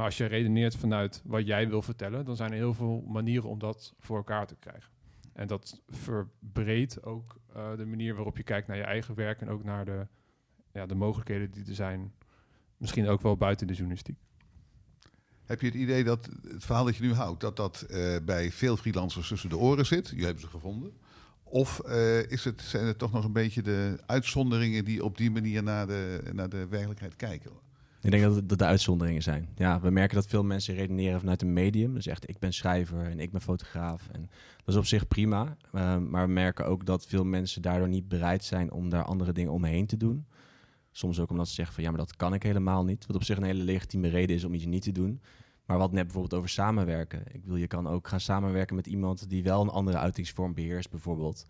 Maar 0.00 0.08
als 0.08 0.18
je 0.18 0.26
redeneert 0.26 0.76
vanuit 0.76 1.22
wat 1.24 1.46
jij 1.46 1.68
wil 1.68 1.82
vertellen, 1.82 2.24
dan 2.24 2.36
zijn 2.36 2.50
er 2.50 2.56
heel 2.56 2.74
veel 2.74 3.04
manieren 3.08 3.48
om 3.48 3.58
dat 3.58 3.94
voor 3.98 4.16
elkaar 4.16 4.46
te 4.46 4.56
krijgen. 4.56 4.90
En 5.32 5.46
dat 5.46 5.80
verbreedt 5.88 7.02
ook 7.02 7.40
uh, 7.56 7.76
de 7.76 7.86
manier 7.86 8.14
waarop 8.14 8.36
je 8.36 8.42
kijkt 8.42 8.66
naar 8.66 8.76
je 8.76 8.82
eigen 8.82 9.14
werk 9.14 9.40
en 9.40 9.48
ook 9.48 9.64
naar 9.64 9.84
de, 9.84 10.06
ja, 10.72 10.86
de 10.86 10.94
mogelijkheden 10.94 11.50
die 11.50 11.66
er 11.66 11.74
zijn, 11.74 12.12
misschien 12.76 13.08
ook 13.08 13.20
wel 13.20 13.36
buiten 13.36 13.66
de 13.66 13.72
journalistiek. 13.72 14.16
Heb 15.44 15.60
je 15.60 15.66
het 15.66 15.76
idee 15.76 16.04
dat 16.04 16.28
het 16.42 16.64
verhaal 16.64 16.84
dat 16.84 16.96
je 16.96 17.02
nu 17.02 17.12
houdt, 17.12 17.40
dat 17.40 17.56
dat 17.56 17.86
uh, 17.90 18.16
bij 18.24 18.50
veel 18.50 18.76
freelancers 18.76 19.28
tussen 19.28 19.48
de 19.48 19.58
oren 19.58 19.86
zit? 19.86 20.12
Je 20.16 20.24
hebt 20.24 20.40
ze 20.40 20.46
gevonden. 20.46 20.92
Of 21.42 21.80
uh, 21.86 22.30
is 22.30 22.44
het, 22.44 22.60
zijn 22.60 22.86
het 22.86 22.98
toch 22.98 23.12
nog 23.12 23.24
een 23.24 23.32
beetje 23.32 23.62
de 23.62 24.02
uitzonderingen 24.06 24.84
die 24.84 25.04
op 25.04 25.16
die 25.16 25.30
manier 25.30 25.62
naar 25.62 25.86
de, 25.86 26.22
naar 26.32 26.48
de 26.48 26.66
werkelijkheid 26.66 27.16
kijken? 27.16 27.50
Ik 28.02 28.10
denk 28.10 28.22
dat 28.22 28.34
het 28.34 28.58
de 28.58 28.64
uitzonderingen 28.64 29.22
zijn. 29.22 29.48
Ja, 29.54 29.80
we 29.80 29.90
merken 29.90 30.14
dat 30.14 30.26
veel 30.26 30.44
mensen 30.44 30.74
redeneren 30.74 31.20
vanuit 31.20 31.42
een 31.42 31.52
medium. 31.52 31.94
Dus 31.94 32.06
echt, 32.06 32.28
ik 32.28 32.38
ben 32.38 32.52
schrijver 32.52 33.04
en 33.04 33.20
ik 33.20 33.30
ben 33.30 33.40
fotograaf. 33.40 34.08
En 34.12 34.30
dat 34.56 34.74
is 34.74 34.76
op 34.76 34.86
zich 34.86 35.08
prima. 35.08 35.56
Uh, 35.72 35.96
maar 35.98 36.26
we 36.26 36.32
merken 36.32 36.66
ook 36.66 36.86
dat 36.86 37.06
veel 37.06 37.24
mensen 37.24 37.62
daardoor 37.62 37.88
niet 37.88 38.08
bereid 38.08 38.44
zijn 38.44 38.72
om 38.72 38.88
daar 38.88 39.04
andere 39.04 39.32
dingen 39.32 39.52
omheen 39.52 39.86
te 39.86 39.96
doen. 39.96 40.26
Soms 40.90 41.20
ook 41.20 41.30
omdat 41.30 41.48
ze 41.48 41.54
zeggen 41.54 41.74
van 41.74 41.84
ja, 41.84 41.90
maar 41.90 41.98
dat 41.98 42.16
kan 42.16 42.34
ik 42.34 42.42
helemaal 42.42 42.84
niet. 42.84 43.06
Wat 43.06 43.16
op 43.16 43.24
zich 43.24 43.36
een 43.36 43.42
hele 43.42 43.62
legitieme 43.62 44.08
reden 44.08 44.36
is 44.36 44.44
om 44.44 44.54
iets 44.54 44.64
niet 44.64 44.82
te 44.82 44.92
doen. 44.92 45.20
Maar 45.64 45.78
wat 45.78 45.92
net 45.92 46.02
bijvoorbeeld 46.04 46.34
over 46.34 46.48
samenwerken. 46.48 47.22
Ik 47.32 47.44
wil, 47.44 47.56
je 47.56 47.66
kan 47.66 47.86
ook 47.86 48.08
gaan 48.08 48.20
samenwerken 48.20 48.76
met 48.76 48.86
iemand 48.86 49.28
die 49.28 49.42
wel 49.42 49.60
een 49.62 49.68
andere 49.68 49.98
uitingsvorm 49.98 50.54
beheerst, 50.54 50.90
bijvoorbeeld. 50.90 51.46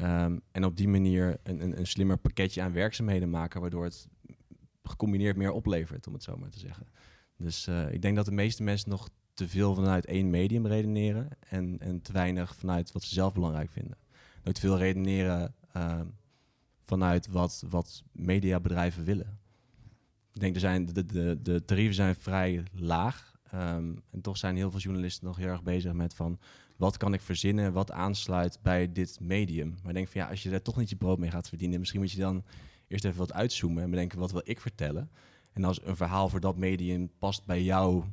Um, 0.00 0.40
en 0.52 0.64
op 0.64 0.76
die 0.76 0.88
manier 0.88 1.36
een, 1.42 1.62
een, 1.62 1.78
een 1.78 1.86
slimmer 1.86 2.16
pakketje 2.16 2.62
aan 2.62 2.72
werkzaamheden 2.72 3.30
maken, 3.30 3.60
waardoor 3.60 3.84
het 3.84 4.08
gecombineerd 4.82 5.36
meer 5.36 5.52
oplevert, 5.52 6.06
om 6.06 6.12
het 6.12 6.22
zo 6.22 6.36
maar 6.36 6.50
te 6.50 6.58
zeggen. 6.58 6.86
Dus 7.36 7.66
uh, 7.66 7.92
ik 7.92 8.02
denk 8.02 8.16
dat 8.16 8.24
de 8.24 8.32
meeste 8.32 8.62
mensen 8.62 8.90
nog 8.90 9.08
te 9.34 9.48
veel 9.48 9.74
vanuit 9.74 10.06
één 10.06 10.30
medium 10.30 10.66
redeneren 10.66 11.28
en, 11.48 11.78
en 11.78 12.02
te 12.02 12.12
weinig 12.12 12.56
vanuit 12.56 12.92
wat 12.92 13.02
ze 13.02 13.14
zelf 13.14 13.32
belangrijk 13.32 13.70
vinden. 13.70 13.96
Nooit 14.42 14.58
veel 14.58 14.78
redeneren 14.78 15.54
uh, 15.76 16.00
vanuit 16.80 17.26
wat, 17.26 17.64
wat 17.68 18.02
mediabedrijven 18.12 19.04
willen. 19.04 19.40
Ik 20.32 20.40
denk 20.40 20.54
er 20.54 20.60
zijn 20.60 20.86
de, 20.86 21.06
de, 21.06 21.38
de 21.42 21.64
tarieven 21.64 21.94
zijn 21.94 22.14
vrij 22.14 22.62
laag. 22.72 23.30
Um, 23.54 24.02
en 24.10 24.20
toch 24.20 24.36
zijn 24.36 24.56
heel 24.56 24.70
veel 24.70 24.80
journalisten 24.80 25.26
nog 25.26 25.36
heel 25.36 25.48
erg 25.48 25.62
bezig 25.62 25.92
met 25.92 26.14
van 26.14 26.38
wat 26.76 26.96
kan 26.96 27.14
ik 27.14 27.20
verzinnen, 27.20 27.72
wat 27.72 27.90
aansluit 27.90 28.58
bij 28.62 28.92
dit 28.92 29.20
medium. 29.20 29.70
Maar 29.70 29.88
ik 29.88 29.94
denk 29.94 30.08
van 30.08 30.20
ja, 30.20 30.28
als 30.28 30.42
je 30.42 30.50
daar 30.50 30.62
toch 30.62 30.76
niet 30.76 30.90
je 30.90 30.96
brood 30.96 31.18
mee 31.18 31.30
gaat 31.30 31.48
verdienen, 31.48 31.78
misschien 31.78 32.00
moet 32.00 32.12
je 32.12 32.20
dan 32.20 32.44
eerst 32.92 33.04
even 33.04 33.18
wat 33.18 33.32
uitzoomen 33.32 33.82
en 33.82 33.90
bedenken 33.90 34.18
wat 34.18 34.32
wil 34.32 34.42
ik 34.44 34.60
vertellen. 34.60 35.10
En 35.52 35.64
als 35.64 35.86
een 35.86 35.96
verhaal 35.96 36.28
voor 36.28 36.40
dat 36.40 36.56
medium 36.56 37.10
past 37.18 37.44
bij 37.44 37.62
jouw 37.62 38.04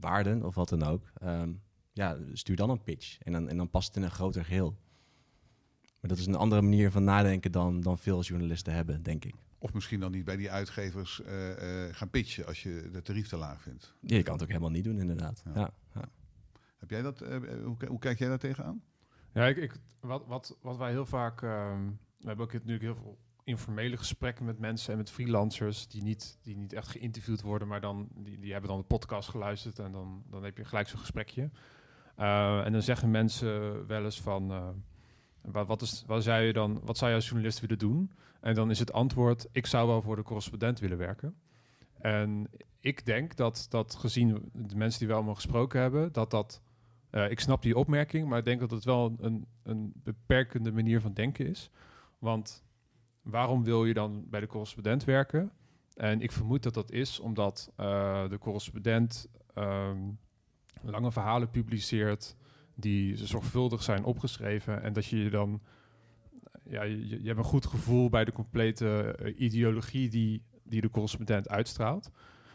waarden 0.00 0.42
of 0.42 0.54
wat 0.54 0.68
dan 0.68 0.82
ook, 0.82 1.12
um, 1.22 1.62
ja, 1.92 2.18
stuur 2.32 2.56
dan 2.56 2.70
een 2.70 2.82
pitch. 2.82 3.18
En 3.18 3.32
dan, 3.32 3.48
en 3.48 3.56
dan 3.56 3.70
past 3.70 3.86
het 3.86 3.96
in 3.96 4.02
een 4.02 4.10
groter 4.10 4.44
geheel. 4.44 4.76
Maar 6.00 6.10
dat 6.10 6.18
is 6.18 6.26
een 6.26 6.34
andere 6.34 6.62
manier 6.62 6.90
van 6.90 7.04
nadenken 7.04 7.52
dan, 7.52 7.80
dan 7.80 7.98
veel 7.98 8.22
journalisten 8.22 8.72
hebben, 8.72 9.02
denk 9.02 9.24
ik. 9.24 9.34
Of 9.58 9.72
misschien 9.72 10.00
dan 10.00 10.10
niet 10.10 10.24
bij 10.24 10.36
die 10.36 10.50
uitgevers 10.50 11.20
uh, 11.26 11.48
uh, 11.48 11.94
gaan 11.94 12.10
pitchen 12.10 12.46
als 12.46 12.62
je 12.62 12.88
de 12.92 13.02
tarief 13.02 13.28
te 13.28 13.36
laag 13.36 13.62
vindt. 13.62 13.94
Ja, 14.00 14.16
je 14.16 14.22
kan 14.22 14.32
het 14.32 14.42
ook 14.42 14.48
helemaal 14.48 14.70
niet 14.70 14.84
doen, 14.84 14.98
inderdaad. 14.98 15.42
Ja. 15.54 15.70
ja, 15.94 16.08
Heb 16.78 16.90
jij 16.90 17.02
dat, 17.02 17.22
uh, 17.22 17.28
hoe, 17.64 17.76
hoe, 17.86 17.98
kijk 17.98 18.18
jij 18.18 18.28
daar 18.28 18.38
tegenaan? 18.38 18.82
Ja, 19.32 19.46
ik, 19.46 19.56
ik, 19.56 19.72
wat, 20.00 20.26
wat, 20.26 20.58
wat 20.62 20.76
wij 20.76 20.90
heel 20.90 21.06
vaak. 21.06 21.42
Ehm, 21.42 21.86
we 22.18 22.26
hebben 22.26 22.44
ook 22.44 22.52
natuurlijk 22.52 22.82
heel 22.82 22.94
veel 22.94 23.18
informele 23.44 23.96
gesprekken 23.96 24.44
met 24.44 24.58
mensen 24.58 24.92
en 24.92 24.98
met 24.98 25.10
freelancers 25.10 25.88
die 25.88 26.02
niet, 26.02 26.38
die 26.42 26.56
niet 26.56 26.72
echt 26.72 26.88
geïnterviewd 26.88 27.40
worden, 27.40 27.68
maar 27.68 27.80
dan 27.80 28.08
die, 28.14 28.38
die 28.38 28.52
hebben 28.52 28.70
dan 28.70 28.78
de 28.78 28.86
podcast 28.86 29.28
geluisterd 29.28 29.78
en 29.78 29.92
dan, 29.92 30.22
dan 30.30 30.44
heb 30.44 30.56
je 30.56 30.64
gelijk 30.64 30.88
zo'n 30.88 30.98
gesprekje. 30.98 31.50
en 32.16 32.72
dan 32.72 32.82
zeggen 32.82 33.10
mensen 33.10 33.86
wel 33.86 34.04
eens 34.04 34.20
van 34.20 34.74
wat, 35.42 35.66
wat, 35.66 35.82
is, 35.82 36.04
wat, 36.06 36.22
zou 36.22 36.42
je 36.42 36.52
dan, 36.52 36.80
wat 36.84 36.98
zou 36.98 37.10
je 37.10 37.16
als 37.16 37.26
journalist 37.26 37.60
willen 37.60 37.78
doen? 37.78 38.10
En 38.40 38.54
dan 38.54 38.70
is 38.70 38.78
het 38.78 38.92
antwoord, 38.92 39.48
ik 39.52 39.66
zou 39.66 39.88
wel 39.88 40.02
voor 40.02 40.16
de 40.16 40.22
correspondent 40.22 40.80
willen 40.80 40.98
werken. 40.98 41.34
En 41.98 42.48
ik 42.80 43.06
denk 43.06 43.36
dat, 43.36 43.66
dat 43.70 43.94
gezien 43.94 44.50
de 44.52 44.76
mensen 44.76 44.98
die 44.98 45.08
we 45.08 45.14
allemaal 45.14 45.34
gesproken 45.34 45.80
hebben, 45.80 46.12
dat 46.12 46.30
dat... 46.30 46.62
Uh, 47.10 47.30
ik 47.30 47.40
snap 47.40 47.62
die 47.62 47.76
opmerking, 47.76 48.28
maar 48.28 48.38
ik 48.38 48.44
denk 48.44 48.60
dat 48.60 48.70
het 48.70 48.84
wel 48.84 49.16
een, 49.20 49.46
een 49.62 49.92
beperkende 49.94 50.72
manier 50.72 51.00
van 51.00 51.12
denken 51.12 51.46
is. 51.46 51.70
Want 52.18 52.64
waarom 53.22 53.64
wil 53.64 53.84
je 53.84 53.94
dan 53.94 54.24
bij 54.30 54.40
de 54.40 54.46
correspondent 54.46 55.04
werken? 55.04 55.52
En 55.94 56.20
ik 56.20 56.32
vermoed 56.32 56.62
dat 56.62 56.74
dat 56.74 56.90
is 56.90 57.20
omdat 57.20 57.72
uh, 57.80 58.28
de 58.28 58.38
correspondent 58.38 59.28
um, 59.58 60.18
lange 60.82 61.12
verhalen 61.12 61.50
publiceert, 61.50 62.36
die 62.74 63.16
zorgvuldig 63.16 63.82
zijn 63.82 64.04
opgeschreven 64.04 64.82
en 64.82 64.92
dat 64.92 65.06
je 65.06 65.18
je 65.18 65.30
dan 65.30 65.60
ja, 66.64 66.82
je, 66.82 67.20
hebt 67.22 67.38
een 67.38 67.44
goed 67.44 67.66
gevoel 67.66 68.08
bij 68.08 68.24
de 68.24 68.32
complete 68.32 69.16
uh, 69.22 69.40
ideologie 69.40 70.08
die, 70.08 70.42
die 70.62 70.80
de 70.80 70.90
correspondent 70.90 71.48
uitstraalt. 71.48 72.10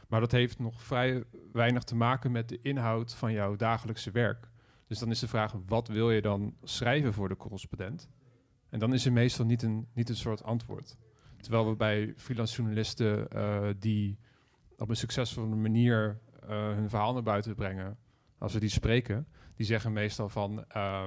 Maar 0.08 0.19
dat 0.19 0.32
heeft 0.32 0.60
nog 0.60 0.84
vrij 0.84 1.23
weinig 1.51 1.84
te 1.84 1.95
maken 1.95 2.32
met 2.32 2.49
de 2.49 2.60
inhoud 2.62 3.15
van 3.15 3.32
jouw 3.32 3.56
dagelijkse 3.56 4.12
werk. 4.12 4.49
Dus 4.88 4.99
dan 4.99 5.10
is 5.10 5.19
de 5.19 5.27
vraag, 5.27 5.56
wat 5.65 5.88
wil 5.88 6.12
je 6.12 6.21
dan 6.21 6.56
schrijven 6.63 7.13
voor 7.13 7.30
de 7.30 7.38
correspondent? 7.38 8.10
En 8.69 8.80
dan 8.80 8.93
is 8.93 9.06
er 9.06 9.12
meestal 9.12 9.45
niet 9.45 9.63
een, 9.63 9.88
niet 9.93 10.10
een 10.10 10.15
soort 10.15 10.43
antwoord. 10.43 10.97
Terwijl 11.41 11.69
we 11.69 11.75
bij 11.75 12.13
freelance 12.17 12.56
journalisten 12.56 13.27
uh, 13.36 13.69
die 13.80 14.17
op 14.77 14.89
een 14.89 14.95
succesvolle 14.95 15.56
manier 15.56 16.19
uh, 16.43 16.49
hun 16.49 16.89
verhaal 16.89 17.13
naar 17.13 17.23
buiten 17.23 17.56
brengen, 17.56 17.97
als 18.38 18.53
we 18.53 18.60
die 18.60 18.69
spreken, 18.69 19.27
die 19.56 19.65
zeggen 19.65 19.93
meestal 19.93 20.30
van, 20.30 20.51
uh, 20.51 21.03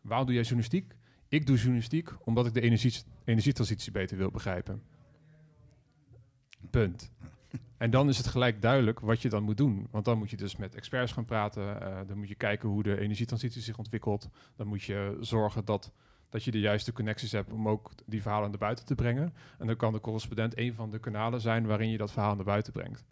waarom 0.00 0.26
doe 0.26 0.34
jij 0.34 0.42
journalistiek? 0.42 0.94
Ik 1.28 1.46
doe 1.46 1.56
journalistiek 1.56 2.26
omdat 2.26 2.46
ik 2.46 2.54
de 2.54 2.60
energie, 2.60 3.02
energietransitie 3.24 3.92
beter 3.92 4.16
wil 4.16 4.30
begrijpen. 4.30 4.82
Punt. 6.70 7.10
En 7.76 7.90
dan 7.90 8.08
is 8.08 8.16
het 8.18 8.26
gelijk 8.26 8.62
duidelijk 8.62 9.00
wat 9.00 9.22
je 9.22 9.28
dan 9.28 9.42
moet 9.42 9.56
doen. 9.56 9.86
Want 9.90 10.04
dan 10.04 10.18
moet 10.18 10.30
je 10.30 10.36
dus 10.36 10.56
met 10.56 10.74
experts 10.74 11.12
gaan 11.12 11.24
praten. 11.24 11.62
Uh, 11.62 11.98
dan 12.06 12.18
moet 12.18 12.28
je 12.28 12.34
kijken 12.34 12.68
hoe 12.68 12.82
de 12.82 13.00
energietransitie 13.00 13.62
zich 13.62 13.78
ontwikkelt. 13.78 14.28
Dan 14.56 14.66
moet 14.66 14.82
je 14.82 15.16
zorgen 15.20 15.64
dat, 15.64 15.92
dat 16.28 16.44
je 16.44 16.50
de 16.50 16.60
juiste 16.60 16.92
connecties 16.92 17.32
hebt 17.32 17.52
om 17.52 17.68
ook 17.68 17.90
die 18.06 18.22
verhalen 18.22 18.50
naar 18.50 18.58
buiten 18.58 18.84
te 18.84 18.94
brengen. 18.94 19.34
En 19.58 19.66
dan 19.66 19.76
kan 19.76 19.92
de 19.92 20.00
correspondent 20.00 20.58
een 20.58 20.74
van 20.74 20.90
de 20.90 20.98
kanalen 20.98 21.40
zijn 21.40 21.66
waarin 21.66 21.90
je 21.90 21.98
dat 21.98 22.12
verhaal 22.12 22.34
naar 22.34 22.44
buiten 22.44 22.72
brengt. 22.72 23.04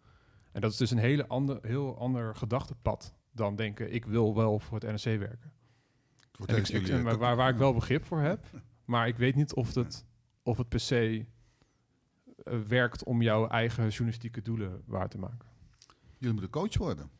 En 0.52 0.60
dat 0.60 0.70
is 0.70 0.76
dus 0.76 0.90
een 0.90 0.98
hele 0.98 1.26
ander, 1.26 1.58
heel 1.62 1.98
ander 1.98 2.34
gedachtepad 2.36 3.14
dan 3.32 3.56
denken, 3.56 3.92
ik 3.94 4.04
wil 4.04 4.34
wel 4.34 4.58
voor 4.58 4.78
het 4.80 5.04
NRC 5.04 5.18
werken. 5.18 5.52
Ik, 6.46 6.68
ik, 6.68 6.86
ik, 6.86 7.02
waar, 7.02 7.36
waar 7.36 7.50
ik 7.50 7.58
wel 7.58 7.74
begrip 7.74 8.04
voor 8.04 8.20
heb, 8.20 8.46
maar 8.84 9.08
ik 9.08 9.16
weet 9.16 9.34
niet 9.34 9.54
of 9.54 9.74
het, 9.74 10.04
of 10.42 10.56
het 10.56 10.68
per 10.68 10.80
se 10.80 11.26
uh, 12.44 12.60
werkt 12.60 13.04
om 13.04 13.22
jouw 13.22 13.48
eigen 13.48 13.88
journalistieke 13.88 14.42
doelen 14.42 14.82
waar 14.86 15.08
te 15.08 15.18
maken. 15.18 15.48
Jullie 16.18 16.32
moeten 16.32 16.50
coach 16.50 16.76
worden. 16.76 17.10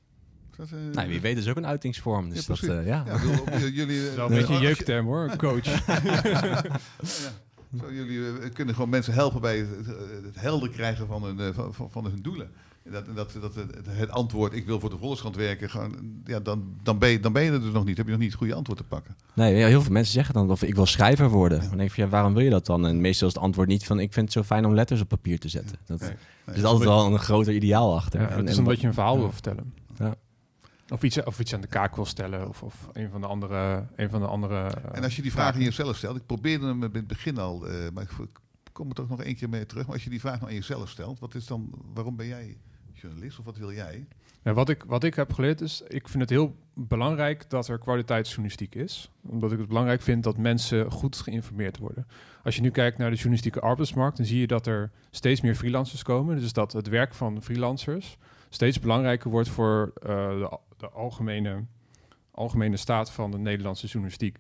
Dat, 0.57 0.69
uh, 0.73 0.95
nou, 0.95 1.09
wie 1.09 1.21
weet 1.21 1.37
is 1.37 1.49
ook 1.49 1.57
een 1.57 1.67
uitingsvorm. 1.67 2.31
Dus 2.31 2.47
ja, 2.47 2.55
dat, 2.55 2.63
uh, 2.63 2.87
ja. 2.87 3.03
ja 3.07 3.13
bedoel, 3.13 3.41
op, 3.41 3.49
jullie, 3.73 4.11
wel 4.17 4.27
een 4.31 4.35
beetje 4.35 4.59
jeukterm 4.59 5.07
hoor, 5.07 5.37
coach. 5.37 5.65
ja. 6.43 6.63
Zo, 7.81 7.93
jullie 7.93 8.49
kunnen 8.49 8.75
gewoon 8.75 8.91
mensen 8.91 9.13
helpen 9.13 9.41
bij 9.41 9.59
het, 9.59 9.87
het 10.25 10.41
helder 10.41 10.69
krijgen 10.69 11.07
van 11.07 11.25
hun, 11.25 11.55
van, 11.55 11.91
van 11.91 12.05
hun 12.05 12.23
doelen. 12.23 12.51
Dat, 12.91 13.05
dat, 13.15 13.37
dat 13.41 13.55
het, 13.89 14.11
antwoord, 14.11 14.53
ik 14.53 14.67
wil 14.67 14.81
voor 14.81 14.91
de 14.91 14.99
Volkskrant 14.99 15.37
werken, 15.37 15.71
gewoon, 15.71 16.21
ja, 16.25 16.41
dan, 16.41 16.65
dan, 16.83 16.99
ben 16.99 17.09
je, 17.09 17.21
dan 17.21 17.33
ben 17.33 17.43
je 17.43 17.51
er 17.51 17.61
dus 17.61 17.73
nog 17.73 17.85
niet. 17.85 17.97
Heb 17.97 18.07
je 18.07 18.13
nog 18.13 18.21
niet 18.21 18.31
het 18.31 18.39
goede 18.39 18.55
antwoord 18.55 18.79
te 18.79 18.85
pakken. 18.85 19.17
Nee, 19.35 19.55
ja, 19.55 19.67
heel 19.67 19.83
veel 19.83 19.93
mensen 19.93 20.13
zeggen 20.13 20.35
dan 20.35 20.51
of 20.51 20.63
ik 20.63 20.75
wil 20.75 20.87
schrijver 20.87 21.29
worden. 21.29 21.69
Dan 21.69 21.79
denk 21.79 21.93
je, 21.93 22.03
ja, 22.03 22.09
waarom 22.09 22.35
wil 22.35 22.43
je 22.43 22.51
dat 22.51 22.67
dan? 22.67 22.87
En 22.87 23.01
meestal 23.01 23.29
is 23.29 23.35
het 23.35 23.43
antwoord 23.43 23.69
niet 23.69 23.85
van, 23.85 24.01
ik 24.01 24.13
vind 24.13 24.25
het 24.25 24.35
zo 24.35 24.43
fijn 24.43 24.65
om 24.65 24.75
letters 24.75 25.01
op 25.01 25.09
papier 25.09 25.39
te 25.39 25.49
zetten. 25.49 25.77
Dat, 25.87 26.01
nee, 26.01 26.09
nee. 26.09 26.19
Er 26.45 26.57
is 26.57 26.65
altijd 26.65 26.89
wel 26.89 27.07
een 27.07 27.19
groter 27.19 27.55
ideaal 27.55 27.95
achter. 27.95 28.21
Ja, 28.21 28.29
het 28.29 28.49
is 28.49 28.59
omdat 28.59 28.81
je 28.81 28.87
een 28.87 28.95
verhaal 28.95 29.19
wil 29.19 29.33
vertellen. 29.33 29.73
Ja. 29.99 30.15
Of 30.89 31.03
iets, 31.03 31.25
of 31.25 31.41
iets 31.41 31.55
aan 31.55 31.61
de 31.61 31.67
kaak 31.67 31.97
wil 31.97 32.05
stellen, 32.05 32.49
of, 32.49 32.63
of 32.63 32.89
een 32.93 33.11
van 33.11 33.21
de 33.21 33.27
andere... 33.27 33.87
Een 33.97 34.11
van 34.11 34.21
de 34.21 34.27
andere 34.27 34.69
en 34.93 35.03
als 35.03 35.17
je 35.17 35.23
die 35.23 35.33
vraag 35.33 35.55
aan 35.55 35.61
jezelf 35.61 35.97
stelt, 35.97 36.17
ik 36.17 36.27
probeerde 36.27 36.67
hem 36.67 36.83
in 36.83 36.91
het 36.93 37.07
begin 37.07 37.39
al, 37.39 37.69
uh, 37.69 37.75
maar 37.95 38.03
ik 38.03 38.11
kom 38.73 38.89
er 38.89 38.95
toch 38.95 39.09
nog 39.09 39.23
één 39.23 39.35
keer 39.35 39.49
mee 39.49 39.67
terug. 39.67 39.85
Maar 39.85 39.95
als 39.95 40.05
je 40.05 40.11
die 40.11 40.21
vraag 40.21 40.35
nou 40.35 40.49
aan 40.49 40.55
jezelf 40.57 40.89
stelt, 40.89 41.19
wat 41.19 41.35
is 41.35 41.47
dan, 41.47 41.71
waarom 41.95 42.17
ben 42.17 42.27
jij 42.27 42.57
journalist 42.93 43.39
of 43.39 43.45
wat 43.45 43.57
wil 43.57 43.73
jij? 43.73 44.07
Ja, 44.43 44.53
wat, 44.53 44.69
ik, 44.69 44.85
wat 44.87 45.05
ik 45.05 45.15
heb 45.15 45.33
geleerd 45.33 45.61
is, 45.61 45.83
ik 45.89 46.09
vind 46.09 46.23
het 46.23 46.31
heel 46.31 46.57
belangrijk 46.75 47.51
dat 47.51 47.69
er 47.69 47.79
kwaliteitsjournalistiek 47.79 48.75
is. 48.75 49.11
Omdat 49.23 49.53
ik 49.53 49.59
het 49.59 49.69
belangrijk 49.69 50.03
vind 50.03 50.23
dat 50.25 50.37
mensen 50.37 50.91
goed 50.91 51.17
geïnformeerd 51.17 51.79
worden. 51.79 52.07
Als 52.45 52.57
je 52.57 52.63
nu 52.63 52.71
kijkt 52.71 52.99
naar 52.99 53.09
de 53.11 53.15
journalistieke 53.17 53.61
arbeidsmarkt, 53.61 54.17
dan 54.17 54.27
zie 54.27 54.41
je 54.41 54.47
dat 54.47 54.67
er 54.67 54.91
steeds 55.11 55.41
meer 55.41 55.55
freelancers 55.55 56.03
komen. 56.03 56.41
Dus 56.41 56.53
dat 56.53 56.73
het 56.73 56.89
werk 56.89 57.15
van 57.15 57.43
freelancers 57.43 58.19
steeds 58.49 58.81
belangrijker 58.81 59.31
wordt 59.31 59.49
voor 59.49 59.93
uh, 60.03 60.09
de, 60.29 60.59
de 60.77 60.89
algemene, 60.89 61.65
algemene 62.31 62.77
staat 62.77 63.11
van 63.11 63.31
de 63.31 63.39
Nederlandse 63.39 63.87
journalistiek. 63.87 64.39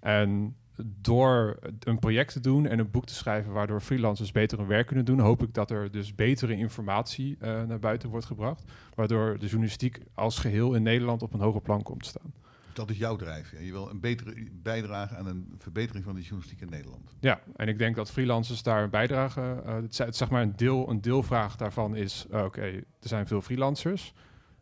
En 0.00 0.56
door 0.84 1.58
een 1.78 1.98
project 1.98 2.32
te 2.32 2.40
doen 2.40 2.66
en 2.66 2.78
een 2.78 2.90
boek 2.90 3.06
te 3.06 3.14
schrijven 3.14 3.52
waardoor 3.52 3.80
freelancers 3.80 4.32
beter 4.32 4.58
hun 4.58 4.66
werk 4.66 4.86
kunnen 4.86 5.04
doen, 5.04 5.18
hoop 5.18 5.42
ik 5.42 5.54
dat 5.54 5.70
er 5.70 5.90
dus 5.90 6.14
betere 6.14 6.56
informatie 6.56 7.36
uh, 7.40 7.62
naar 7.62 7.78
buiten 7.78 8.08
wordt 8.08 8.26
gebracht, 8.26 8.72
waardoor 8.94 9.38
de 9.38 9.46
journalistiek 9.46 10.00
als 10.14 10.38
geheel 10.38 10.74
in 10.74 10.82
Nederland 10.82 11.22
op 11.22 11.32
een 11.32 11.40
hoger 11.40 11.60
plan 11.60 11.82
komt 11.82 12.02
te 12.02 12.08
staan. 12.08 12.32
Dat 12.72 12.90
is 12.90 12.98
jouw 12.98 13.16
drijf. 13.16 13.52
Ja. 13.52 13.60
Je 13.60 13.72
wil 13.72 13.90
een 13.90 14.00
betere 14.00 14.48
bijdrage 14.52 15.16
aan 15.16 15.26
een 15.26 15.54
verbetering 15.58 16.04
van 16.04 16.14
de 16.14 16.20
journalistiek 16.20 16.60
in 16.60 16.68
Nederland. 16.70 17.16
Ja, 17.20 17.40
en 17.56 17.68
ik 17.68 17.78
denk 17.78 17.96
dat 17.96 18.10
freelancers 18.10 18.62
daar 18.62 18.82
een 18.82 18.90
bijdrage. 18.90 19.62
Uh, 19.66 19.74
het, 19.74 20.16
zeg 20.16 20.30
maar 20.30 20.42
een, 20.42 20.56
deel, 20.56 20.90
een 20.90 21.00
deelvraag 21.00 21.56
daarvan 21.56 21.96
is: 21.96 22.26
uh, 22.30 22.44
oké, 22.44 22.62
er 22.62 22.84
zijn 23.00 23.26
veel 23.26 23.40
freelancers. 23.40 24.14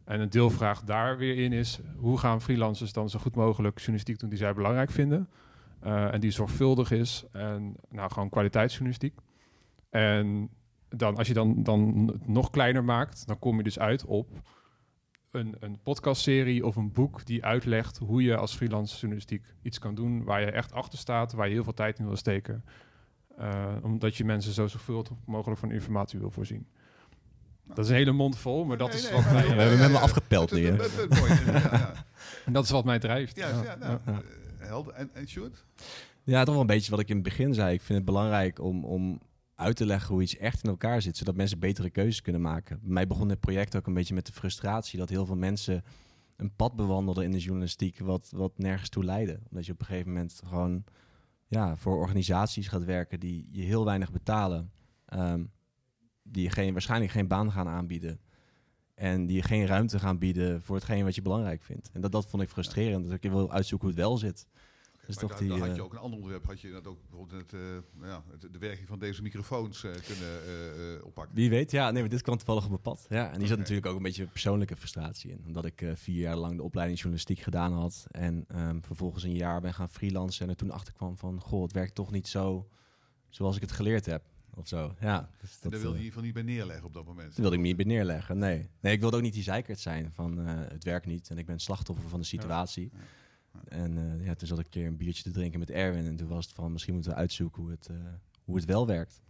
En 0.08 0.20
een 0.20 0.30
deelvraag 0.30 0.82
daar 0.82 1.16
weer 1.16 1.38
in 1.38 1.52
is: 1.52 1.80
hoe 1.96 2.18
gaan 2.18 2.40
freelancers 2.40 2.92
dan 2.92 3.10
zo 3.10 3.18
goed 3.18 3.34
mogelijk 3.34 3.76
journalistiek 3.76 4.18
doen 4.18 4.28
die 4.28 4.38
zij 4.38 4.54
belangrijk 4.54 4.90
vinden? 4.90 5.28
Uh, 5.84 6.14
en 6.14 6.20
die 6.20 6.30
zorgvuldig 6.30 6.90
is 6.90 7.24
en 7.32 7.74
nou, 7.88 8.12
gewoon 8.12 8.28
kwaliteitsjournalistiek. 8.28 9.14
En 9.90 10.50
dan, 10.88 11.16
als 11.16 11.26
je 11.26 11.34
dan, 11.34 11.62
dan 11.62 12.12
nog 12.24 12.50
kleiner 12.50 12.84
maakt, 12.84 13.26
dan 13.26 13.38
kom 13.38 13.56
je 13.56 13.62
dus 13.62 13.78
uit 13.78 14.04
op 14.04 14.28
een, 15.30 15.56
een 15.60 15.78
podcastserie 15.82 16.66
of 16.66 16.76
een 16.76 16.92
boek 16.92 17.26
die 17.26 17.44
uitlegt 17.44 17.98
hoe 17.98 18.22
je 18.22 18.36
als 18.36 18.54
freelance 18.54 18.98
journalistiek 18.98 19.54
iets 19.62 19.78
kan 19.78 19.94
doen 19.94 20.24
waar 20.24 20.40
je 20.40 20.50
echt 20.50 20.72
achter 20.72 20.98
staat, 20.98 21.32
waar 21.32 21.46
je 21.46 21.54
heel 21.54 21.64
veel 21.64 21.74
tijd 21.74 21.98
in 21.98 22.06
wil 22.06 22.16
steken. 22.16 22.64
Uh, 23.40 23.76
omdat 23.82 24.16
je 24.16 24.24
mensen 24.24 24.52
zo 24.52 24.66
zoveel 24.66 25.06
mogelijk 25.26 25.60
van 25.60 25.70
informatie 25.70 26.18
wil 26.18 26.30
voorzien. 26.30 26.66
Dat 27.78 27.86
is 27.86 27.92
een 27.92 27.98
hele 27.98 28.12
mond 28.12 28.38
vol, 28.38 28.64
maar 28.64 28.76
dat 28.76 28.88
nee, 28.88 28.96
is 28.96 29.02
nee, 29.02 29.12
wat 29.12 29.32
mij... 29.32 29.46
We 29.46 29.62
hebben 29.62 29.78
hem 29.78 29.96
afgepeld 29.96 30.52
nu. 30.52 30.66
En 32.44 32.52
dat 32.52 32.64
is 32.64 32.70
wat 32.70 32.84
mij 32.84 32.98
drijft. 32.98 33.36
Ja, 33.36 33.48
ja. 33.48 33.76
Nou, 33.76 33.98
ja. 34.06 34.22
helder. 34.58 34.92
En, 34.92 35.10
en 35.12 35.28
Sjoerd? 35.28 35.64
Ja, 36.24 36.44
toch 36.44 36.52
wel 36.52 36.60
een 36.60 36.66
beetje 36.66 36.90
wat 36.90 37.00
ik 37.00 37.08
in 37.08 37.14
het 37.14 37.24
begin 37.24 37.54
zei. 37.54 37.74
Ik 37.74 37.80
vind 37.80 37.98
het 37.98 38.06
belangrijk 38.06 38.60
om, 38.60 38.84
om 38.84 39.20
uit 39.54 39.76
te 39.76 39.86
leggen 39.86 40.14
hoe 40.14 40.22
iets 40.22 40.36
echt 40.36 40.62
in 40.62 40.70
elkaar 40.70 41.02
zit, 41.02 41.16
zodat 41.16 41.36
mensen 41.36 41.58
betere 41.58 41.90
keuzes 41.90 42.22
kunnen 42.22 42.40
maken. 42.40 42.78
Bij 42.82 42.92
mij 42.92 43.06
begon 43.06 43.28
dit 43.28 43.40
project 43.40 43.76
ook 43.76 43.86
een 43.86 43.94
beetje 43.94 44.14
met 44.14 44.26
de 44.26 44.32
frustratie 44.32 44.98
dat 44.98 45.08
heel 45.08 45.26
veel 45.26 45.36
mensen 45.36 45.84
een 46.36 46.54
pad 46.56 46.76
bewandelden 46.76 47.24
in 47.24 47.32
de 47.32 47.38
journalistiek 47.38 47.98
wat, 47.98 48.28
wat 48.34 48.58
nergens 48.58 48.88
toe 48.88 49.04
leidde. 49.04 49.40
Omdat 49.50 49.66
je 49.66 49.72
op 49.72 49.80
een 49.80 49.86
gegeven 49.86 50.12
moment 50.12 50.40
gewoon 50.44 50.84
ja, 51.46 51.76
voor 51.76 51.96
organisaties 51.96 52.68
gaat 52.68 52.84
werken 52.84 53.20
die 53.20 53.48
je 53.50 53.62
heel 53.62 53.84
weinig 53.84 54.12
betalen, 54.12 54.72
um, 55.14 55.50
die 56.30 56.50
geen, 56.50 56.72
waarschijnlijk 56.72 57.12
geen 57.12 57.28
baan 57.28 57.52
gaan 57.52 57.68
aanbieden. 57.68 58.20
En 58.94 59.26
die 59.26 59.42
geen 59.42 59.66
ruimte 59.66 59.98
gaan 59.98 60.18
bieden 60.18 60.62
voor 60.62 60.76
hetgeen 60.76 61.04
wat 61.04 61.14
je 61.14 61.22
belangrijk 61.22 61.62
vindt. 61.62 61.90
En 61.92 62.00
dat, 62.00 62.12
dat 62.12 62.26
vond 62.26 62.42
ik 62.42 62.48
frustrerend. 62.48 63.04
Dat 63.04 63.24
ik 63.24 63.30
wil 63.30 63.52
uitzoeken 63.52 63.88
hoe 63.88 63.96
het 63.96 64.06
wel 64.06 64.18
zit. 64.18 64.46
Dus 65.06 65.16
maar 65.16 65.16
toch 65.16 65.30
daar, 65.30 65.48
die, 65.48 65.58
dan 65.58 65.68
had 65.68 65.76
je 65.76 65.82
ook 65.82 65.92
een 65.92 65.98
ander 65.98 66.18
onderwerp. 66.18 66.46
Had 66.46 66.60
je 66.60 66.70
dat 66.70 66.86
ook 66.86 67.00
bijvoorbeeld 67.00 67.40
het, 67.40 67.52
uh, 67.52 67.60
ja, 68.02 68.24
het, 68.30 68.52
de 68.52 68.58
werking 68.58 68.88
van 68.88 68.98
deze 68.98 69.22
microfoons 69.22 69.84
uh, 69.84 69.90
kunnen 70.06 70.40
uh, 70.96 71.04
oppakken? 71.04 71.34
Wie 71.34 71.50
weet, 71.50 71.70
ja. 71.70 71.90
Nee, 71.90 72.00
maar 72.00 72.10
dit 72.10 72.22
kwam 72.22 72.36
toevallig 72.36 72.62
op 72.62 72.70
mijn 72.70 72.82
pad. 72.82 73.06
Ja, 73.08 73.24
en 73.24 73.26
die 73.26 73.34
okay. 73.34 73.48
zat 73.48 73.58
natuurlijk 73.58 73.86
ook 73.86 73.96
een 73.96 74.02
beetje 74.02 74.26
persoonlijke 74.26 74.76
frustratie 74.76 75.30
in. 75.30 75.42
Omdat 75.46 75.64
ik 75.64 75.86
vier 75.94 76.20
jaar 76.20 76.36
lang 76.36 76.56
de 76.56 76.62
opleiding 76.62 76.98
journalistiek 76.98 77.38
gedaan 77.38 77.72
had. 77.72 78.06
En 78.10 78.44
um, 78.56 78.84
vervolgens 78.84 79.24
een 79.24 79.36
jaar 79.36 79.60
ben 79.60 79.74
gaan 79.74 79.88
freelancen. 79.88 80.44
En 80.44 80.50
er 80.50 80.56
toen 80.56 80.70
achter 80.70 80.92
kwam 80.92 81.16
van, 81.16 81.40
goh, 81.40 81.62
het 81.62 81.72
werkt 81.72 81.94
toch 81.94 82.10
niet 82.10 82.28
zo 82.28 82.68
zoals 83.28 83.56
ik 83.56 83.62
het 83.62 83.72
geleerd 83.72 84.06
heb. 84.06 84.24
Of 84.58 84.68
zo, 84.68 84.94
ja. 85.00 85.30
Dus 85.40 85.60
dat, 85.60 85.72
daar 85.72 85.80
wilde 85.80 85.98
je 85.98 86.04
in 86.04 86.04
ieder 86.04 86.04
geval 86.04 86.22
niet 86.22 86.32
bij 86.32 86.42
neerleggen 86.42 86.86
op 86.86 86.94
dat 86.94 87.04
moment? 87.04 87.28
Daar 87.28 87.40
wilde 87.40 87.54
ik 87.54 87.60
me 87.60 87.66
niet 87.66 87.76
bij 87.76 87.84
neerleggen, 87.84 88.38
nee. 88.38 88.68
Nee, 88.80 88.92
ik 88.92 89.00
wilde 89.00 89.16
ook 89.16 89.22
niet 89.22 89.32
die 89.32 89.42
zeikert 89.42 89.78
zijn 89.78 90.12
van 90.12 90.38
het 90.46 90.84
werkt 90.84 91.06
niet. 91.06 91.30
En 91.30 91.38
ik 91.38 91.46
ben 91.46 91.58
slachtoffer 91.58 92.08
van 92.08 92.20
de 92.20 92.26
situatie. 92.26 92.90
Ja. 92.92 92.98
Ja. 93.52 93.60
En 93.68 93.96
uh, 93.96 94.26
ja, 94.26 94.34
toen 94.34 94.48
zat 94.48 94.58
ik 94.58 94.64
een 94.64 94.70
keer 94.70 94.86
een 94.86 94.96
biertje 94.96 95.22
te 95.22 95.30
drinken 95.30 95.58
met 95.58 95.70
Erwin. 95.70 96.06
En 96.06 96.16
toen 96.16 96.28
was 96.28 96.46
het 96.46 96.54
van, 96.54 96.72
misschien 96.72 96.94
moeten 96.94 97.12
we 97.12 97.18
uitzoeken 97.18 97.62
hoe 97.62 97.70
het, 97.70 97.88
uh, 97.90 97.96
hoe 98.44 98.56
het 98.56 98.64
wel 98.64 98.86
werkt. 98.86 99.22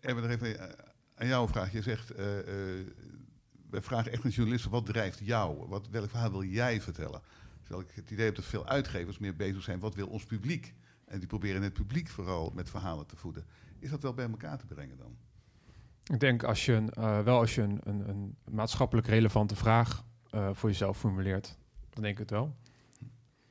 Erwin, 0.00 0.22
nog 0.22 0.32
even 0.32 0.76
aan 1.14 1.26
jou 1.26 1.42
een 1.42 1.52
vraag. 1.52 1.72
Je 1.72 1.82
zegt, 1.82 2.14
wij 3.70 3.82
vragen 3.82 4.12
echt 4.12 4.24
een 4.24 4.30
journalist, 4.30 4.64
wat 4.64 4.86
drijft 4.86 5.18
jou? 5.18 5.68
Wat, 5.68 5.88
welk 5.88 6.10
verhaal 6.10 6.30
wil 6.30 6.44
jij 6.44 6.80
vertellen? 6.80 7.20
Terwijl 7.62 7.84
ik 7.88 7.94
het 7.94 8.10
idee 8.10 8.24
heb 8.24 8.34
dat 8.34 8.44
veel 8.44 8.66
uitgevers 8.66 9.18
meer 9.18 9.36
bezig 9.36 9.62
zijn, 9.62 9.78
wat 9.78 9.94
wil 9.94 10.06
ons 10.06 10.24
publiek? 10.24 10.74
En 11.06 11.18
die 11.18 11.28
proberen 11.28 11.62
het 11.62 11.72
publiek 11.72 12.08
vooral 12.08 12.52
met 12.54 12.70
verhalen 12.70 13.06
te 13.06 13.16
voeden. 13.16 13.44
Is 13.78 13.90
dat 13.90 14.02
wel 14.02 14.14
bij 14.14 14.28
elkaar 14.28 14.58
te 14.58 14.66
brengen 14.66 14.96
dan? 14.96 15.16
Ik 16.04 16.20
denk 16.20 16.42
als 16.42 16.64
je 16.64 16.72
een, 16.72 17.24
wel 17.24 17.38
als 17.38 17.54
je 17.54 17.62
een, 17.62 17.80
een, 17.82 18.08
een 18.08 18.36
maatschappelijk 18.50 19.06
relevante 19.06 19.56
vraag 19.56 20.04
voor 20.52 20.68
jezelf 20.68 20.98
formuleert, 20.98 21.58
dan 21.90 22.02
denk 22.02 22.14
ik 22.14 22.18
het 22.18 22.30
wel. 22.30 22.56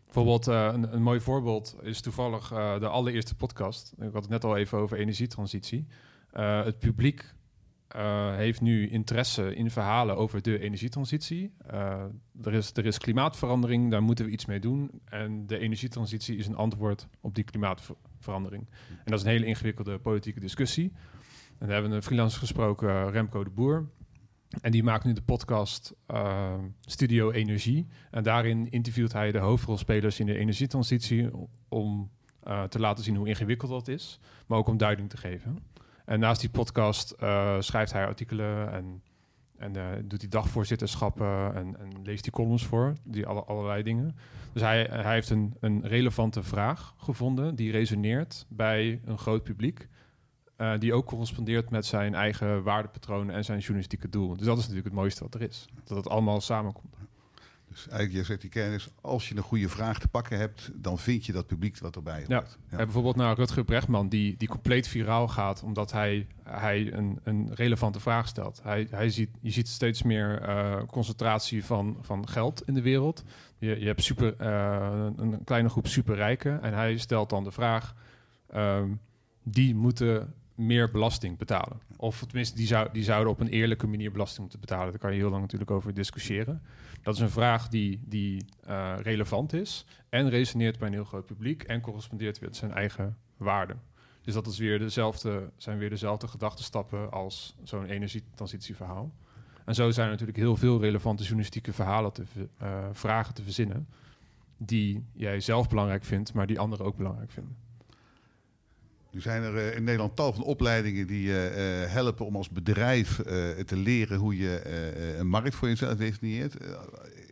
Bijvoorbeeld, 0.04 0.48
uh, 0.48 0.70
een, 0.74 0.94
een, 0.94 1.02
mooi 1.02 1.20
voorbeeld 1.20 1.76
is 1.82 2.02
toevallig 2.02 2.48
de 2.80 2.88
allereerste 2.88 3.36
podcast. 3.36 3.94
Ik 3.98 4.13
had 4.13 4.22
het 4.22 4.30
net 4.30 4.44
al 4.44 4.58
even 4.58 4.78
over 4.78 4.98
energietransitie. 4.98 5.88
Het 6.32 6.80
publiek 6.80 7.35
heeft 8.36 8.62
nu 8.62 8.89
interesse 8.89 9.55
in 9.55 9.71
verhalen 9.71 10.17
over 10.17 10.41
de 10.41 10.60
energietransitie. 10.60 11.53
er, 12.41 12.53
is, 12.53 12.71
er 12.73 12.86
is 12.86 12.97
klimaatverandering, 12.97 13.91
daar 13.91 14.03
moeten 14.03 14.25
we 14.25 14.31
iets 14.31 14.45
mee 14.45 14.60
doen. 14.60 15.01
En 15.05 15.47
de 15.47 15.58
energietransitie 15.58 16.38
is 16.38 16.47
een 16.47 16.55
antwoord 16.55 17.08
op 17.21 17.36
die 17.36 17.43
klimaatverandering. 17.43 18.67
En 18.89 19.12
dat 19.12 19.19
is 19.19 19.25
een 19.25 19.31
hele 19.31 19.45
ingewikkelde 19.45 19.99
politieke 19.99 20.39
discussie. 20.39 20.91
En 21.58 21.67
we 21.67 21.73
hebben 21.73 21.91
een 21.91 22.03
freelancer 22.03 22.39
gesproken, 22.39 23.12
Remco 23.12 23.43
de 23.43 23.49
Boer. 23.49 23.89
En 24.62 24.71
die 24.71 24.84
maakt 24.84 25.03
nu 25.03 25.13
de 25.13 25.21
podcast 25.21 25.93
Studio 26.81 27.31
Energie. 27.31 27.88
En 28.12 28.23
daarin 28.23 28.69
interviewt 28.69 29.13
hij 29.13 29.31
de 29.31 29.38
hoofdrolspelers 29.38 30.19
in 30.19 30.25
de 30.25 30.38
energietransitie 30.38 31.29
om 31.69 32.12
te 32.69 32.79
laten 32.79 33.03
zien 33.03 33.15
hoe 33.15 33.27
ingewikkeld 33.27 33.71
dat 33.71 33.88
is, 33.88 34.19
maar 34.45 34.58
ook 34.58 34.67
om 34.67 34.77
duiding 34.77 35.10
te 35.10 35.17
geven. 35.17 35.58
En 36.06 36.20
naast 36.20 36.41
die 36.41 36.50
podcast 36.50 37.15
uh, 37.24 37.56
schrijft 37.60 37.91
hij 37.91 38.06
artikelen 38.06 38.72
en, 38.72 39.04
en 39.58 39.74
doet 40.08 40.22
hij 40.22 40.30
dagvoorzitterschappen 40.30 41.56
en, 41.56 41.80
en, 41.80 41.89
leest 42.04 42.24
die 42.24 42.32
columns 42.32 42.65
voor, 42.65 42.94
die 43.04 43.26
alle, 43.26 43.44
allerlei 43.44 43.84
dingen. 43.84 44.15
Dus 44.54 44.62
hij, 44.62 44.88
hij 44.91 45.13
heeft 45.13 45.30
een, 45.30 45.56
een 45.60 45.88
relevante 45.88 46.44
vraag 46.44 46.94
gevonden 46.98 47.56
die 47.56 47.72
resoneert 47.72 48.46
bij 48.50 49.02
een 49.06 49.18
groot 49.18 49.44
publiek. 49.44 49.88
Uh, 50.58 50.78
die 50.78 50.94
ook 50.94 51.06
correspondeert 51.06 51.70
met 51.70 51.86
zijn 51.86 52.13
eigen 52.13 52.63
waardepatronen 52.63 53.36
en 53.36 53.46
zijn 53.46 53.60
journalistieke 53.60 54.10
doel. 54.10 54.36
Dus 54.38 54.46
dat 54.46 54.58
is 54.58 54.62
natuurlijk 54.62 54.88
het 54.88 54.96
mooiste 54.96 55.24
wat 55.24 55.34
er 55.34 55.41
is. 55.41 55.65
Dat 55.84 55.98
het 55.98 56.10
allemaal 56.10 56.41
samenkomt. 56.41 56.96
Dus 57.76 57.88
eigenlijk, 57.88 58.20
je 58.20 58.24
zegt 58.24 58.42
die 58.42 58.50
kennis, 58.50 58.88
als 59.02 59.30
je 59.30 59.36
een 59.36 59.44
goede 59.44 59.70
vraag 59.70 60.00
te 60.00 60.08
pakken 60.08 60.38
hebt, 60.38 60.72
dan 60.74 60.98
vind 60.98 61.26
je 61.26 61.32
dat 61.32 61.48
publiek 61.48 61.80
wat 61.80 61.96
erbij 61.96 62.18
hoort. 62.18 62.28
Ja. 62.28 62.44
ja. 62.70 62.78
bijvoorbeeld 62.78 63.16
naar 63.16 63.36
Rutger 63.36 63.64
Brechtman, 63.64 64.10
die, 64.10 64.38
die 64.38 64.48
compleet 64.48 64.88
viraal 64.88 65.28
gaat, 65.28 65.64
omdat 65.64 65.92
hij, 65.92 66.28
hij 66.44 66.94
een, 66.94 67.20
een 67.24 67.54
relevante 67.54 68.00
vraag 68.00 68.28
stelt. 68.28 68.60
Hij, 68.64 68.88
hij 68.90 69.10
ziet, 69.10 69.30
je 69.42 69.50
ziet 69.50 69.68
steeds 69.68 70.04
meer 70.04 70.48
uh, 70.50 70.82
concentratie 70.88 71.66
van, 71.66 71.98
van 72.02 72.28
geld 72.28 72.68
in 72.68 72.74
de 72.74 72.82
wereld. 72.82 73.24
Je, 73.58 73.80
je 73.80 73.86
hebt 73.86 74.04
super, 74.04 74.36
uh, 74.42 75.08
een 75.16 75.44
kleine 75.44 75.70
groep 75.70 75.88
superrijken 75.88 76.62
en 76.62 76.74
hij 76.74 76.98
stelt 76.98 77.30
dan 77.30 77.44
de 77.44 77.52
vraag, 77.52 77.96
um, 78.56 79.00
die 79.44 79.76
moeten 79.76 80.34
meer 80.56 80.91
belasting 80.91 81.38
betalen. 81.38 81.80
Of 81.96 82.20
tenminste, 82.20 82.56
die, 82.56 82.91
die 82.91 83.04
zouden 83.04 83.32
op 83.32 83.39
een 83.39 83.48
eerlijke 83.48 83.88
manier 83.88 84.12
belasting 84.12 84.39
moeten 84.39 84.60
betalen. 84.60 84.89
Daar 84.89 85.00
kan 85.00 85.13
je 85.13 85.20
heel 85.20 85.30
lang 85.30 85.41
natuurlijk 85.41 85.72
over 85.72 85.94
discussiëren. 85.94 86.62
Dat 87.02 87.15
is 87.15 87.20
een 87.20 87.30
vraag 87.30 87.68
die, 87.68 88.02
die 88.06 88.46
uh, 88.68 88.96
relevant 89.02 89.54
is 89.54 89.86
en 90.10 90.30
resoneert 90.30 90.78
bij 90.78 90.88
een 90.88 90.94
heel 90.94 91.04
groot 91.04 91.26
publiek 91.26 91.63
en 91.63 91.82
correspondeert 91.82 92.41
met 92.41 92.56
zijn 92.56 92.72
eigen 92.74 93.18
waarden. 93.38 93.82
Dus 94.22 94.34
dat 94.34 94.48
is 94.48 94.58
weer 94.58 94.80
dezelfde, 94.80 95.52
zijn 95.58 95.78
weer 95.78 95.89
dezelfde 95.89 96.28
gedachtenstappen 96.28 97.12
als 97.12 97.56
zo'n 97.63 97.86
energietransitieverhaal. 97.86 99.12
En 99.65 99.76
zo 99.76 99.91
zijn 99.91 100.06
er 100.06 100.12
natuurlijk 100.12 100.38
heel 100.38 100.56
veel 100.56 100.80
relevante 100.80 101.24
journalistieke 101.24 101.74
verhalen 101.74 102.13
te 102.13 102.24
uh, 102.62 102.86
vragen 102.91 103.34
te 103.34 103.44
verzinnen 103.44 103.88
die 104.58 105.06
jij 105.13 105.39
zelf 105.39 105.70
belangrijk 105.70 106.04
vindt, 106.04 106.34
maar 106.34 106.48
die 106.48 106.60
anderen 106.60 106.86
ook 106.86 106.98
belangrijk 106.98 107.32
vinden. 107.32 107.56
Nu 109.15 109.21
zijn 109.21 109.43
er 109.43 109.56
uh, 109.56 109.75
in 109.75 109.84
Nederland 109.84 110.15
tal 110.15 110.34
van 110.34 110.43
opleidingen 110.43 111.08
die 111.08 111.21
je 111.21 111.51
uh, 111.86 111.91
helpen 111.91 112.25
om 112.25 112.36
als 112.36 112.49
bedrijf 112.49 113.15
te 113.65 113.75
leren 113.75 114.17
hoe 114.17 114.38
je 114.38 114.62
een 115.19 115.28
markt 115.28 115.56
voor 115.56 115.67
jezelf 115.67 115.97
definieert. 115.97 116.56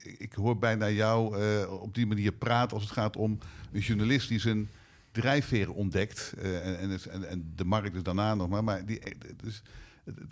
ik 0.03 0.33
hoor 0.33 0.57
bijna 0.57 0.89
jou 0.89 1.37
op 1.67 1.95
die 1.95 2.07
manier 2.07 2.31
praten 2.31 2.73
als 2.73 2.83
het 2.83 2.93
gaat 2.93 3.17
om 3.17 3.37
een 3.71 3.79
journalist 3.79 4.29
die 4.29 4.39
zijn 4.39 4.69
drijfveren 5.11 5.73
ontdekt. 5.73 6.33
En, 6.41 6.77
en, 6.79 7.29
en, 7.29 7.53
de 7.55 7.65
markt 7.65 7.95
is 7.95 8.03
daarna 8.03 8.35
nog 8.35 8.49
maar. 8.49 8.63
maar 8.63 8.85
die, 8.85 9.01
dus, 9.43 9.61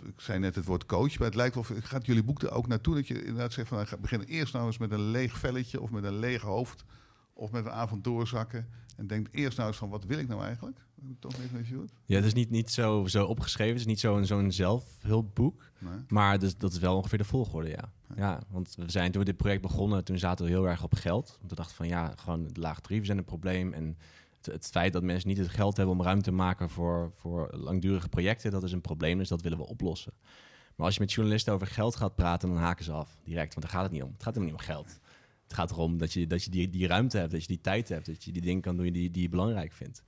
ik 0.04 0.20
zei 0.20 0.38
net 0.38 0.54
het 0.54 0.64
woord 0.64 0.86
coach, 0.86 1.18
maar 1.18 1.28
het 1.28 1.36
lijkt 1.36 1.54
wel, 1.54 1.64
gaat 1.82 2.06
jullie 2.06 2.24
boek 2.24 2.42
er 2.42 2.50
ook 2.52 2.66
naartoe 2.66 2.94
dat 2.94 3.06
je 3.06 3.18
inderdaad 3.18 3.52
zegt 3.52 3.68
van, 3.68 3.76
nou, 3.76 3.88
ga 3.88 3.96
beginnen 3.96 4.28
eerst 4.28 4.52
nou 4.52 4.66
eens 4.66 4.78
met 4.78 4.90
een 4.90 5.10
leeg 5.10 5.38
velletje 5.38 5.80
of 5.80 5.90
met 5.90 6.04
een 6.04 6.18
leeg 6.18 6.42
hoofd 6.42 6.84
of 7.32 7.50
met 7.50 7.64
een 7.64 7.72
avond 7.72 8.04
doorzakken 8.04 8.68
en 8.96 9.06
denk 9.06 9.28
eerst 9.30 9.56
nou 9.56 9.68
eens 9.68 9.78
van, 9.78 9.88
wat 9.88 10.04
wil 10.04 10.18
ik 10.18 10.28
nou 10.28 10.42
eigenlijk? 10.42 10.80
Toch 11.18 11.32
even 11.32 11.56
met 11.56 11.66
je 11.66 11.84
Ja, 12.04 12.16
het 12.16 12.24
is 12.24 12.32
niet, 12.32 12.50
niet 12.50 12.70
zo, 12.70 13.06
zo 13.06 13.24
opgeschreven, 13.24 13.72
het 13.72 13.80
is 13.80 13.86
niet 13.86 14.00
zo'n 14.00 14.24
zo'n 14.24 14.52
zelfhulpboek, 14.52 15.70
nee. 15.78 15.92
maar 16.08 16.38
dus, 16.38 16.56
dat 16.56 16.72
is 16.72 16.78
wel 16.78 16.96
ongeveer 16.96 17.18
de 17.18 17.24
volgorde, 17.24 17.68
ja. 17.68 17.92
Ja, 18.16 18.40
want 18.48 18.74
we 18.74 18.90
zijn 18.90 19.10
toen 19.10 19.20
we 19.20 19.26
dit 19.26 19.36
project 19.36 19.62
begonnen, 19.62 20.04
toen 20.04 20.18
zaten 20.18 20.44
we 20.44 20.50
heel 20.50 20.68
erg 20.68 20.82
op 20.82 20.94
geld. 20.94 21.36
Want 21.38 21.50
we 21.50 21.56
dachten 21.56 21.76
van 21.76 21.88
ja, 21.88 22.12
gewoon 22.16 22.42
de 22.42 22.52
tarieven 22.52 23.06
zijn 23.06 23.18
een 23.18 23.24
probleem 23.24 23.72
en 23.72 23.98
het, 24.36 24.46
het, 24.46 24.66
feit 24.66 24.92
dat 24.92 25.02
mensen 25.02 25.28
niet 25.28 25.38
het 25.38 25.48
geld 25.48 25.76
hebben 25.76 25.94
om 25.94 26.02
ruimte 26.02 26.24
te 26.24 26.32
maken 26.32 26.70
voor, 26.70 27.12
voor 27.14 27.48
langdurige 27.52 28.08
projecten, 28.08 28.50
dat 28.50 28.62
is 28.62 28.72
een 28.72 28.80
probleem, 28.80 29.18
dus 29.18 29.28
dat 29.28 29.42
willen 29.42 29.58
we 29.58 29.66
oplossen. 29.66 30.12
Maar 30.76 30.86
als 30.86 30.94
je 30.94 31.00
met 31.00 31.12
journalisten 31.12 31.52
over 31.52 31.66
geld 31.66 31.96
gaat 31.96 32.14
praten, 32.14 32.48
dan 32.48 32.58
haken 32.58 32.84
ze 32.84 32.92
af 32.92 33.16
direct, 33.24 33.54
want 33.54 33.66
daar 33.66 33.74
gaat 33.74 33.82
het 33.82 33.92
niet 33.92 34.02
om. 34.02 34.12
Het 34.12 34.22
gaat 34.22 34.34
helemaal 34.34 34.56
niet 34.56 34.68
om 34.68 34.74
geld. 34.74 35.00
Het 35.52 35.60
gaat 35.60 35.70
erom 35.70 35.98
dat 35.98 36.12
je, 36.12 36.26
dat 36.26 36.44
je 36.44 36.50
die, 36.50 36.70
die 36.70 36.86
ruimte 36.86 37.18
hebt, 37.18 37.30
dat 37.30 37.40
je 37.40 37.46
die 37.46 37.60
tijd 37.60 37.88
hebt, 37.88 38.06
dat 38.06 38.24
je 38.24 38.32
die 38.32 38.42
dingen 38.42 38.62
kan 38.62 38.76
doen 38.76 38.92
die, 38.92 39.10
die 39.10 39.22
je 39.22 39.28
belangrijk 39.28 39.72
vindt. 39.72 40.02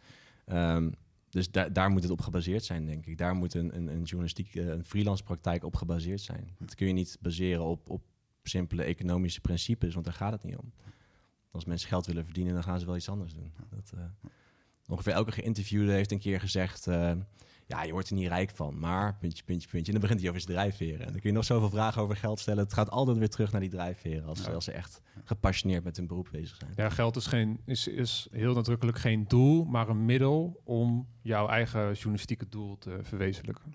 Um, 0.46 0.94
dus 1.30 1.50
da 1.50 1.68
daar 1.68 1.90
moet 1.90 2.02
het 2.02 2.12
op 2.12 2.20
gebaseerd 2.20 2.64
zijn, 2.64 2.86
denk 2.86 3.06
ik. 3.06 3.18
Daar 3.18 3.34
moet 3.34 3.54
een, 3.54 3.76
een, 3.76 3.88
een 3.88 4.02
journalistiek, 4.02 4.54
eh, 4.54 4.66
een 4.66 4.84
freelance 4.84 5.22
praktijk 5.22 5.64
op 5.64 5.76
gebaseerd 5.76 6.20
zijn. 6.20 6.56
Dat 6.58 6.74
kun 6.74 6.86
je 6.86 6.92
niet 6.92 7.18
baseren 7.20 7.64
op, 7.64 7.90
op 7.90 8.02
simpele 8.42 8.82
economische 8.82 9.40
principes, 9.40 9.94
want 9.94 10.04
daar 10.04 10.14
gaat 10.14 10.32
het 10.32 10.42
niet 10.44 10.56
om. 10.56 10.72
Als 11.50 11.64
mensen 11.64 11.88
geld 11.88 12.06
willen 12.06 12.24
verdienen, 12.24 12.54
dan 12.54 12.62
gaan 12.62 12.80
ze 12.80 12.86
wel 12.86 12.96
iets 12.96 13.08
anders 13.08 13.34
doen. 13.34 13.52
Dat, 13.70 13.92
uh, 13.94 14.00
ongeveer 14.86 15.12
elke 15.12 15.32
geïnterviewde 15.32 15.92
heeft 15.92 16.12
een 16.12 16.18
keer 16.18 16.40
gezegd... 16.40 16.86
Uh, 16.86 17.12
ja, 17.66 17.82
je 17.82 17.92
wordt 17.92 18.08
er 18.08 18.14
niet 18.14 18.28
rijk 18.28 18.50
van, 18.50 18.78
maar 18.78 19.16
puntje, 19.20 19.44
puntje, 19.44 19.68
puntje. 19.68 19.92
En 19.92 19.92
dan 19.92 20.00
begint 20.00 20.20
hij 20.20 20.28
over 20.28 20.40
zijn 20.42 20.56
drijfveren. 20.56 21.06
En 21.06 21.12
dan 21.12 21.20
kun 21.20 21.30
je 21.30 21.36
nog 21.36 21.44
zoveel 21.44 21.70
vragen 21.70 22.02
over 22.02 22.16
geld 22.16 22.40
stellen. 22.40 22.64
Het 22.64 22.72
gaat 22.72 22.90
altijd 22.90 23.18
weer 23.18 23.28
terug 23.28 23.52
naar 23.52 23.60
die 23.60 23.70
drijfveren... 23.70 24.24
als, 24.24 24.48
als 24.48 24.64
ze 24.64 24.72
echt 24.72 25.00
gepassioneerd 25.24 25.84
met 25.84 25.96
hun 25.96 26.06
beroep 26.06 26.28
bezig 26.32 26.56
zijn. 26.56 26.72
Ja, 26.76 26.90
geld 26.90 27.16
is, 27.16 27.26
geen, 27.26 27.60
is, 27.64 27.88
is 27.88 28.28
heel 28.30 28.54
nadrukkelijk 28.54 28.98
geen 28.98 29.24
doel... 29.28 29.64
maar 29.64 29.88
een 29.88 30.04
middel 30.04 30.60
om 30.64 31.08
jouw 31.22 31.48
eigen 31.48 31.92
journalistieke 31.92 32.48
doel 32.48 32.78
te 32.78 32.98
verwezenlijken. 33.02 33.74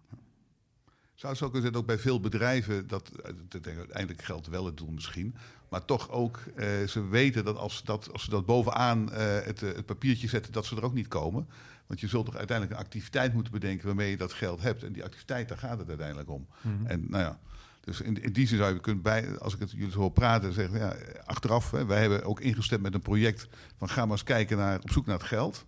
Zou 1.14 1.32
het 1.32 1.42
zo 1.42 1.50
kunnen 1.50 1.72
zijn 1.72 1.82
ook 1.82 1.88
bij 1.88 2.00
veel 2.00 2.20
bedrijven, 2.20 2.88
dat 2.88 3.12
uiteindelijk 3.52 4.22
geldt 4.22 4.48
wel 4.48 4.66
het 4.66 4.78
doel 4.78 4.92
misschien, 4.92 5.36
maar 5.70 5.86
toch 5.86 6.10
ook 6.10 6.40
eh, 6.56 6.68
ze 6.88 7.08
weten 7.08 7.46
dat 7.46 7.58
als, 7.58 7.84
dat 7.84 8.12
als 8.12 8.24
ze 8.24 8.30
dat 8.30 8.46
bovenaan 8.46 9.12
eh, 9.12 9.40
het, 9.46 9.60
het, 9.60 9.86
papiertje 9.86 10.28
zetten, 10.28 10.52
dat 10.52 10.66
ze 10.66 10.76
er 10.76 10.84
ook 10.84 10.94
niet 10.94 11.08
komen. 11.08 11.48
Want 11.88 12.00
je 12.00 12.08
zult 12.08 12.26
toch 12.26 12.38
uiteindelijk 12.38 12.78
een 12.78 12.86
activiteit 12.86 13.34
moeten 13.34 13.54
bedenken 13.54 13.86
waarmee 13.86 14.10
je 14.10 14.18
dat 14.18 14.34
geld 14.34 14.62
hebt. 14.62 14.84
En 14.84 14.94
die 14.94 15.04
activiteit, 15.04 15.50
daar 15.50 15.58
gaat 15.58 15.80
het 15.80 15.88
uiteindelijk 15.88 16.30
om. 16.30 16.48
Mhm. 16.62 16.86
En 16.86 17.06
nou 17.08 17.24
ja, 17.24 17.40
dus 17.80 18.02
in, 18.02 18.24
in, 18.24 18.34
die 18.34 18.48
zin 18.48 18.58
zou 18.58 18.74
je 18.74 18.80
kunnen 18.80 19.04
bij, 19.04 19.40
als 19.40 19.54
ik 19.54 19.60
het 19.60 19.72
jullie 19.72 19.94
hoor 19.94 20.12
praten, 20.12 20.54
zeggen 20.54 20.80
ja, 20.80 20.96
achteraf, 21.26 21.72
hè, 21.72 21.86
wij 21.86 22.02
hebben 22.02 22.24
ook 22.24 22.40
ingestemd 22.40 22.82
met 22.82 22.94
een 22.94 23.02
project 23.02 23.48
van 23.78 23.90
ga 23.90 24.02
maar 24.02 24.12
eens 24.12 24.24
kijken 24.24 24.58
naar, 24.58 24.80
op 24.80 24.92
zoek 24.92 25.06
naar 25.06 25.18
het 25.18 25.28
geld. 25.28 25.66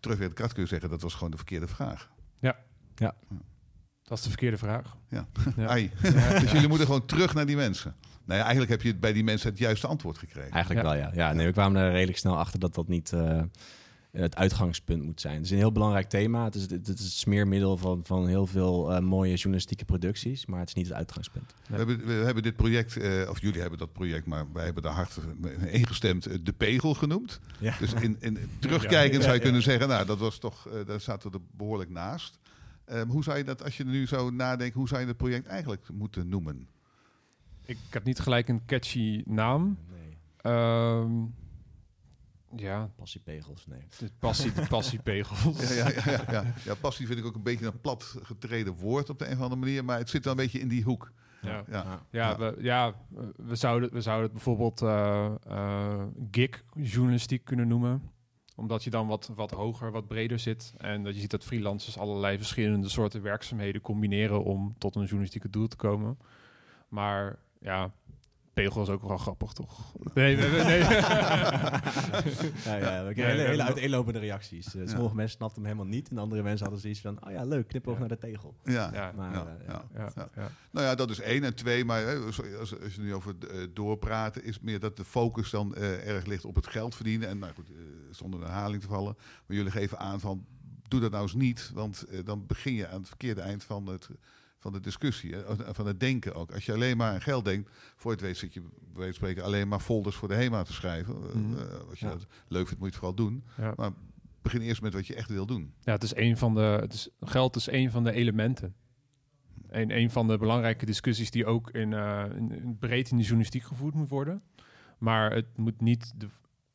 Terug 0.00 0.18
weer 0.18 0.28
de 0.28 0.34
kracht 0.34 0.52
kun 0.52 0.62
je 0.62 0.68
zeggen, 0.68 0.90
dat 0.90 1.02
was 1.02 1.14
gewoon 1.14 1.30
de 1.30 1.36
verkeerde 1.36 1.68
vraag. 1.68 2.10
Ja. 2.38 2.56
ja. 2.94 3.14
Dat 4.02 4.18
is 4.18 4.24
de 4.24 4.30
verkeerde 4.30 4.58
vraag. 4.58 4.96
Ja. 5.08 5.26
ja. 5.56 5.74
dus 6.40 6.52
jullie 6.52 6.68
moeten 6.68 6.86
gewoon 6.86 7.06
terug 7.06 7.34
naar 7.34 7.46
die 7.46 7.56
mensen. 7.56 7.94
Nou 8.26 8.38
ja, 8.38 8.44
eigenlijk 8.44 8.70
heb 8.70 8.82
je 8.82 8.96
bij 8.96 9.12
die 9.12 9.24
mensen 9.24 9.50
het 9.50 9.58
juiste 9.58 9.86
antwoord 9.86 10.18
gekregen. 10.18 10.50
Eigenlijk 10.50 10.86
wel, 10.86 10.94
ja. 10.94 11.10
ja 11.14 11.32
nee, 11.32 11.46
we 11.46 11.52
kwamen 11.52 11.82
er 11.82 11.92
redelijk 11.92 12.18
snel 12.18 12.38
achter 12.38 12.60
dat 12.60 12.74
dat 12.74 12.88
niet 12.88 13.12
uh, 13.12 13.42
het 14.10 14.36
uitgangspunt 14.36 15.02
moet 15.02 15.20
zijn. 15.20 15.34
Het 15.34 15.44
is 15.44 15.50
een 15.50 15.56
heel 15.56 15.72
belangrijk 15.72 16.08
thema. 16.08 16.44
Het 16.44 16.54
is 16.54 16.62
het, 16.62 16.88
is 16.88 17.04
het 17.04 17.12
smeermiddel 17.12 17.76
van, 17.76 18.00
van 18.04 18.26
heel 18.26 18.46
veel 18.46 18.92
uh, 18.92 18.98
mooie 18.98 19.34
journalistieke 19.34 19.84
producties, 19.84 20.46
maar 20.46 20.60
het 20.60 20.68
is 20.68 20.74
niet 20.74 20.86
het 20.86 20.96
uitgangspunt. 20.96 21.54
We, 21.68 21.76
hebben, 21.76 22.06
we 22.06 22.12
hebben 22.12 22.42
dit 22.42 22.56
project, 22.56 22.96
uh, 22.96 23.30
of 23.30 23.40
jullie 23.40 23.60
hebben 23.60 23.78
dat 23.78 23.92
project, 23.92 24.26
maar 24.26 24.44
wij 24.52 24.64
hebben 24.64 24.82
daar 24.82 24.92
hard 24.92 25.18
ingestemd, 25.66 26.46
de 26.46 26.52
pegel 26.52 26.94
genoemd. 26.94 27.40
Ja. 27.58 27.76
Dus 27.78 27.92
in, 27.92 28.16
in 28.20 28.38
terugkijkend 28.58 29.22
zou 29.22 29.34
je 29.34 29.40
kunnen 29.40 29.62
zeggen, 29.62 29.88
nou, 29.88 30.06
dat 30.06 30.18
was 30.18 30.38
toch, 30.38 30.68
daar 30.86 31.00
zaten 31.00 31.30
we 31.30 31.36
er 31.36 31.44
behoorlijk 31.56 31.90
naast. 31.90 32.38
Um, 32.92 33.08
hoe 33.08 33.22
zou 33.22 33.36
je 33.36 33.44
dat, 33.44 33.62
als 33.62 33.76
je 33.76 33.84
er 33.84 33.90
nu 33.90 34.06
zo 34.06 34.30
nadenkt, 34.30 34.74
hoe 34.74 34.88
zou 34.88 35.00
je 35.00 35.06
het 35.06 35.16
project 35.16 35.46
eigenlijk 35.46 35.88
moeten 35.92 36.28
noemen? 36.28 36.68
Ik 37.66 37.78
heb 37.90 38.04
niet 38.04 38.18
gelijk 38.18 38.48
een 38.48 38.64
catchy 38.66 39.22
naam. 39.24 39.78
Nee. 39.90 40.54
Um, 40.54 41.34
ja. 42.56 42.90
Passiepegels, 42.96 43.66
nee. 43.66 43.86
De 43.98 44.10
passie, 44.18 44.52
de 44.52 44.66
passiepegels. 44.66 45.68
ja, 45.76 45.88
ja, 45.88 46.02
ja, 46.04 46.24
ja, 46.30 46.44
ja. 46.64 46.74
passie 46.74 47.06
vind 47.06 47.18
ik 47.18 47.24
ook 47.24 47.34
een 47.34 47.42
beetje 47.42 47.66
een 47.66 47.80
plat 47.80 48.16
getreden 48.22 48.74
woord 48.76 49.10
op 49.10 49.18
de 49.18 49.26
een 49.26 49.36
of 49.36 49.40
andere 49.40 49.60
manier, 49.60 49.84
maar 49.84 49.98
het 49.98 50.10
zit 50.10 50.24
wel 50.24 50.32
een 50.32 50.38
beetje 50.38 50.60
in 50.60 50.68
die 50.68 50.82
hoek. 50.82 51.12
Ja, 51.42 51.64
ja. 51.70 51.84
ja, 51.84 52.00
ja. 52.10 52.38
We, 52.38 52.56
ja 52.58 52.94
we, 53.36 53.54
zouden, 53.54 53.92
we 53.92 54.00
zouden 54.00 54.24
het 54.24 54.32
bijvoorbeeld 54.32 54.82
uh, 54.82 55.30
uh, 55.48 56.04
gig-journalistiek 56.30 57.44
kunnen 57.44 57.68
noemen 57.68 58.14
omdat 58.56 58.84
je 58.84 58.90
dan 58.90 59.06
wat, 59.06 59.30
wat 59.34 59.50
hoger, 59.50 59.90
wat 59.90 60.06
breder 60.06 60.38
zit. 60.38 60.74
En 60.76 61.04
dat 61.04 61.14
je 61.14 61.20
ziet 61.20 61.30
dat 61.30 61.44
freelancers 61.44 61.98
allerlei 61.98 62.36
verschillende 62.36 62.88
soorten 62.88 63.22
werkzaamheden 63.22 63.80
combineren 63.80 64.44
om 64.44 64.74
tot 64.78 64.94
een 64.94 65.04
journalistieke 65.04 65.50
doel 65.50 65.68
te 65.68 65.76
komen. 65.76 66.18
Maar 66.88 67.38
ja, 67.66 67.92
Pegel 68.56 68.82
is 68.82 68.88
ook 68.88 69.02
wel 69.02 69.16
grappig, 69.16 69.52
toch? 69.52 69.92
Nee, 70.14 70.36
nee, 70.36 70.50
nee. 70.50 70.78
ja, 72.64 72.76
ja, 72.76 73.04
we 73.06 73.12
kregen 73.12 73.30
hele, 73.30 73.42
hele 73.42 73.62
uiteenlopende 73.62 74.18
reacties. 74.18 74.74
Uh, 74.74 74.88
sommige 74.88 75.14
mensen 75.14 75.36
snapten 75.36 75.62
hem 75.62 75.72
helemaal 75.72 75.92
niet. 75.94 76.08
En 76.08 76.18
andere 76.18 76.42
mensen 76.42 76.62
hadden 76.62 76.80
zoiets 76.80 77.00
van, 77.00 77.26
oh 77.26 77.32
ja, 77.32 77.44
leuk, 77.44 77.68
knip 77.68 77.88
over 77.88 78.00
naar 78.00 78.08
de 78.08 78.18
tegel. 78.18 78.56
Ja, 78.64 78.90
ja. 78.92 79.12
Maar, 79.16 79.32
ja, 79.32 79.46
uh, 79.60 79.66
ja, 79.94 80.12
ja, 80.34 80.50
Nou 80.70 80.86
ja, 80.86 80.94
dat 80.94 81.10
is 81.10 81.20
één. 81.20 81.44
En 81.44 81.54
twee, 81.54 81.84
maar 81.84 82.02
hè, 82.02 82.16
als, 82.16 82.40
als 82.58 82.94
je 82.94 83.00
nu 83.00 83.14
over 83.14 83.34
uh, 83.40 83.66
doorpraten, 83.72 84.44
is 84.44 84.60
meer 84.60 84.80
dat 84.80 84.96
de 84.96 85.04
focus 85.04 85.50
dan 85.50 85.74
erg 85.76 86.26
ligt 86.26 86.44
op 86.44 86.54
het 86.54 86.66
geld 86.66 86.94
verdienen. 86.94 87.28
En 87.28 87.38
nou 87.38 87.52
goed, 87.54 87.70
zonder 88.10 88.40
een 88.40 88.46
herhaling 88.46 88.82
te 88.82 88.88
vallen. 88.88 89.16
Maar 89.46 89.56
jullie 89.56 89.72
geven 89.72 89.98
aan 89.98 90.20
van, 90.20 90.46
doe 90.88 91.00
dat 91.00 91.10
nou 91.10 91.22
eens 91.22 91.34
niet. 91.34 91.70
Want 91.74 92.06
dan 92.24 92.46
begin 92.46 92.74
je 92.74 92.88
aan 92.88 92.98
het 92.98 93.08
verkeerde 93.08 93.40
eind 93.40 93.64
van 93.64 93.86
het 93.86 94.08
van 94.66 94.74
de 94.74 94.80
discussie, 94.80 95.34
van 95.72 95.86
het 95.86 96.00
denken 96.00 96.34
ook. 96.34 96.52
Als 96.52 96.66
je 96.66 96.72
alleen 96.72 96.96
maar 96.96 97.12
aan 97.12 97.20
geld 97.20 97.44
denkt, 97.44 97.70
voor 97.96 98.10
het 98.10 98.20
weet 98.20 98.36
zit 98.36 98.54
je 98.54 98.62
bij 98.92 99.12
spreken 99.12 99.44
alleen 99.44 99.68
maar 99.68 99.80
folders 99.80 100.16
voor 100.16 100.28
de 100.28 100.34
HEMA 100.34 100.62
te 100.62 100.72
schrijven. 100.72 101.16
Mm 101.34 101.52
uh, 101.52 101.60
als 101.90 101.98
je 101.98 102.06
ja. 102.06 102.12
dat 102.12 102.26
leuk 102.48 102.66
vindt, 102.66 102.80
moet 102.82 102.92
je 102.92 102.94
het 102.94 102.94
vooral 102.94 103.14
doen. 103.14 103.44
Ja. 103.56 103.72
Maar 103.76 103.90
begin 104.42 104.60
eerst 104.60 104.82
met 104.82 104.92
wat 104.92 105.06
je 105.06 105.14
echt 105.14 105.30
wil 105.30 105.46
doen. 105.46 105.72
Ja, 105.80 105.92
het 105.92 106.02
is 106.02 106.14
een 106.14 106.36
van 106.36 106.54
de, 106.54 106.60
het 106.60 106.92
is, 106.92 107.08
geld 107.20 107.56
is 107.56 107.70
een 107.70 107.90
van 107.90 108.04
de 108.04 108.12
elementen. 108.12 108.74
Een, 109.68 109.96
een 109.96 110.10
van 110.10 110.28
de 110.28 110.38
belangrijke 110.38 110.86
discussies 110.86 111.30
die 111.30 111.46
ook 111.46 111.70
in, 111.70 111.90
uh, 111.90 112.24
in, 112.36 112.76
breed 112.78 113.10
in 113.10 113.16
de 113.16 113.22
journalistiek 113.22 113.62
gevoerd 113.62 113.94
moet 113.94 114.08
worden. 114.08 114.42
Maar 114.98 115.32
het 115.32 115.56
moet 115.56 115.80
niet 115.80 116.12
de 116.16 116.28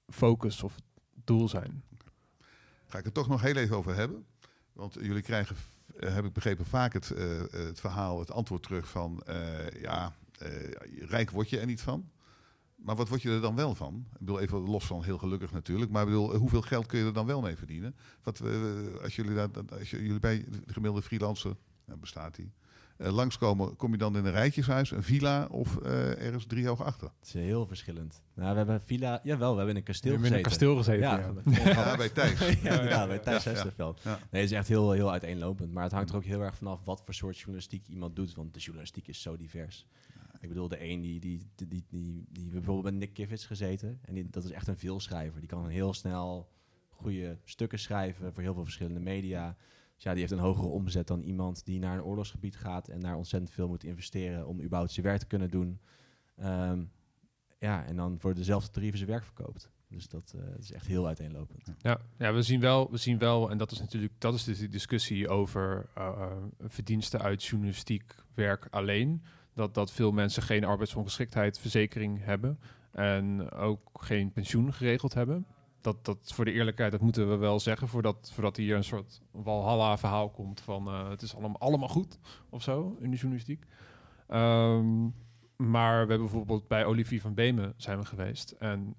focus 0.08 0.64
of 0.64 0.76
het 0.76 0.84
doel 1.26 1.50
zijn. 1.50 1.84
Ga 2.88 2.98
ik 2.98 3.06
het 3.06 3.14
toch 3.14 3.28
nog 3.28 3.42
heel 3.42 3.56
even 3.56 3.78
over 3.78 3.96
hebben. 3.96 4.26
Want 4.74 4.94
jullie 4.94 5.22
krijgen 5.22 5.56
heb 5.98 6.26
ik 6.26 6.34
begrepen, 6.34 6.66
vaak 6.66 6.94
het, 6.94 7.12
uh, 7.18 7.42
het 7.52 7.80
verhaal, 7.80 8.20
het 8.20 8.32
antwoord 8.32 8.64
terug 8.64 8.88
van... 8.88 9.24
Uh, 9.30 9.82
ja, 9.82 10.14
rijk 11.00 11.30
word 11.30 11.50
je 11.50 11.60
er 11.60 11.66
niet 11.66 11.82
van. 11.82 12.10
Maar 12.76 12.96
wat 12.96 13.10
word 13.10 13.22
je 13.22 13.30
er 13.30 13.42
dan 13.42 13.56
wel 13.56 13.76
van? 13.76 14.06
Ik 14.12 14.20
bedoel, 14.20 14.40
even 14.40 14.60
los 14.60 14.86
van 14.86 15.04
heel 15.04 15.18
gelukkig 15.18 15.52
natuurlijk. 15.52 15.92
Maar 15.92 16.02
ik 16.02 16.08
bedoel, 16.08 16.36
hoeveel 16.36 16.62
geld 16.62 16.86
kun 16.86 17.00
je 17.00 17.06
er 17.06 17.14
dan 17.14 17.26
wel 17.26 17.42
mee 17.42 17.56
verdienen? 17.56 17.96
Wat, 18.24 18.42
als, 19.02 19.16
jullie 19.16 19.36
dat, 19.36 19.72
als 19.80 19.90
jullie 19.90 20.20
bij 20.20 20.46
de 20.50 20.74
gemiddelde 20.74 21.06
freelancer, 21.06 21.56
bestaat 21.86 22.36
die... 22.36 22.52
Uh, 23.02 23.12
langskomen, 23.12 23.76
kom 23.76 23.92
je 23.92 23.98
dan 23.98 24.18
in 24.18 24.26
een 24.26 24.32
rijtjeshuis, 24.32 24.92
een 24.92 25.04
villa 25.04 25.48
of 25.52 25.78
uh, 25.84 26.22
ergens 26.26 26.46
drie 26.46 26.68
hoog 26.68 26.84
achter? 26.84 27.12
Het 27.20 27.28
is 27.28 27.34
heel 27.34 27.66
verschillend. 27.68 28.22
Nou, 28.34 28.52
we 28.52 28.58
hebben 28.58 28.76
een 28.76 28.82
villa, 28.82 29.20
jawel, 29.24 29.52
we 29.52 29.58
hebben 29.58 29.76
in 29.76 29.76
een 29.76 29.88
kasteel 29.88 30.12
gezeten. 30.12 30.32
in 30.32 30.38
een 30.38 30.44
kasteel 30.44 30.76
gezeten, 30.76 31.02
ja. 31.02 31.34
Ja, 31.46 31.70
ja 31.70 31.98
bij 32.04 32.10
Thijs. 32.10 32.62
ja, 32.62 32.84
ja, 32.90 33.08
bij 33.08 33.20
Thijs 33.20 33.44
Hesterveld. 33.44 34.00
Ja. 34.04 34.20
Nee, 34.32 34.42
het 34.42 34.52
is 34.52 34.58
echt 34.58 34.68
heel, 34.68 34.92
heel 34.92 35.12
uiteenlopend. 35.12 35.72
Maar 35.72 35.84
het 35.84 35.92
hangt 35.92 36.10
er 36.10 36.16
ook 36.16 36.24
heel 36.24 36.42
erg 36.42 36.56
vanaf 36.56 36.84
wat 36.84 37.02
voor 37.04 37.14
soort 37.14 37.38
journalistiek 37.38 37.88
iemand 37.88 38.16
doet. 38.16 38.36
Want 38.36 38.54
de 38.54 38.60
journalistiek 38.60 39.08
is 39.08 39.22
zo 39.22 39.38
divers. 39.38 39.88
Ik 40.40 40.48
bedoel, 40.48 40.68
de 40.68 40.84
een 40.84 41.02
die, 41.02 41.20
die, 41.20 41.48
die, 41.56 41.68
die, 41.68 41.86
die, 41.90 42.26
die 42.30 42.50
bijvoorbeeld 42.50 42.84
bij 42.84 42.94
Nick 42.94 43.14
Kivitz 43.14 43.48
gezeten. 43.48 44.00
En 44.02 44.14
die, 44.14 44.30
dat 44.30 44.44
is 44.44 44.52
echt 44.52 44.68
een 44.68 44.78
veelschrijver. 44.78 45.40
Die 45.40 45.50
kan 45.50 45.68
heel 45.68 45.94
snel 45.94 46.50
goede 46.90 47.38
stukken 47.44 47.80
schrijven 47.80 48.34
voor 48.34 48.44
heel 48.44 48.54
veel 48.54 48.64
verschillende 48.64 49.00
media. 49.00 49.56
Ja, 50.04 50.12
die 50.12 50.20
heeft 50.20 50.32
een 50.32 50.40
hogere 50.40 50.68
omzet 50.68 51.08
dan 51.08 51.22
iemand 51.22 51.66
die 51.66 51.80
naar 51.80 51.98
een 51.98 52.04
oorlogsgebied 52.04 52.56
gaat 52.56 52.88
en 52.88 53.00
daar 53.00 53.16
ontzettend 53.16 53.52
veel 53.52 53.68
moet 53.68 53.84
investeren 53.84 54.48
om 54.48 54.62
überhaupt 54.62 54.92
zijn 54.92 55.06
werk 55.06 55.20
te 55.20 55.26
kunnen 55.26 55.50
doen. 55.50 55.80
Um, 56.44 56.92
ja, 57.60 57.86
en 57.86 57.96
dan 57.96 58.20
voor 58.20 58.34
dezelfde 58.34 58.72
tarieven 58.72 58.98
zijn 58.98 59.10
werk 59.10 59.24
verkoopt. 59.24 59.70
Dus 59.88 60.08
dat 60.08 60.34
uh, 60.36 60.58
is 60.58 60.72
echt 60.72 60.88
heel 60.88 61.08
uiteenlopend. 61.08 61.74
Ja, 61.82 62.00
ja 62.18 62.34
we, 62.34 62.42
zien 62.42 62.60
wel, 62.60 62.92
we 62.92 62.98
zien 62.98 63.18
wel, 63.18 63.50
en 63.50 63.58
dat 63.58 63.72
is 63.72 63.80
natuurlijk 63.80 64.14
dat 64.18 64.34
is 64.34 64.44
dus 64.44 64.60
die 64.60 64.70
discussie 64.70 65.30
over 65.30 65.90
uh, 65.98 66.32
verdiensten 66.60 67.22
uit 67.22 67.44
journalistiek 67.44 68.16
werk 68.34 68.68
alleen. 68.70 69.24
Dat, 69.54 69.74
dat 69.74 69.92
veel 69.92 70.12
mensen 70.12 70.44
geen 70.44 70.64
arbeidsongeschiktheid 70.64 71.60
verzekering 71.60 72.24
hebben 72.24 72.60
en 72.92 73.52
ook 73.52 73.90
geen 73.94 74.32
pensioen 74.32 74.74
geregeld 74.74 75.14
hebben. 75.14 75.46
Dat, 75.82 76.06
dat 76.06 76.32
voor 76.34 76.46
de 76.46 76.52
eerlijkheid, 76.52 76.92
dat 76.92 77.02
moeten 77.02 77.30
we 77.30 77.36
wel 77.36 77.60
zeggen, 77.60 77.88
voordat, 77.88 78.32
voordat 78.34 78.58
hier 78.58 78.76
een 78.76 78.84
soort 78.84 79.22
Walhalla-verhaal 79.32 80.30
komt 80.30 80.62
van 80.62 80.88
eh, 80.88 81.10
het 81.10 81.22
is 81.22 81.36
allemaal, 81.36 81.60
allemaal 81.60 81.90
goed 81.90 82.20
of 82.50 82.64
zo 82.64 82.98
in 83.00 83.10
de 83.12 83.18
journalistiek. 83.18 83.66
Ehm, 84.28 85.04
maar 85.56 85.92
we 85.92 86.10
hebben 86.10 86.20
bijvoorbeeld 86.22 86.68
bij 86.68 86.86
Olivier 86.86 87.22
van 87.22 87.34
Beemen 87.34 87.74
zijn 87.78 88.00
we 88.00 88.06
geweest 88.06 88.52
en 88.52 88.96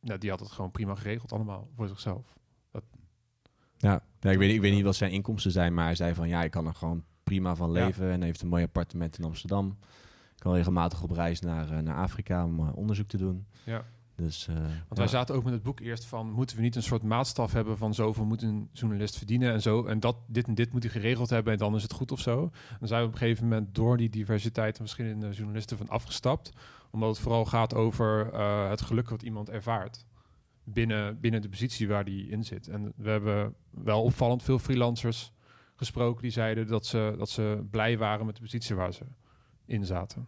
ja, 0.00 0.16
die 0.16 0.30
had 0.30 0.40
het 0.40 0.50
gewoon 0.50 0.70
prima 0.70 0.94
geregeld 0.94 1.32
allemaal 1.32 1.68
voor 1.76 1.88
zichzelf. 1.88 2.36
Ja, 3.76 4.02
ja 4.20 4.30
ik, 4.30 4.38
weet, 4.38 4.54
ik 4.54 4.60
weet 4.60 4.74
niet 4.74 4.84
wat 4.84 4.96
zijn 4.96 5.12
inkomsten 5.12 5.50
zijn, 5.50 5.74
maar 5.74 5.84
hij 5.84 5.94
zei 5.94 6.14
van 6.14 6.28
ja, 6.28 6.42
ik 6.42 6.50
kan 6.50 6.66
er 6.66 6.74
gewoon 6.74 7.04
prima 7.22 7.56
van 7.56 7.72
Ja. 7.72 7.84
leven 7.86 8.10
en 8.10 8.22
heeft 8.22 8.42
een 8.42 8.48
mooi 8.48 8.64
appartement 8.64 9.18
in 9.18 9.24
Amsterdam. 9.24 9.78
Ik 10.34 10.40
kan 10.40 10.54
regelmatig 10.54 11.02
op 11.02 11.10
reis 11.10 11.40
naar, 11.40 11.70
eh, 11.70 11.78
naar 11.78 11.96
Afrika 11.96 12.44
om 12.44 12.58
eh, 12.58 12.76
onderzoek 12.76 13.08
te 13.08 13.16
doen. 13.16 13.46
Ja. 13.64 13.84
Dus, 14.16 14.48
eh, 14.48 14.54
Want 14.54 14.68
ja. 14.88 14.96
wij 14.96 15.06
zaten 15.06 15.34
ook 15.34 15.44
met 15.44 15.52
het 15.52 15.62
boek 15.62 15.80
eerst 15.80 16.04
van, 16.04 16.30
moeten 16.30 16.56
we 16.56 16.62
niet 16.62 16.76
een 16.76 16.82
soort 16.82 17.02
maatstaf 17.02 17.52
hebben 17.52 17.78
van 17.78 17.94
zoveel 17.94 18.24
moet 18.24 18.42
een 18.42 18.68
journalist 18.72 19.16
verdienen 19.16 19.52
en 19.52 19.62
zo. 19.62 19.84
En 19.84 20.00
dat, 20.00 20.16
dit 20.26 20.46
en 20.46 20.54
dit 20.54 20.72
moet 20.72 20.82
hij 20.82 20.92
geregeld 20.92 21.30
hebben 21.30 21.52
en 21.52 21.58
dan 21.58 21.74
is 21.74 21.82
het 21.82 21.92
goed 21.92 22.12
of 22.12 22.20
zo. 22.20 22.50
Dan 22.78 22.88
zijn 22.88 23.00
we 23.00 23.06
op 23.06 23.12
een 23.12 23.18
gegeven 23.18 23.48
moment 23.48 23.74
door 23.74 23.96
die 23.96 24.08
diversiteit 24.08 24.78
en 24.78 24.84
verschillende 24.84 25.30
journalisten 25.30 25.76
van 25.76 25.88
afgestapt. 25.88 26.52
Omdat 26.90 27.08
het 27.08 27.18
vooral 27.18 27.44
gaat 27.44 27.74
over 27.74 28.32
eh, 28.32 28.68
het 28.68 28.80
geluk 28.80 29.08
wat 29.08 29.22
iemand 29.22 29.50
ervaart 29.50 30.06
binnen, 30.64 31.20
binnen 31.20 31.42
de 31.42 31.48
positie 31.48 31.88
waar 31.88 32.04
die 32.04 32.28
in 32.28 32.44
zit. 32.44 32.68
En 32.68 32.92
we 32.96 33.10
hebben 33.10 33.54
wel 33.70 34.02
opvallend 34.02 34.42
veel 34.42 34.58
freelancers 34.58 35.32
gesproken 35.76 36.22
die 36.22 36.30
zeiden 36.30 36.66
dat 36.66 36.86
ze, 36.86 37.14
dat 37.18 37.30
ze 37.30 37.66
blij 37.70 37.98
waren 37.98 38.26
met 38.26 38.34
de 38.34 38.42
positie 38.42 38.76
waar 38.76 38.92
ze 38.92 39.04
in 39.64 39.84
zaten. 39.84 40.26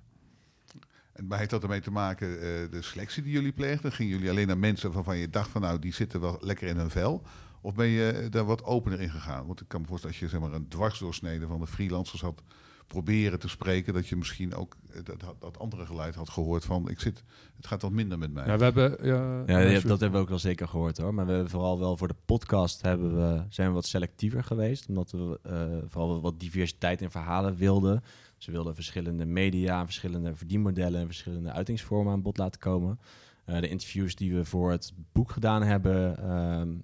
En 1.16 1.26
maar 1.26 1.38
heeft 1.38 1.50
dat 1.50 1.62
ermee 1.62 1.80
te 1.80 1.90
maken, 1.90 2.28
eh, 2.40 2.70
de 2.70 2.82
selectie 2.82 3.22
die 3.22 3.32
jullie 3.32 3.52
pleegden? 3.52 3.92
Gingen 3.92 4.12
jullie 4.12 4.30
alleen 4.30 4.46
naar 4.46 4.58
mensen 4.58 4.92
waarvan 4.92 5.16
je 5.16 5.30
dacht 5.30 5.50
van 5.50 5.60
nou, 5.60 5.78
die 5.78 5.92
zitten 5.94 6.20
wel 6.20 6.36
lekker 6.40 6.68
in 6.68 6.76
hun 6.76 6.90
vel? 6.90 7.22
Of 7.60 7.74
ben 7.74 7.86
je 7.86 8.26
daar 8.30 8.44
wat 8.44 8.64
opener 8.64 9.00
in 9.00 9.10
gegaan? 9.10 9.46
Want 9.46 9.60
ik 9.60 9.68
kan 9.68 9.80
me 9.80 9.86
voorstellen, 9.86 10.16
als 10.16 10.24
je 10.24 10.30
zeg 10.30 10.40
maar, 10.40 10.52
een 10.52 10.68
dwarsdoorsnede 10.68 11.46
van 11.46 11.60
de 11.60 11.66
freelancers 11.66 12.20
had 12.22 12.42
proberen 12.86 13.38
te 13.38 13.48
spreken, 13.48 13.94
dat 13.94 14.08
je 14.08 14.16
misschien 14.16 14.54
ook 14.54 14.76
eh, 14.92 15.00
dat, 15.04 15.34
dat 15.40 15.58
andere 15.58 15.86
geluid 15.86 16.14
had 16.14 16.30
gehoord 16.30 16.64
van 16.64 16.88
ik 16.88 17.00
zit, 17.00 17.22
het 17.56 17.66
gaat 17.66 17.82
wat 17.82 17.90
minder 17.92 18.18
met 18.18 18.32
mij. 18.32 18.46
Ja, 18.46 18.56
we 18.58 18.64
hebben... 18.64 18.98
eh, 18.98 19.06
Ja, 19.06 19.42
ja, 19.46 19.58
ja, 19.58 19.72
sorry. 19.74 19.88
dat 19.88 20.00
hebben 20.00 20.12
we 20.18 20.24
ook 20.24 20.28
wel 20.28 20.38
zeker 20.38 20.68
gehoord 20.68 20.98
hoor. 20.98 21.14
Maar 21.14 21.26
we 21.26 21.32
hebben 21.32 21.50
vooral 21.50 21.78
wel 21.78 21.96
voor 21.96 22.08
de 22.08 22.14
podcast 22.24 22.82
hebben 22.82 23.16
we, 23.16 23.42
zijn 23.48 23.68
we 23.68 23.74
wat 23.74 23.86
selectiever 23.86 24.44
geweest. 24.44 24.88
Omdat 24.88 25.10
we 25.10 25.38
eh, 25.42 25.88
vooral 25.88 26.20
wat 26.20 26.40
diversiteit 26.40 27.00
in 27.02 27.10
verhalen 27.10 27.56
wilden. 27.56 28.02
Ze 28.36 28.50
wilden 28.50 28.74
verschillende 28.74 29.26
media, 29.26 29.84
verschillende 29.84 30.36
verdienmodellen 30.36 31.00
en 31.00 31.06
verschillende 31.06 31.52
uitingsvormen 31.52 32.12
aan 32.12 32.22
bod 32.22 32.38
laten 32.38 32.60
komen. 32.60 32.98
Eh, 33.44 33.60
de 33.60 33.68
interviews 33.68 34.14
die 34.14 34.34
we 34.34 34.44
voor 34.44 34.70
het 34.70 34.92
boek 35.12 35.30
gedaan 35.30 35.62
hebben, 35.62 36.18
ehm, 36.18 36.74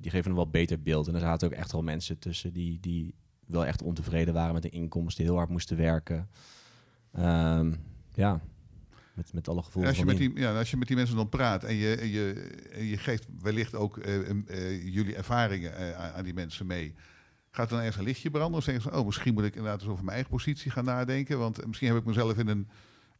die 0.00 0.10
geven 0.10 0.30
een 0.30 0.36
wat 0.36 0.50
beter 0.50 0.82
beeld. 0.82 1.08
En 1.08 1.14
er 1.14 1.20
zaten 1.20 1.48
ook 1.48 1.54
echt 1.54 1.72
wel 1.72 1.82
mensen 1.82 2.18
tussen 2.18 2.52
die, 2.52 2.80
die 2.80 3.14
wel 3.46 3.66
echt 3.66 3.82
ontevreden 3.82 4.34
waren 4.34 4.54
met 4.54 4.62
de 4.62 4.70
inkomsten, 4.70 5.16
die 5.16 5.26
heel 5.32 5.40
hard 5.40 5.50
moesten 5.50 5.76
werken. 5.76 6.28
Ehm, 7.12 7.72
ja, 8.14 8.40
met, 9.14 9.32
met 9.32 9.48
alle 9.48 9.58
En 9.58 9.64
gevoelens 9.64 9.98
als 9.98 9.98
je, 9.98 10.04
met 10.04 10.16
die, 10.16 10.40
ja, 10.40 10.58
als 10.58 10.70
je 10.70 10.76
met 10.76 10.88
die 10.88 10.96
mensen 10.96 11.16
dan 11.16 11.28
praat 11.28 11.64
en 11.64 11.74
je, 11.74 11.94
en 11.96 12.08
je, 12.08 12.32
en 12.72 12.84
je 12.84 12.96
geeft 12.96 13.26
wellicht 13.40 13.74
ook 13.74 13.98
eh, 13.98 14.30
eh, 14.30 14.94
jullie 14.94 15.14
ervaringen 15.14 15.96
aan 16.14 16.24
die 16.24 16.34
mensen 16.34 16.66
mee, 16.66 16.94
gaat 17.56 17.66
er 17.66 17.70
dan 17.76 17.78
ergens 17.78 17.96
een 17.96 18.04
lichtje 18.04 18.30
branden? 18.30 18.58
Of 18.58 18.64
zeggen 18.64 18.82
ze, 18.82 18.98
oh, 18.98 19.04
misschien 19.06 19.34
moet 19.34 19.44
ik 19.44 19.54
inderdaad 19.54 19.80
eens 19.80 19.90
over 19.90 20.04
mijn 20.04 20.14
eigen 20.14 20.32
positie 20.34 20.70
gaan 20.70 20.84
nadenken, 20.84 21.38
want 21.38 21.66
misschien 21.66 21.88
heb 21.88 21.96
ik 21.96 22.04
mezelf 22.04 22.38
in 22.38 22.48
een, 22.48 22.68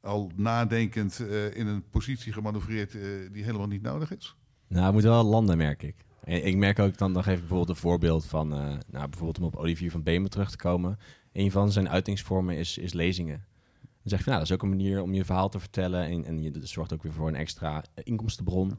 al 0.00 0.30
nadenkend 0.34 1.20
eh, 1.20 1.56
in 1.56 1.66
een 1.66 1.84
positie 1.90 2.32
gemanoeuvreerd 2.32 2.94
eh, 2.94 3.02
die 3.32 3.44
helemaal 3.44 3.66
niet 3.66 3.82
nodig 3.82 4.16
is? 4.16 4.36
Nou, 4.68 4.84
het 4.84 4.92
moet 4.94 5.02
wel 5.02 5.24
landen, 5.24 5.56
merk 5.56 5.82
ik. 5.82 5.94
En 6.24 6.46
ik 6.46 6.56
merk 6.56 6.78
ook, 6.78 6.98
dan, 6.98 7.12
dan 7.12 7.22
geef 7.22 7.32
ik 7.34 7.38
bijvoorbeeld 7.40 7.68
een 7.68 7.76
voorbeeld 7.76 8.24
van, 8.26 8.52
eh, 8.52 8.58
nou, 8.86 9.08
bijvoorbeeld 9.08 9.38
om 9.38 9.44
op 9.44 9.56
Olivier 9.56 9.90
van 9.90 10.02
Beemen 10.02 10.30
terug 10.30 10.50
te 10.50 10.56
komen. 10.56 10.98
Een 11.32 11.50
van 11.50 11.72
zijn 11.72 11.88
uitingsvormen 11.88 12.56
is, 12.56 12.78
is 12.78 12.92
lezingen. 12.92 13.44
Dan 13.80 13.88
zeg 14.02 14.18
je, 14.18 14.24
nou, 14.24 14.38
dat 14.38 14.48
is 14.48 14.52
ook 14.54 14.62
een 14.62 14.68
manier 14.68 15.02
om 15.02 15.14
je 15.14 15.24
verhaal 15.24 15.48
te 15.48 15.58
vertellen 15.58 16.04
en, 16.04 16.24
en 16.24 16.42
je 16.42 16.50
dat 16.50 16.68
zorgt 16.68 16.92
ook 16.92 17.02
weer 17.02 17.12
voor 17.12 17.28
een 17.28 17.34
extra 17.34 17.84
inkomstenbron. 18.04 18.70
En 18.70 18.78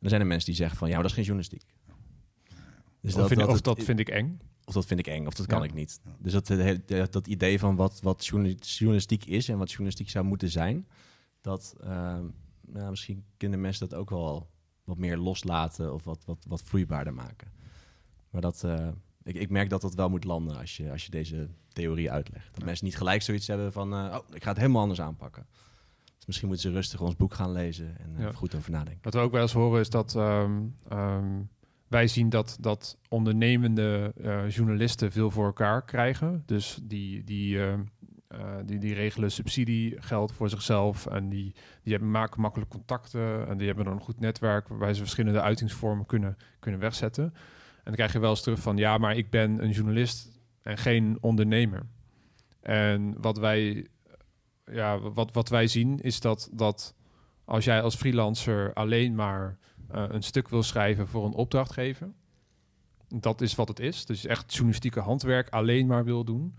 dan 0.00 0.08
zijn 0.08 0.20
er 0.20 0.26
mensen 0.26 0.46
die 0.46 0.54
zeggen 0.56 0.78
van, 0.78 0.88
ja, 0.88 0.94
maar 0.94 1.02
dat 1.02 1.10
is 1.12 1.16
geen 1.16 1.26
journalistiek. 1.26 1.74
Dus 3.00 3.14
of, 3.14 3.28
vind, 3.28 3.42
of 3.44 3.52
het- 3.54 3.64
dat 3.64 3.82
vind 3.82 3.98
ik 3.98 4.08
eng. 4.08 4.40
Of 4.68 4.74
dat 4.74 4.86
vind 4.86 5.00
ik 5.00 5.06
eng, 5.06 5.26
of 5.26 5.34
dat 5.34 5.46
kan 5.46 5.58
Ja. 5.58 5.64
ik 5.64 5.74
niet. 5.74 6.00
Dus 6.18 6.32
dat, 6.32 6.50
eh, 6.50 7.04
dat, 7.10 7.26
idee 7.26 7.58
van 7.58 7.76
wat, 7.76 8.00
wat 8.02 8.26
journali- 8.26 8.54
journalistiek 8.60 9.24
is 9.24 9.48
en 9.48 9.58
wat 9.58 9.68
journalistiek 9.68 10.10
zou 10.10 10.24
moeten 10.24 10.50
zijn, 10.50 10.86
dat 11.40 11.74
ehm, 11.80 12.24
nou, 12.60 12.90
misschien 12.90 13.24
kunnen 13.36 13.60
mensen 13.60 13.88
dat 13.88 13.98
ook 13.98 14.10
wel 14.10 14.50
wat 14.84 14.98
meer 14.98 15.16
loslaten 15.16 15.94
of 15.94 16.04
wat, 16.04 16.24
wat, 16.24 16.44
wat 16.48 16.62
vloeibaarder 16.62 17.14
maken. 17.14 17.52
Maar 18.30 18.40
dat, 18.40 18.64
eh, 18.64 18.88
ik, 19.22 19.34
ik 19.34 19.50
merk 19.50 19.70
dat 19.70 19.80
dat 19.80 19.94
wel 19.94 20.08
moet 20.08 20.24
landen 20.24 20.56
als 20.58 20.76
je, 20.76 20.90
als 20.90 21.04
je 21.04 21.10
deze 21.10 21.48
theorie 21.72 22.10
uitlegt. 22.10 22.46
Dat 22.50 22.58
Ja. 22.58 22.64
mensen 22.64 22.84
niet 22.84 22.96
gelijk 22.96 23.22
zoiets 23.22 23.46
hebben 23.46 23.72
van, 23.72 23.92
eh, 23.94 23.98
oh, 24.18 24.34
ik 24.34 24.42
ga 24.42 24.48
het 24.48 24.58
helemaal 24.58 24.82
anders 24.82 25.00
aanpakken. 25.00 25.46
Dus 26.16 26.26
misschien 26.26 26.48
moeten 26.48 26.70
ze 26.70 26.76
rustig 26.76 27.00
ons 27.00 27.16
boek 27.16 27.34
gaan 27.34 27.52
lezen 27.52 27.98
en 27.98 28.14
Ja. 28.18 28.32
goed 28.32 28.54
over 28.54 28.70
nadenken. 28.70 29.02
Wat 29.02 29.14
we 29.14 29.20
ook 29.20 29.32
wel 29.32 29.42
eens 29.42 29.52
horen 29.52 29.80
is 29.80 29.90
dat 29.90 30.14
ehm, 30.14 30.62
ehm, 30.88 31.40
wij 31.88 32.06
zien 32.06 32.28
dat, 32.28 32.56
dat 32.60 32.98
ondernemende 33.08 34.12
eh, 34.22 34.50
journalisten 34.50 35.12
veel 35.12 35.30
voor 35.30 35.46
elkaar 35.46 35.84
krijgen. 35.84 36.42
Dus 36.46 36.78
die, 36.82 37.24
die, 37.24 37.62
ehm, 37.62 37.80
eh, 38.28 38.54
die, 38.64 38.78
die 38.78 38.94
regelen 38.94 39.30
subsidiegeld 39.30 40.32
voor 40.32 40.48
zichzelf 40.48 41.06
en 41.06 41.28
die, 41.28 41.54
die 41.82 41.92
hebben, 41.92 42.10
maken 42.10 42.40
makkelijk 42.40 42.70
contacten 42.70 43.48
en 43.48 43.56
die 43.56 43.66
hebben 43.66 43.84
dan 43.84 43.94
een 43.94 44.00
goed 44.00 44.20
netwerk 44.20 44.68
waarbij 44.68 44.94
ze 44.94 45.00
verschillende 45.00 45.40
uitingsvormen 45.40 46.06
kunnen, 46.06 46.36
kunnen 46.58 46.80
wegzetten. 46.80 47.24
En 47.24 47.82
dan 47.84 47.94
krijg 47.94 48.12
je 48.12 48.18
wel 48.18 48.30
eens 48.30 48.42
terug 48.42 48.60
van 48.60 48.76
ja, 48.76 48.98
maar 48.98 49.16
ik 49.16 49.30
ben 49.30 49.62
een 49.62 49.70
journalist 49.70 50.40
en 50.62 50.78
geen 50.78 51.18
ondernemer. 51.20 51.86
En 52.60 53.20
wat 53.20 53.38
wij, 53.38 53.86
ja, 54.64 54.98
wat, 54.98 55.32
wat 55.32 55.48
wij 55.48 55.66
zien 55.66 56.00
is 56.00 56.20
dat, 56.20 56.48
dat 56.52 56.94
als 57.44 57.64
jij 57.64 57.82
als 57.82 57.94
freelancer 57.94 58.72
alleen 58.72 59.14
maar 59.14 59.58
eh, 59.90 60.04
een 60.08 60.22
stuk 60.22 60.48
wil 60.48 60.62
schrijven 60.62 61.08
voor 61.08 61.24
een 61.24 61.32
opdrachtgever, 61.34 62.12
dat 63.08 63.40
is 63.40 63.54
wat 63.54 63.68
het 63.68 63.80
is. 63.80 64.06
Dus 64.06 64.24
echt 64.26 64.52
journalistieke 64.52 65.00
handwerk 65.00 65.48
alleen 65.48 65.86
maar 65.86 66.04
wil 66.04 66.24
doen. 66.24 66.54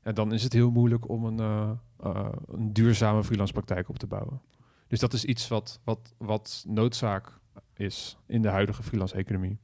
En 0.00 0.14
dan 0.14 0.32
is 0.32 0.42
het 0.42 0.52
heel 0.52 0.70
moeilijk 0.70 1.08
om 1.08 1.24
een, 1.24 1.38
eh, 1.38 1.70
eh, 1.98 2.32
een 2.46 2.72
duurzame 2.72 3.24
freelance 3.24 3.52
praktijk 3.52 3.88
op 3.88 3.98
te 3.98 4.06
bouwen. 4.06 4.40
Dus 4.86 4.98
dat 5.00 5.12
is 5.12 5.24
iets 5.24 5.48
wat, 5.48 5.80
wat, 5.84 6.14
wat 6.18 6.64
noodzaak 6.68 7.40
is 7.74 8.16
in 8.26 8.42
de 8.42 8.48
huidige 8.48 8.82
freelance 8.82 9.14
economie. 9.14 9.58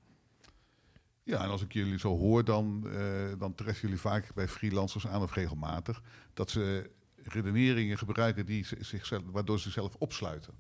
Ja, 1.23 1.43
en 1.43 1.49
als 1.51 1.63
ik 1.63 1.73
jullie 1.73 1.99
zo 1.99 2.17
hoor, 2.19 2.45
dan, 2.45 2.89
eh, 2.91 3.33
dan 3.39 3.55
treffen 3.55 3.83
jullie 3.83 4.01
vaak 4.01 4.35
bij 4.35 4.49
freelancers 4.49 5.07
aan 5.07 5.23
of 5.23 5.35
regelmatig 5.35 6.03
dat 6.35 6.51
ze 6.51 6.91
redeneringen 7.23 7.99
gebruiken 7.99 8.47
die 8.47 8.65
ze- 8.65 8.77
zichzelf, 8.81 9.23
waardoor 9.33 9.57
ze 9.57 9.63
zichzelf 9.63 9.95
opsluiten. 9.99 10.55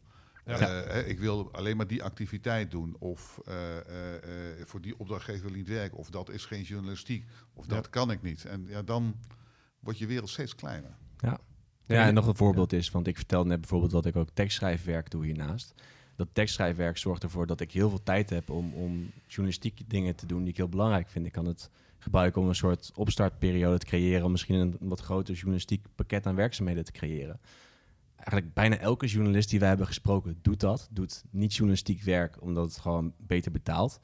Ja. 0.48 0.82
Eh, 0.82 1.08
ik 1.08 1.18
wil 1.18 1.52
alleen 1.52 1.76
maar 1.76 1.86
die 1.86 2.02
activiteit 2.02 2.70
doen, 2.70 2.96
of 2.98 3.40
eh, 3.44 3.76
eh, 3.78 4.14
eh, 4.60 4.66
voor 4.66 4.80
die 4.80 4.98
opdrachtgever 4.98 5.40
wil 5.42 5.50
ik 5.50 5.56
niet 5.56 5.68
werken, 5.68 5.98
of 5.98 6.10
dat 6.10 6.30
is 6.30 6.44
geen 6.44 6.62
journalistiek, 6.62 7.24
of 7.54 7.66
dat 7.66 7.84
Ja. 7.84 7.90
kan 7.90 8.10
ik 8.10 8.22
niet. 8.22 8.44
En 8.44 8.64
ja, 8.68 8.82
dan 8.82 9.14
wordt 9.80 9.98
je 9.98 10.06
wereld 10.06 10.28
steeds 10.30 10.54
kleiner. 10.54 10.96
Ja, 11.86 12.06
en 12.06 12.14
nog 12.14 12.26
een 12.26 12.36
voorbeeld 12.36 12.72
is, 12.72 12.90
want 12.90 13.06
ik 13.06 13.16
vertelde 13.16 13.48
net 13.48 13.60
bijvoorbeeld 13.60 13.90
dat 13.90 14.06
ik 14.06 14.16
ook 14.16 14.28
tekstschrijfwerk 14.34 15.10
doe 15.10 15.24
hiernaast. 15.24 15.74
Dat 16.16 16.28
tekstschrijfwerk 16.32 16.98
zorgt 16.98 17.22
ervoor 17.22 17.46
dat 17.46 17.60
ik 17.60 17.72
heel 17.72 17.88
veel 17.88 18.02
tijd 18.02 18.30
heb 18.30 18.50
om, 18.50 18.74
om 18.74 19.10
journalistieke 19.26 19.84
dingen 19.86 20.14
te 20.14 20.26
doen 20.26 20.40
die 20.40 20.48
ik 20.48 20.56
heel 20.56 20.68
belangrijk 20.68 21.08
vind. 21.08 21.26
Ik 21.26 21.32
kan 21.32 21.46
het 21.46 21.70
gebruiken 21.98 22.42
om 22.42 22.48
een 22.48 22.54
soort 22.54 22.92
opstartperiode 22.94 23.78
te 23.78 23.86
creëren, 23.86 24.24
om 24.24 24.30
misschien 24.30 24.54
een 24.56 24.76
wat 24.80 25.00
groter 25.00 25.34
journalistiek 25.34 25.86
pakket 25.94 26.26
aan 26.26 26.34
werkzaamheden 26.34 26.84
te 26.84 26.92
creëren. 26.92 27.40
Eigenlijk 28.18 28.54
bijna 28.54 28.78
elke 28.78 29.06
journalist 29.06 29.50
die 29.50 29.58
wij 29.58 29.68
hebben 29.68 29.86
gesproken 29.86 30.38
doet 30.42 30.60
dat. 30.60 30.88
Doet 30.90 31.24
niet 31.30 31.54
journalistiek 31.54 32.02
werk, 32.02 32.42
omdat 32.42 32.64
het 32.64 32.78
gewoon 32.78 33.14
beter 33.16 33.52
betaalt. 33.52 34.00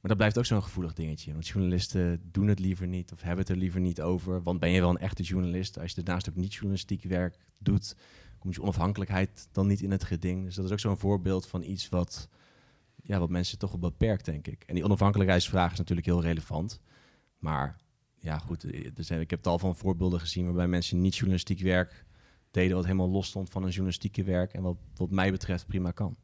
Maar 0.00 0.16
dat 0.16 0.16
blijft 0.16 0.38
ook 0.38 0.44
zo'n 0.44 0.62
gevoelig 0.62 0.92
dingetje. 0.92 1.32
Want 1.32 1.48
journalisten 1.48 2.20
doen 2.30 2.46
het 2.46 2.58
liever 2.58 2.86
niet 2.86 3.12
of 3.12 3.20
hebben 3.20 3.38
het 3.38 3.48
er 3.48 3.56
liever 3.56 3.80
niet 3.80 4.00
over. 4.00 4.42
Want 4.42 4.60
ben 4.60 4.70
je 4.70 4.80
wel 4.80 4.90
een 4.90 4.98
echte 4.98 5.22
journalist? 5.22 5.78
Als 5.78 5.92
je 5.92 6.02
daarnaast 6.02 6.28
ook 6.28 6.36
niet 6.36 6.52
journalistiek 6.52 7.02
werk 7.02 7.38
doet, 7.58 7.96
komt 8.38 8.54
je 8.54 8.62
onafhankelijkheid 8.62 9.48
dan 9.52 9.66
niet 9.66 9.80
in 9.80 9.90
het 9.90 10.04
geding. 10.04 10.44
Dus 10.44 10.54
dat 10.54 10.64
is 10.64 10.72
ook 10.72 10.80
zo'n 10.80 10.96
voorbeeld 10.96 11.46
van 11.46 11.62
iets 11.62 11.88
wat, 11.88 12.28
ja, 13.02 13.18
wat 13.18 13.30
mensen 13.30 13.58
toch 13.58 13.70
wel 13.70 13.80
beperkt, 13.80 14.24
denk 14.24 14.46
ik. 14.46 14.64
En 14.66 14.74
die 14.74 14.84
onafhankelijkheidsvraag 14.84 15.72
is 15.72 15.78
natuurlijk 15.78 16.06
heel 16.06 16.22
relevant. 16.22 16.80
Maar 17.38 17.76
ja, 18.14 18.38
goed, 18.38 18.64
er 18.96 19.04
zijn, 19.04 19.20
ik 19.20 19.30
heb 19.30 19.42
tal 19.42 19.58
van 19.58 19.76
voorbeelden 19.76 20.20
gezien 20.20 20.44
waarbij 20.44 20.68
mensen 20.68 21.00
niet 21.00 21.16
journalistiek 21.16 21.60
werk 21.60 22.05
deden 22.56 22.76
wat 22.76 22.84
helemaal 22.84 23.10
los 23.10 23.26
stond 23.26 23.50
van 23.50 23.62
een 23.62 23.68
journalistieke 23.68 24.24
werk 24.24 24.52
en 24.52 24.62
wat 24.62 24.76
wat 24.96 25.10
mij 25.10 25.30
betreft 25.30 25.66
prima 25.66 25.90
kan. 25.90 26.16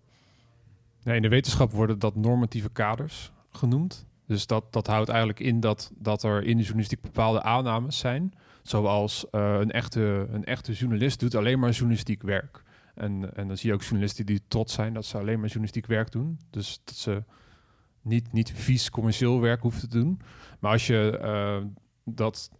In 1.04 1.22
de 1.22 1.28
wetenschap 1.28 1.72
worden 1.72 1.98
dat 1.98 2.16
normatieve 2.16 2.70
kaders 2.70 3.32
genoemd. 3.50 4.06
Dus 4.26 4.46
dat, 4.46 4.72
dat 4.72 4.86
houdt 4.86 5.08
eigenlijk 5.08 5.40
in 5.40 5.60
dat, 5.60 5.92
dat 5.94 6.22
er 6.22 6.42
in 6.42 6.56
de 6.56 6.62
journalistiek 6.62 7.00
bepaalde 7.00 7.42
aannames 7.42 7.98
zijn. 7.98 8.32
Zoals 8.62 9.30
eh, 9.30 9.56
een, 9.60 9.70
echte, 9.70 10.26
een 10.30 10.44
echte 10.44 10.72
journalist 10.72 11.20
doet 11.20 11.34
alleen 11.34 11.58
maar 11.58 11.70
journalistiek 11.70 12.22
werk. 12.22 12.62
En, 12.94 13.36
en 13.36 13.48
dan 13.48 13.56
zie 13.56 13.68
je 13.68 13.74
ook 13.74 13.82
journalisten 13.82 14.26
die 14.26 14.42
trots 14.48 14.74
zijn 14.74 14.94
dat 14.94 15.04
ze 15.04 15.18
alleen 15.18 15.38
maar 15.38 15.48
journalistiek 15.48 15.86
werk 15.86 16.12
doen. 16.12 16.38
Dus 16.50 16.80
dat 16.84 16.94
ze 16.94 17.22
niet, 18.02 18.32
niet 18.32 18.52
vies 18.54 18.90
commercieel 18.90 19.40
werk 19.40 19.62
hoeft 19.62 19.80
te 19.80 19.88
doen. 19.88 20.20
Maar 20.60 20.72
als 20.72 20.86
je 20.86 21.18
eh, 21.22 21.64
dat, 22.04 22.50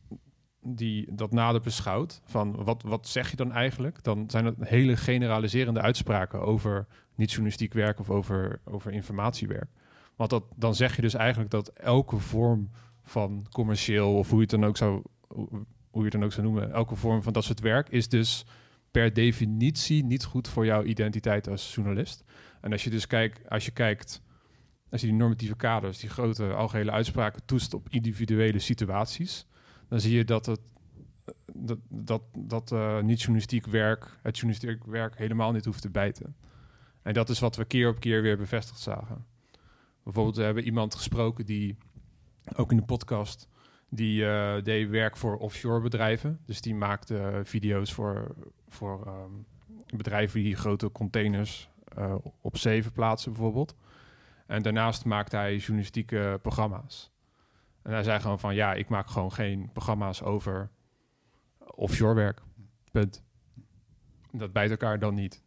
die, 0.63 1.15
dat 1.15 1.33
nader 1.33 1.61
beschouwt, 1.61 2.21
van 2.25 2.65
wat, 2.65 2.83
wat 2.83 3.09
zeg 3.09 3.31
je 3.31 3.37
dan 3.37 3.53
eigenlijk? 3.53 4.03
Dan 4.03 4.25
zijn 4.31 4.45
het 4.45 4.57
hele 4.61 4.97
generaliserende 4.97 5.81
uitspraken 5.81 6.41
over 6.41 6.87
niet-journalistiek 7.15 7.73
werk 7.73 8.01
of 8.01 8.11
over, 8.11 8.61
over 8.65 8.93
informatiewerk. 8.93 9.71
Want 10.17 10.31
dat, 10.31 10.45
dan 10.57 10.75
zeg 10.75 10.97
je 10.97 11.03
dus 11.03 11.15
eigenlijk 11.15 11.51
dat 11.51 11.69
elke 11.69 12.19
vorm 12.19 12.71
van 13.03 13.47
commercieel, 13.51 14.17
of 14.17 14.29
hoe 14.29 14.37
je 14.37 14.43
het 14.43 14.51
dan 14.51 14.65
ook 14.65 14.77
zou, 14.77 15.03
hoe 15.29 15.59
je 15.91 16.03
het 16.03 16.13
dan 16.13 16.25
ook 16.25 16.33
zou 16.33 16.47
noemen, 16.47 16.73
elke 16.73 16.97
vorm 16.97 17.23
van 17.23 17.33
dat 17.33 17.45
soort 17.45 17.61
werk 17.61 17.89
is 17.89 18.09
dus 18.09 18.45
per 18.91 19.13
definitie 19.13 20.05
niet 20.05 20.25
goed 20.25 20.49
voor 20.49 20.65
jouw 20.65 20.83
identiteit 20.83 21.49
als 21.49 21.75
journalist. 21.75 22.25
En 22.61 22.73
als 22.73 22.85
je 22.85 22.91
dus 22.91 23.07
kijkt, 23.07 23.51
als 23.51 23.65
je 23.65 23.71
kijkt, 23.71 24.23
als 24.91 25.01
je 25.01 25.07
die 25.07 25.17
normatieve 25.17 25.57
kaders, 25.57 25.99
die 25.99 26.11
grote 26.11 26.53
algehele 26.53 26.91
uitspraken 26.91 27.45
toest 27.45 27.75
op 27.75 27.89
individuele 27.89 28.59
situaties, 28.59 29.47
dan 29.93 30.01
zie 30.01 30.16
je 30.16 30.24
dat 30.24 30.47
het 30.47 30.61
dat, 31.55 31.78
dat, 31.88 32.22
dat 32.36 32.72
eh, 32.72 33.01
niet-journalistiek 33.01 33.66
werk, 33.66 34.18
het 34.22 34.38
journalistiek 34.38 34.84
werk 34.84 35.18
helemaal 35.18 35.53
niet 35.53 35.64
hoeft 35.64 35.82
te 35.82 35.90
bijten. 35.90 36.36
En 37.03 37.14
dat 37.14 37.28
is 37.28 37.38
wat 37.38 37.57
we 37.57 37.64
keer 37.64 37.88
op 37.88 38.01
keer 38.01 38.22
weer 38.22 38.36
bevestigd 38.36 38.80
zagen. 38.80 39.26
Bijvoorbeeld, 40.03 40.36
we 40.36 40.43
hebben 40.43 40.64
iemand 40.64 40.95
gesproken 40.95 41.47
die, 41.47 41.76
ook 42.55 42.70
in 42.70 42.76
de 42.76 42.82
podcast, 42.82 43.49
die 43.88 44.26
eh, 44.26 44.62
deed 44.62 44.88
werk 44.88 45.16
voor 45.16 45.36
offshore 45.36 45.80
bedrijven. 45.80 46.40
Dus 46.47 46.61
die 46.61 46.74
maakte 46.74 47.40
video's 47.45 47.93
voor, 47.93 48.34
voor 48.68 49.07
ehm, 49.07 49.97
bedrijven 49.97 50.43
die 50.43 50.57
grote 50.57 50.93
containers 50.93 51.68
eh, 51.84 52.14
op 52.40 52.57
zee 52.57 52.82
verplaatsen 52.82 53.32
bijvoorbeeld. 53.32 53.76
En 54.47 54.62
daarnaast 54.62 55.05
maakte 55.05 55.36
hij 55.36 55.57
journalistieke 55.57 56.38
programma's. 56.43 57.12
En 57.83 57.93
hij 57.93 58.03
zei 58.03 58.20
gewoon 58.20 58.41
van, 58.41 58.55
ja, 58.55 58.74
ik 58.74 58.89
maak 58.89 59.11
gewoon 59.11 59.33
geen 59.33 59.70
programma's 59.72 60.22
over 60.22 60.70
offshore 61.59 62.14
werk. 62.14 62.43
Punt. 62.91 63.22
Dat 64.30 64.53
bijt 64.53 64.70
elkaar 64.70 64.99
dan 64.99 65.14
niet. 65.14 65.43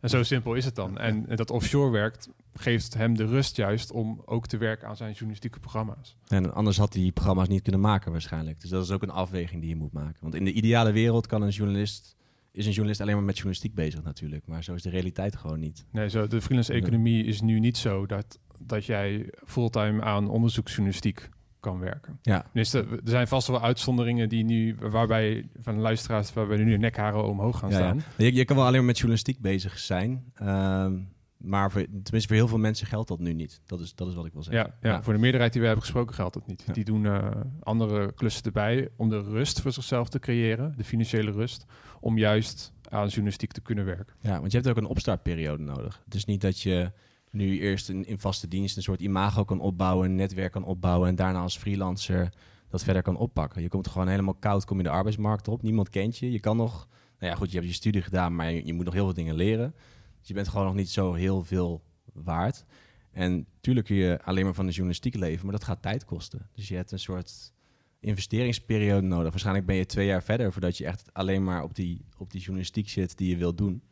En 0.00 0.08
zo 0.08 0.22
simpel 0.22 0.54
is 0.54 0.64
het 0.64 0.74
dan. 0.74 0.98
En, 0.98 1.28
en 1.28 1.36
dat 1.36 1.50
offshore 1.50 1.90
werkt 1.90 2.28
geeft 2.54 2.94
hem 2.94 3.16
de 3.16 3.26
rust 3.26 3.56
juist 3.56 3.90
om 3.90 4.22
ook 4.24 4.46
te 4.46 4.56
werken 4.56 4.88
aan 4.88 4.96
zijn 4.96 5.10
journalistieke 5.10 5.60
programma's. 5.60 6.16
En 6.28 6.54
anders 6.54 6.76
had 6.76 6.92
hij 6.92 7.02
die 7.02 7.12
programma's 7.12 7.48
niet 7.48 7.62
kunnen 7.62 7.80
maken 7.80 8.12
waarschijnlijk. 8.12 8.60
Dus 8.60 8.70
dat 8.70 8.84
is 8.84 8.90
ook 8.90 9.02
een 9.02 9.10
afweging 9.10 9.60
die 9.60 9.70
je 9.70 9.76
moet 9.76 9.92
maken. 9.92 10.18
Want 10.20 10.34
in 10.34 10.44
de 10.44 10.52
ideale 10.52 10.92
wereld 10.92 11.26
kan 11.26 11.42
een 11.42 11.48
journalist 11.48 12.16
is 12.52 12.66
een 12.66 12.72
journalist 12.72 13.00
alleen 13.00 13.14
maar 13.14 13.24
met 13.24 13.34
journalistiek 13.34 13.74
bezig 13.74 14.02
natuurlijk. 14.02 14.46
Maar 14.46 14.64
zo 14.64 14.74
is 14.74 14.82
de 14.82 14.90
realiteit 14.90 15.36
gewoon 15.36 15.60
niet. 15.60 15.84
Nee, 15.90 16.10
zo, 16.10 16.26
de 16.26 16.40
freelance 16.40 16.72
economie 16.72 17.24
is 17.24 17.40
nu 17.40 17.60
niet 17.60 17.76
zo 17.76 18.06
dat, 18.06 18.38
dat 18.58 18.84
jij 18.84 19.32
fulltime 19.46 20.02
aan 20.02 20.28
onderzoeksjournalistiek 20.28 21.28
kan 21.60 21.78
werken. 21.78 22.18
Ja. 22.22 22.44
Dus 22.52 22.72
er 22.72 22.86
zijn 23.04 23.26
vast 23.28 23.46
wel 23.48 23.62
uitzonderingen 23.62 24.28
die 24.28 24.44
nu, 24.44 24.76
waarbij 24.80 25.48
van 25.60 25.74
de 25.74 25.80
luisteraars, 25.80 26.32
waarbij 26.32 26.56
nu 26.56 26.76
nekharen 26.76 27.24
omhoog 27.24 27.58
gaan 27.58 27.70
Ja, 27.70 27.78
ja. 27.78 27.84
staan. 27.84 28.02
Je, 28.16 28.34
je 28.34 28.44
kan 28.44 28.56
wel 28.56 28.64
alleen 28.64 28.76
maar 28.78 28.86
met 28.86 28.96
journalistiek 28.96 29.40
bezig 29.40 29.78
zijn. 29.78 30.24
ehm, 30.34 30.98
maar 31.36 31.70
voor, 31.70 31.80
tenminste 31.82 32.26
voor 32.28 32.36
heel 32.36 32.48
veel 32.48 32.58
mensen 32.58 32.86
geldt 32.86 33.08
dat 33.08 33.18
nu 33.18 33.32
niet. 33.32 33.60
Dat 33.66 33.80
is, 33.80 33.94
dat 33.94 34.08
is 34.08 34.14
wat 34.14 34.26
ik 34.26 34.32
wil 34.32 34.42
zeggen. 34.42 34.74
Ja, 34.82 34.88
ja, 34.90 35.02
voor 35.02 35.12
de 35.12 35.18
meerderheid 35.18 35.52
die 35.52 35.60
we 35.60 35.66
hebben 35.66 35.84
gesproken 35.86 36.14
geldt 36.14 36.34
dat 36.34 36.46
niet. 36.46 36.74
Die 36.74 36.84
doen 36.84 37.06
eh, 37.06 37.30
andere 37.60 38.12
klussen 38.12 38.42
erbij 38.44 38.88
om 38.96 39.08
de 39.08 39.20
rust 39.22 39.60
voor 39.60 39.72
zichzelf 39.72 40.08
te 40.08 40.18
creëren, 40.18 40.74
de 40.76 40.84
financiële 40.84 41.30
rust, 41.30 41.66
om 42.00 42.18
juist 42.18 42.72
aan 42.88 43.06
journalistiek 43.06 43.52
te 43.52 43.60
kunnen 43.60 43.84
werken. 43.84 44.14
Ja, 44.20 44.40
want 44.40 44.52
je 44.52 44.58
hebt 44.58 44.70
ook 44.70 44.76
een 44.76 44.86
opstartperiode 44.90 45.62
nodig. 45.62 46.00
Het 46.04 46.14
is 46.14 46.24
niet 46.24 46.40
dat 46.40 46.60
je 46.60 46.92
nu 47.30 47.60
eerst 47.60 47.88
in, 47.88 48.06
in 48.06 48.18
vaste 48.18 48.48
dienst 48.48 48.76
een 48.76 48.82
soort 48.82 49.00
imago 49.00 49.44
kan 49.44 49.60
opbouwen, 49.60 50.10
een 50.10 50.14
netwerk 50.14 50.52
kan 50.52 50.64
opbouwen 50.64 51.08
en 51.08 51.14
daarna 51.14 51.40
als 51.40 51.58
freelancer 51.58 52.32
dat 52.68 52.84
verder 52.84 53.02
kan 53.02 53.16
oppakken. 53.16 53.62
Je 53.62 53.68
komt 53.68 53.88
gewoon 53.88 54.08
helemaal 54.08 54.34
koud, 54.34 54.64
kom 54.64 54.76
je 54.76 54.82
de 54.82 54.90
arbeidsmarkt 54.90 55.48
op, 55.48 55.62
niemand 55.62 55.88
kent 55.88 56.18
je. 56.18 56.32
Je 56.32 56.40
kan 56.40 56.56
nog, 56.56 56.88
nou 57.18 57.32
ja 57.32 57.38
goed, 57.38 57.50
je 57.50 57.56
hebt 57.56 57.68
je 57.68 57.74
studie 57.74 58.02
gedaan, 58.02 58.34
maar 58.34 58.52
je, 58.52 58.74
moet 58.74 58.84
nog 58.84 58.94
heel 58.94 59.04
veel 59.04 59.14
dingen 59.14 59.34
leren. 59.34 59.74
Dus 60.18 60.28
je 60.28 60.34
bent 60.34 60.48
gewoon 60.48 60.66
nog 60.66 60.74
niet 60.74 60.90
zo 60.90 61.12
heel 61.12 61.44
veel 61.44 61.82
waard. 62.12 62.64
En 63.10 63.46
tuurlijk 63.60 63.86
kun 63.86 63.96
je 63.96 64.22
alleen 64.22 64.44
maar 64.44 64.54
van 64.54 64.64
de 64.66 64.72
journalistiek 64.72 65.14
leven, 65.14 65.44
maar 65.46 65.54
dat 65.54 65.64
gaat 65.64 65.82
tijd 65.82 66.04
kosten. 66.04 66.48
Dus 66.54 66.68
je 66.68 66.76
hebt 66.76 66.92
een 66.92 66.98
soort 66.98 67.52
investeringsperiode 68.00 69.06
nodig. 69.06 69.30
Waarschijnlijk 69.30 69.66
ben 69.66 69.76
je 69.76 69.86
twee 69.86 70.06
jaar 70.06 70.22
verder 70.22 70.52
voordat 70.52 70.78
je 70.78 70.86
echt 70.86 71.12
alleen 71.12 71.44
maar 71.44 71.62
op 71.62 71.74
die, 71.74 72.04
op 72.18 72.30
die 72.30 72.40
journalistiek 72.40 72.88
zit 72.88 73.18
die 73.18 73.28
je 73.28 73.36
wilt 73.36 73.58
doen. 73.58 73.82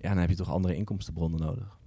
Ja, 0.00 0.08
dan 0.08 0.18
heb 0.18 0.28
je 0.28 0.36
toch 0.36 0.50
andere 0.50 0.76
inkomstenbronnen 0.76 1.40
nodig. 1.40 1.78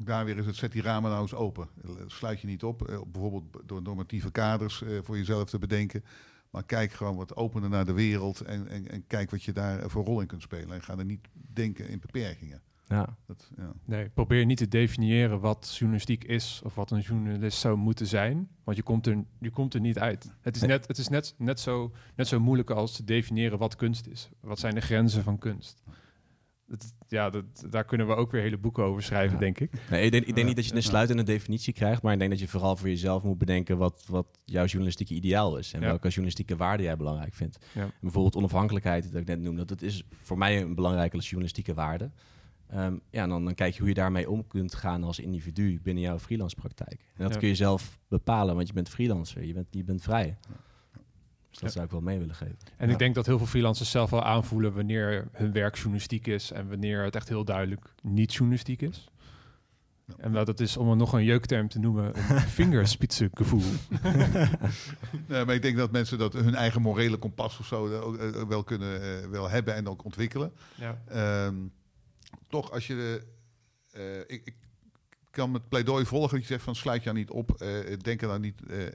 Ook 0.00 0.06
daar 0.06 0.24
weer 0.24 0.36
is 0.38 0.46
het, 0.46 0.56
zet 0.56 0.72
die 0.72 0.82
ramen 0.82 1.10
nou 1.10 1.22
eens 1.22 1.34
open. 1.34 1.68
Sluit 2.06 2.40
je 2.40 2.46
niet 2.46 2.62
op, 2.64 2.88
eh, 2.88 3.00
bijvoorbeeld 3.12 3.68
door 3.68 3.82
normatieve 3.82 4.30
kaders 4.30 4.82
eh, 4.82 4.98
voor 5.02 5.16
jezelf 5.16 5.50
te 5.50 5.58
bedenken. 5.58 6.04
Maar 6.50 6.64
kijk 6.64 6.92
gewoon 6.92 7.16
wat 7.16 7.36
opener 7.36 7.68
naar 7.68 7.84
de 7.84 7.92
wereld 7.92 8.40
en, 8.40 8.68
en, 8.68 8.88
en 8.90 9.06
kijk 9.06 9.30
wat 9.30 9.42
je 9.42 9.52
daar 9.52 9.90
voor 9.90 10.04
rol 10.04 10.20
in 10.20 10.26
kunt 10.26 10.42
spelen. 10.42 10.70
En 10.74 10.82
ga 10.82 10.98
er 10.98 11.04
niet 11.04 11.28
denken 11.52 11.88
in 11.88 11.98
beperkingen. 12.00 12.62
Ja, 12.86 13.16
Dat, 13.26 13.50
ja. 13.56 13.72
Nee, 13.84 14.08
probeer 14.08 14.46
niet 14.46 14.58
te 14.58 14.68
definiëren 14.68 15.40
wat 15.40 15.74
journalistiek 15.78 16.24
is 16.24 16.60
of 16.64 16.74
wat 16.74 16.90
een 16.90 17.00
journalist 17.00 17.58
zou 17.58 17.76
moeten 17.76 18.06
zijn, 18.06 18.48
want 18.64 18.76
je 18.76 18.82
komt 18.82 19.06
er, 19.06 19.24
je 19.40 19.50
komt 19.50 19.74
er 19.74 19.80
niet 19.80 19.98
uit. 19.98 20.30
Het 20.40 20.54
is, 20.56 20.60
Nee. 20.60 20.70
net, 20.70 20.86
het 20.88 20.98
is 20.98 21.08
net, 21.08 21.34
net, 21.38 21.60
zo, 21.60 21.92
net 22.16 22.28
zo 22.28 22.40
moeilijk 22.40 22.70
als 22.70 22.96
te 22.96 23.04
definiëren 23.04 23.58
wat 23.58 23.76
kunst 23.76 24.06
is. 24.06 24.28
Wat 24.40 24.58
zijn 24.58 24.74
de 24.74 24.80
grenzen 24.80 25.22
van 25.22 25.38
kunst? 25.38 25.82
Ja, 27.08 27.30
dat, 27.30 27.44
daar 27.70 27.84
kunnen 27.84 28.06
we 28.06 28.14
ook 28.14 28.30
weer 28.30 28.42
hele 28.42 28.58
boeken 28.58 28.84
over 28.84 29.02
schrijven, 29.02 29.32
Ja. 29.32 29.38
denk 29.40 29.60
ik. 29.60 29.72
nee, 29.90 30.04
ik 30.04 30.10
denk, 30.12 30.24
ik 30.24 30.34
denk 30.34 30.46
niet 30.46 30.56
dat 30.56 30.66
je 30.66 30.74
een 30.74 30.82
sluitende 30.82 31.22
definitie 31.22 31.72
krijgt, 31.72 32.02
maar 32.02 32.12
ik 32.12 32.18
denk 32.18 32.30
dat 32.30 32.40
je 32.40 32.48
vooral 32.48 32.76
voor 32.76 32.88
jezelf 32.88 33.22
moet 33.22 33.38
bedenken 33.38 33.78
wat, 33.78 34.04
wat 34.08 34.26
jouw 34.44 34.64
journalistieke 34.64 35.14
ideaal 35.14 35.56
is 35.58 35.72
en 35.72 35.80
Ja. 35.80 35.86
welke 35.86 36.08
journalistieke 36.08 36.56
waarde 36.56 36.82
jij 36.82 36.96
belangrijk 36.96 37.34
vindt. 37.34 37.58
Ja. 37.74 37.82
En 37.82 37.92
bijvoorbeeld 38.00 38.36
onafhankelijkheid, 38.36 39.12
dat 39.12 39.20
ik 39.20 39.26
net 39.26 39.40
noemde, 39.40 39.64
dat 39.64 39.82
is 39.82 40.04
voor 40.22 40.38
mij 40.38 40.60
een 40.60 40.74
belangrijke 40.74 41.18
journalistieke 41.18 41.74
waarde. 41.74 42.10
Ehm, 42.68 42.96
ja, 43.10 43.22
en 43.22 43.28
dan, 43.28 43.44
dan 43.44 43.54
kijk 43.54 43.72
je 43.72 43.78
hoe 43.78 43.88
je 43.88 43.94
daarmee 43.94 44.30
om 44.30 44.46
kunt 44.46 44.74
gaan 44.74 45.04
als 45.04 45.18
individu 45.18 45.80
binnen 45.82 46.02
jouw 46.02 46.18
freelance 46.18 46.56
praktijk. 46.56 47.00
En 47.14 47.22
dat 47.24 47.32
Ja. 47.32 47.38
kun 47.38 47.48
je 47.48 47.54
zelf 47.54 47.98
bepalen, 48.08 48.54
want 48.54 48.66
je 48.68 48.72
bent 48.74 48.88
freelancer, 48.88 49.44
je 49.44 49.52
bent, 49.52 49.66
je 49.70 49.84
bent 49.84 50.02
vrij. 50.02 50.36
Dus 51.50 51.58
dat 51.58 51.68
Ja. 51.68 51.74
zou 51.74 51.84
ik 51.84 51.90
wel 51.90 52.00
mee 52.00 52.18
willen 52.18 52.34
geven. 52.34 52.56
En 52.76 52.86
Ja. 52.86 52.92
ik 52.92 52.98
denk 52.98 53.14
dat 53.14 53.26
heel 53.26 53.38
veel 53.38 53.46
freelancers 53.46 53.90
zelf 53.90 54.10
wel 54.10 54.24
aanvoelen 54.24 54.74
wanneer 54.74 55.28
hun 55.32 55.52
werk 55.52 55.74
journalistiek 55.76 56.26
is 56.26 56.50
en 56.50 56.68
wanneer 56.68 57.02
het 57.04 57.14
echt 57.16 57.28
heel 57.28 57.44
duidelijk 57.44 57.92
niet 58.02 58.32
journalistiek 58.34 58.82
is. 58.82 59.08
Ja. 60.06 60.14
En 60.18 60.32
dat 60.32 60.46
het 60.46 60.60
is, 60.60 60.76
om 60.76 60.90
er 60.90 60.96
nog 60.96 61.12
een 61.12 61.24
jeukterm 61.24 61.68
te 61.68 61.78
noemen, 61.78 62.12
een 62.30 62.40
vingerspitsengevoel. 62.60 63.62
Nee, 65.26 65.44
maar 65.44 65.54
ik 65.54 65.62
denk 65.62 65.76
dat 65.76 65.90
mensen 65.90 66.18
dat 66.18 66.32
hun 66.32 66.54
eigen 66.54 66.82
morele 66.82 67.16
kompas 67.16 67.58
of 67.58 67.66
zo 67.66 67.88
eh, 67.92 68.06
ook, 68.06 68.16
eh, 68.16 68.42
wel 68.48 68.64
kunnen 68.64 69.02
eh, 69.22 69.28
wel 69.28 69.48
hebben 69.48 69.74
en 69.74 69.88
ook 69.88 70.04
ontwikkelen. 70.04 70.52
Ja. 70.74 71.02
Ehm, 71.08 71.54
toch, 72.48 72.70
als 72.72 72.86
je 72.86 72.94
de. 72.94 73.22
eh, 73.92 74.18
ik, 74.36 74.40
ik 74.44 74.54
kan 75.38 75.54
het 75.54 75.68
pleidooi 75.68 76.04
volgen 76.04 76.30
dat 76.30 76.40
je 76.40 76.46
zegt 76.46 76.64
van 76.64 76.74
sluit 76.74 77.02
je 77.02 77.08
nou 77.08 77.18
niet 77.18 77.30
op. 77.30 77.50
eh, 77.50 77.98
denk 77.98 78.22
er 78.22 78.28
dan 78.28 78.40
niet 78.40 78.62
eh, 78.66 78.86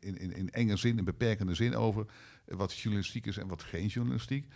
in, 0.00 0.18
in, 0.18 0.32
in 0.32 0.50
enge 0.50 0.76
zin, 0.76 0.98
in 0.98 1.04
beperkende 1.04 1.54
zin 1.54 1.76
over. 1.76 2.06
wat 2.46 2.76
journalistiek 2.76 3.26
is 3.26 3.36
en 3.36 3.48
wat 3.48 3.62
geen 3.62 3.86
journalistiek. 3.86 4.46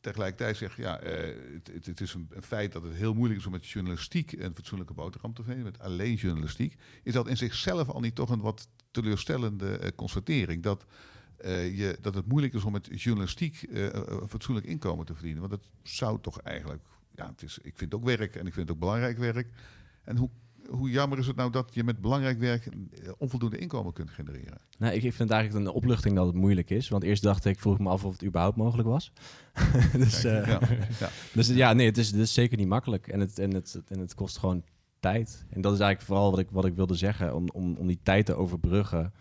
Tegelijkertijd 0.00 0.56
zeg 0.56 0.76
je, 0.76 0.82
ja, 0.82 1.00
het, 1.00 1.70
het, 1.72 1.86
het 1.86 2.00
is 2.00 2.14
een, 2.14 2.28
feit 2.40 2.72
dat 2.72 2.82
het 2.82 2.94
heel 2.94 3.14
moeilijk 3.14 3.40
is 3.40 3.46
om 3.46 3.52
met 3.52 3.68
journalistiek 3.68 4.32
een 4.32 4.54
fatsoenlijke 4.54 4.94
boterham 4.94 5.34
te 5.34 5.42
vinden. 5.42 5.64
Met 5.64 5.78
alleen 5.78 6.14
journalistiek. 6.14 6.74
Is 7.02 7.12
dat 7.12 7.28
in 7.28 7.36
zichzelf 7.36 7.88
al 7.88 8.00
niet 8.00 8.14
toch 8.14 8.30
een 8.30 8.40
wat 8.40 8.68
teleurstellende 8.90 9.92
constatering? 9.94 10.62
Dat, 10.62 10.84
je, 11.42 11.98
dat 12.00 12.14
het 12.14 12.26
moeilijk 12.26 12.54
is 12.54 12.64
om 12.64 12.72
met 12.72 13.02
journalistiek 13.02 13.66
een 13.70 14.28
fatsoenlijk 14.28 14.66
inkomen 14.66 15.06
te 15.06 15.14
verdienen. 15.14 15.40
Want 15.48 15.52
dat 15.52 15.70
zou 15.82 16.20
toch 16.20 16.40
eigenlijk 16.40 16.82
ja, 17.14 17.26
het 17.26 17.42
is, 17.42 17.58
ik 17.58 17.76
vind 17.76 17.92
het 17.92 18.00
ook 18.00 18.06
werk 18.06 18.34
en 18.34 18.46
ik 18.46 18.52
vind 18.52 18.68
het 18.68 18.70
ook 18.70 18.78
belangrijk 18.78 19.18
werk. 19.18 19.48
En 20.04 20.16
hoe, 20.16 20.30
hoe 20.70 20.90
jammer 20.90 21.18
is 21.18 21.26
het 21.26 21.36
nou 21.36 21.50
dat 21.50 21.74
je 21.74 21.84
met 21.84 22.00
belangrijk 22.00 22.38
werk 22.38 22.66
eh, 22.66 23.12
onvoldoende 23.18 23.58
inkomen 23.58 23.92
kunt 23.92 24.10
genereren? 24.10 24.60
Nou, 24.78 24.94
ik, 24.94 25.00
vind 25.00 25.18
het 25.18 25.30
eigenlijk 25.30 25.66
een 25.66 25.72
opluchting 25.72 26.16
dat 26.16 26.26
het 26.26 26.34
moeilijk 26.34 26.70
is. 26.70 26.88
Want 26.88 27.02
eerst 27.02 27.22
dacht 27.22 27.44
ik, 27.44 27.58
vroeg 27.58 27.78
me 27.78 27.88
af 27.88 28.04
of 28.04 28.12
het 28.12 28.24
überhaupt 28.24 28.56
mogelijk 28.56 28.88
was. 28.88 29.12
dus, 29.92 30.20
Kijk, 30.20 30.46
eh, 30.46 30.52
ja, 30.52 30.60
ja. 31.00 31.08
dus 31.32 31.48
ja, 31.48 31.72
nee, 31.72 31.86
het 31.86 31.98
is, 31.98 32.10
het 32.10 32.20
is 32.20 32.34
zeker 32.34 32.58
niet 32.58 32.68
makkelijk. 32.68 33.08
En 33.08 33.20
het, 33.20 33.38
en, 33.38 33.54
het, 33.54 33.82
en 33.88 33.98
het 33.98 34.14
kost 34.14 34.38
gewoon 34.38 34.64
tijd. 35.00 35.44
En 35.50 35.60
dat 35.60 35.72
is 35.72 35.78
eigenlijk 35.78 36.08
vooral 36.08 36.30
wat 36.30 36.40
ik, 36.40 36.48
wat 36.50 36.64
ik 36.64 36.74
wilde 36.74 36.94
zeggen. 36.94 37.34
Om, 37.34 37.48
om, 37.52 37.76
om 37.76 37.86
die 37.86 38.00
tijd 38.02 38.26
te 38.26 38.34
overbruggen. 38.34 39.12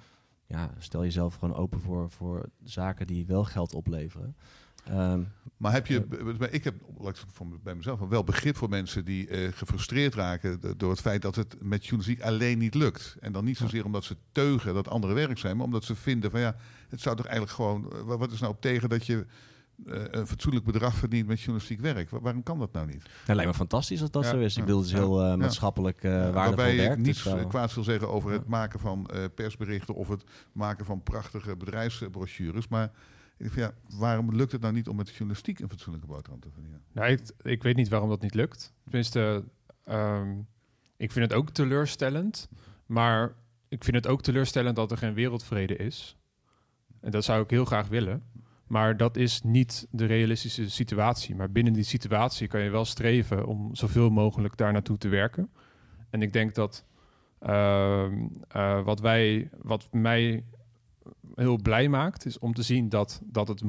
Ja, 0.45 0.73
stel 0.77 1.03
jezelf 1.03 1.35
gewoon 1.35 1.55
open 1.55 1.81
voor, 1.81 2.09
voor 2.09 2.49
zaken 2.63 3.07
die 3.07 3.25
wel 3.25 3.43
geld 3.43 3.73
opleveren. 3.73 4.35
Ehm, 4.87 5.21
Maar 5.57 5.71
heb 5.71 5.87
je, 5.87 5.99
b- 6.01 6.47
ik 6.51 6.63
heb 6.63 6.75
bij 7.63 7.75
mezelf 7.75 7.99
wel 7.99 8.23
begrip 8.23 8.55
voor 8.55 8.69
mensen 8.69 9.05
die 9.05 9.27
eh, 9.27 9.51
gefrustreerd 9.53 10.15
raken 10.15 10.59
door 10.77 10.89
het 10.91 11.01
feit 11.01 11.21
dat 11.21 11.35
het 11.35 11.55
met 11.61 11.85
journalistiek 11.85 12.21
alleen 12.25 12.57
niet 12.57 12.73
lukt. 12.75 13.15
En 13.19 13.31
dan 13.31 13.43
niet 13.45 13.57
zozeer 13.57 13.85
omdat 13.85 14.03
ze 14.03 14.15
teugen 14.31 14.73
dat 14.73 14.87
andere 14.87 15.13
werk 15.13 15.37
zijn, 15.37 15.55
maar 15.57 15.65
omdat 15.65 15.83
ze 15.83 15.95
vinden 15.95 16.31
van 16.31 16.39
ja, 16.39 16.55
het 16.89 17.01
zou 17.01 17.15
toch 17.15 17.25
eigenlijk 17.25 17.55
gewoon, 17.55 17.91
eh, 17.93 18.01
wa- 18.01 18.17
wat 18.17 18.31
is 18.31 18.39
nou 18.39 18.51
op 18.53 18.61
tegen 18.61 18.89
dat 18.89 19.05
je 19.05 19.25
eh, 19.87 20.01
een 20.09 20.27
fatsoenlijk 20.27 20.65
bedrag 20.65 20.95
verdient 20.95 21.27
met 21.27 21.37
journalistiek 21.39 21.79
werk. 21.79 22.09
Wa- 22.09 22.19
waarom 22.19 22.43
kan 22.43 22.59
dat 22.59 22.73
nou 22.73 22.85
niet? 22.87 23.03
Het 23.25 23.35
lijkt 23.35 23.51
me 23.51 23.57
fantastisch 23.57 24.01
als 24.01 24.11
dat 24.11 24.23
Ja. 24.23 24.29
zo 24.29 24.39
is. 24.39 24.57
Ik 24.57 24.63
bedoel, 24.65 24.79
het 24.79 24.87
is 24.87 24.93
heel 24.93 25.23
eh, 25.23 25.35
maatschappelijk 25.35 26.03
eh 26.03 26.11
waardevol 26.11 26.33
Waarbij 26.33 26.75
werk. 26.75 26.89
ik 26.97 26.97
dus 26.97 27.05
niets 27.05 27.25
eh, 27.25 27.49
kwaads 27.49 27.73
wil 27.75 27.83
zeggen 27.83 28.09
over 28.09 28.31
Ja. 28.31 28.37
het 28.37 28.47
maken 28.47 28.79
van 28.79 29.05
eh, 29.05 29.23
persberichten 29.35 29.95
of 29.95 30.07
het 30.07 30.23
maken 30.51 30.85
van 30.85 31.03
prachtige 31.03 31.55
bedrijfsbrochures. 31.55 32.67
Maar 32.67 32.91
waarom 33.89 34.35
lukt 34.35 34.51
het 34.51 34.61
nou 34.61 34.73
niet 34.73 34.87
om 34.87 34.95
met 34.95 35.09
journalistiek 35.09 35.59
een 35.59 35.69
fatsoenlijke 35.69 36.07
boterham 36.07 36.39
te 36.39 36.49
verdienen? 36.51 36.81
Nou, 36.91 37.11
ik, 37.11 37.21
ik 37.41 37.63
weet 37.63 37.75
niet 37.75 37.89
waarom 37.89 38.09
dat 38.09 38.21
niet 38.21 38.35
lukt. 38.35 38.73
Tenminste, 38.83 39.43
ehm, 39.83 40.39
ik 40.97 41.11
vind 41.11 41.31
het 41.31 41.33
ook 41.33 41.49
teleurstellend. 41.49 42.49
Maar 42.85 43.33
ik 43.67 43.83
vind 43.83 43.95
het 43.95 44.07
ook 44.07 44.21
teleurstellend 44.21 44.75
dat 44.75 44.91
er 44.91 44.97
geen 44.97 45.13
wereldvrede 45.13 45.75
is. 45.75 46.17
En 46.99 47.11
dat 47.11 47.23
zou 47.23 47.43
ik 47.43 47.49
heel 47.49 47.65
graag 47.65 47.87
willen. 47.87 48.23
Maar 48.67 48.97
dat 48.97 49.17
is 49.17 49.41
niet 49.41 49.87
de 49.91 50.05
realistische 50.05 50.69
situatie. 50.69 51.35
Maar 51.35 51.51
binnen 51.51 51.73
die 51.73 51.83
situatie 51.83 52.47
kan 52.47 52.61
je 52.61 52.69
wel 52.69 52.85
streven 52.85 53.45
om 53.45 53.75
zoveel 53.75 54.09
mogelijk 54.09 54.57
daar 54.57 54.71
naartoe 54.71 54.97
te 54.97 55.07
werken. 55.07 55.51
En 56.09 56.21
ik 56.21 56.33
denk 56.33 56.55
dat 56.55 56.85
ehm, 57.39 58.27
eh, 58.47 58.83
wat, 58.83 58.99
wij, 58.99 59.49
wat 59.61 59.87
mij 59.91 60.43
heel 61.35 61.57
blij 61.61 61.89
maakt, 61.89 62.25
is 62.25 62.39
om 62.39 62.53
te 62.53 62.61
zien 62.61 62.89
dat, 62.89 63.21
dat 63.23 63.47
het, 63.47 63.63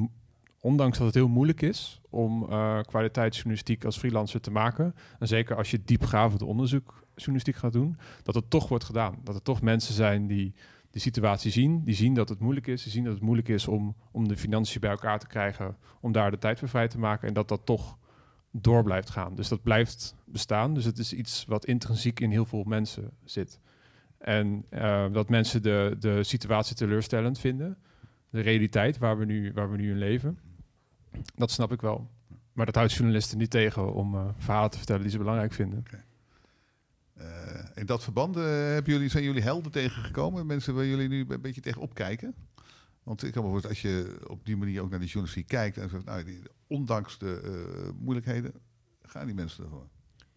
ondanks 0.61 0.99
dat 0.99 1.07
het 1.07 1.16
heel 1.16 1.28
moeilijk 1.28 1.62
is 1.62 2.01
om 2.11 2.47
eh 2.51 2.80
kwaliteitsjournalistiek 2.80 3.85
als 3.85 3.99
freelancer 3.99 4.41
te 4.41 4.51
maken, 4.51 4.95
en 5.18 5.28
zeker 5.28 5.57
als 5.57 5.70
je 5.70 5.80
diepgravend 5.85 6.43
onderzoekjournalistiek 6.43 7.57
gaat 7.57 7.72
doen, 7.72 7.97
dat 8.22 8.35
het 8.35 8.51
toch 8.51 8.68
wordt 8.68 8.85
gedaan. 8.85 9.18
Dat 9.22 9.35
er 9.35 9.43
toch 9.43 9.62
mensen 9.62 9.95
zijn 9.95 10.26
die 10.26 10.55
de 10.91 11.01
situatie 11.01 11.51
zien, 11.51 11.85
die 11.85 11.95
zien 11.95 12.14
dat 12.14 12.28
het 12.28 12.39
moeilijk 12.39 12.66
is, 12.66 12.82
die 12.82 12.93
zien 12.93 13.05
dat 13.05 13.12
het 13.12 13.22
moeilijk 13.22 13.49
is 13.49 13.68
om, 13.68 13.95
om 14.11 14.28
de 14.28 14.37
financiën 14.37 14.80
bij 14.80 14.91
elkaar 14.91 15.18
te 15.18 15.26
krijgen, 15.26 15.76
om 16.01 16.12
daar 16.12 16.30
de 16.30 16.39
tijd 16.39 16.59
voor 16.59 16.68
vrij 16.68 16.89
te 16.89 16.99
maken, 16.99 17.28
en 17.28 17.35
dat 17.35 17.49
dat 17.49 17.61
toch 17.64 17.99
door 18.51 18.82
blijft 18.82 19.11
gaan. 19.11 19.35
Dus 19.35 19.49
dat 19.49 19.62
blijft 19.62 20.14
bestaan. 20.24 20.74
Dus 20.74 20.85
het 20.85 20.99
is 20.99 21.12
iets 21.12 21.45
wat 21.49 21.66
intrinsiek 21.66 22.20
in 22.20 22.30
heel 22.30 22.45
veel 22.45 22.64
mensen 22.64 23.11
zit. 23.24 23.61
En 24.25 24.64
eh, 24.68 25.12
dat 25.12 25.29
mensen 25.29 25.62
de, 25.62 25.97
de 25.99 26.22
situatie 26.22 26.77
teleurstellend 26.77 27.39
vinden, 27.39 27.79
de 28.31 28.41
realiteit 28.41 28.99
waar 28.99 29.18
we, 29.18 29.25
nu, 29.25 29.53
waar 29.53 29.70
we 29.70 29.77
nu 29.77 29.91
in 29.91 29.99
leven, 29.99 30.39
dat 31.35 31.51
snap 31.51 31.72
ik 31.72 31.81
wel. 31.81 32.11
Maar 32.53 32.66
dat 32.66 32.75
houdt 32.75 32.93
journalisten 32.93 33.39
niet 33.39 33.51
tegen 33.51 33.95
om 33.95 34.14
eh, 34.14 34.29
verhalen 34.39 34.70
te 34.70 34.77
vertellen 34.77 35.03
die 35.03 35.11
ze 35.11 35.18
belangrijk 35.18 35.53
vinden. 35.53 35.85
Eh, 37.14 37.27
in 37.75 37.87
dat 37.87 38.03
verband 38.03 38.35
hebben 38.35 38.93
jullie, 38.93 39.09
zijn 39.09 39.25
jullie 39.25 39.43
helden 39.43 39.72
tegengekomen? 39.72 40.47
Mensen 40.47 40.75
waar 40.75 40.87
jullie 40.87 41.09
nu 41.09 41.25
een 41.29 41.41
beetje 41.41 41.61
tegen 41.61 41.81
opkijken? 41.81 42.35
Want 43.03 43.22
ik 43.22 43.33
kan 43.33 43.45
me 43.45 43.51
voorstellen, 43.51 43.77
als 43.77 43.93
je 43.93 44.16
op 44.27 44.47
die 44.47 44.57
manier 44.57 44.83
ook 44.83 44.91
naar 44.91 44.99
de 44.99 45.07
journalistiek 45.07 45.47
kijkt 45.47 45.79
en 45.79 45.89
zegt, 45.89 46.05
nou, 46.05 46.25
die, 46.25 46.41
ondanks 46.66 47.18
de 47.18 47.93
moeilijkheden, 47.99 48.53
gaan 49.03 49.27
die 49.27 49.35
mensen 49.35 49.64
ervoor. 49.64 49.89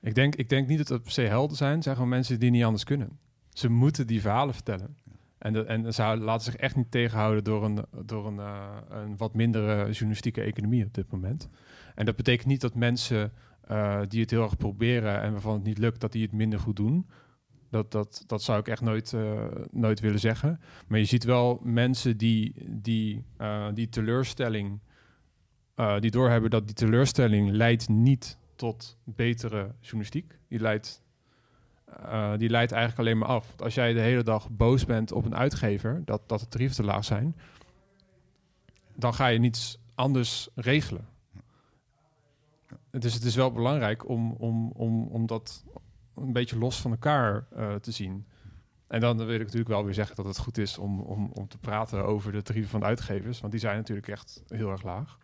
Ik 0.01 0.15
denk, 0.15 0.35
ik 0.35 0.49
denk 0.49 0.67
niet 0.67 0.77
dat 0.77 0.87
het 0.87 1.03
per 1.03 1.11
se 1.11 1.21
helden 1.21 1.57
zijn. 1.57 1.73
Het 1.73 1.83
zijn 1.83 1.95
gewoon 1.95 2.09
mensen 2.09 2.39
die 2.39 2.51
niet 2.51 2.63
anders 2.63 2.83
kunnen. 2.83 3.19
Ze 3.57 3.69
moeten 3.69 4.07
die 4.07 4.21
verhalen 4.21 4.53
vertellen. 4.53 4.97
En, 5.37 5.53
de, 5.53 5.63
en 5.63 5.93
ze 5.93 6.01
laten 6.03 6.45
zich 6.51 6.55
echt 6.55 6.75
niet 6.75 6.91
tegenhouden 6.91 7.43
door 7.43 7.63
een, 7.63 7.85
door 8.05 8.27
een, 8.27 8.39
eh, 8.39 8.77
een 8.89 9.17
wat 9.17 9.33
mindere 9.33 9.91
journalistieke 9.91 10.41
economie 10.41 10.85
op 10.85 10.93
dit 10.93 11.11
moment. 11.11 11.49
En 11.95 12.05
dat 12.05 12.15
betekent 12.15 12.47
niet 12.47 12.61
dat 12.61 12.75
mensen 12.75 13.31
eh, 13.61 14.01
die 14.07 14.21
het 14.21 14.29
heel 14.29 14.43
erg 14.43 14.57
proberen 14.57 15.21
en 15.21 15.31
waarvan 15.31 15.53
het 15.53 15.63
niet 15.63 15.77
lukt, 15.77 16.01
dat 16.01 16.11
die 16.11 16.21
het 16.21 16.31
minder 16.31 16.59
goed 16.59 16.75
doen. 16.75 17.07
Dat, 17.69 17.91
dat, 17.91 18.23
dat 18.27 18.43
zou 18.43 18.59
ik 18.59 18.67
echt 18.67 18.81
nooit, 18.81 19.13
eh, 19.13 19.45
nooit 19.71 19.99
willen 19.99 20.19
zeggen. 20.19 20.59
Maar 20.87 20.99
je 20.99 21.05
ziet 21.05 21.23
wel 21.23 21.59
mensen 21.63 22.17
die 22.17 22.53
die, 22.67 23.23
die 23.73 23.89
teleurstelling, 23.89 24.79
die 25.99 26.11
doorhebben 26.11 26.49
dat 26.49 26.65
die 26.65 26.75
teleurstelling 26.75 27.51
leidt 27.51 27.89
niet 27.89 28.37
tot 28.55 28.97
betere 29.03 29.75
journalistiek. 29.79 30.37
Die 30.47 30.59
leidt, 30.59 31.01
eh, 31.95 32.37
die 32.37 32.49
leidt 32.49 32.71
eigenlijk 32.71 33.01
alleen 33.01 33.17
maar 33.17 33.27
af. 33.27 33.47
Want 33.47 33.61
als 33.61 33.73
jij 33.73 33.93
de 33.93 33.99
hele 33.99 34.23
dag 34.23 34.49
boos 34.49 34.85
bent 34.85 35.11
op 35.11 35.25
een 35.25 35.35
uitgever 35.35 36.01
dat, 36.05 36.21
dat 36.29 36.39
de 36.39 36.47
tarieven 36.47 36.75
te 36.75 36.83
laag 36.83 37.05
zijn, 37.05 37.35
dan 38.95 39.13
ga 39.13 39.27
je 39.27 39.39
niets 39.39 39.79
anders 39.95 40.49
regelen. 40.55 41.07
Dus 42.89 43.13
het 43.13 43.23
is 43.23 43.35
wel 43.35 43.51
belangrijk 43.51 44.09
om, 44.09 44.31
om, 44.31 44.71
om, 44.71 45.07
om 45.07 45.25
dat 45.25 45.65
een 46.15 46.33
beetje 46.33 46.57
los 46.57 46.81
van 46.81 46.91
elkaar 46.91 47.45
eh, 47.55 47.75
te 47.75 47.91
zien. 47.91 48.25
En 48.87 48.99
dan 48.99 49.17
wil 49.17 49.35
ik 49.35 49.39
natuurlijk 49.39 49.67
wel 49.67 49.85
weer 49.85 49.93
zeggen 49.93 50.15
dat 50.15 50.25
het 50.25 50.37
goed 50.37 50.57
is 50.57 50.77
om, 50.77 50.99
om, 50.99 51.31
om 51.33 51.47
te 51.47 51.57
praten 51.57 52.05
over 52.05 52.31
de 52.31 52.41
tarieven 52.41 52.69
van 52.69 52.79
de 52.79 52.85
uitgevers. 52.85 53.39
Want 53.39 53.51
die 53.51 53.61
zijn 53.61 53.77
natuurlijk 53.77 54.07
echt 54.07 54.43
heel 54.47 54.71
erg 54.71 54.83
laag. 54.83 55.17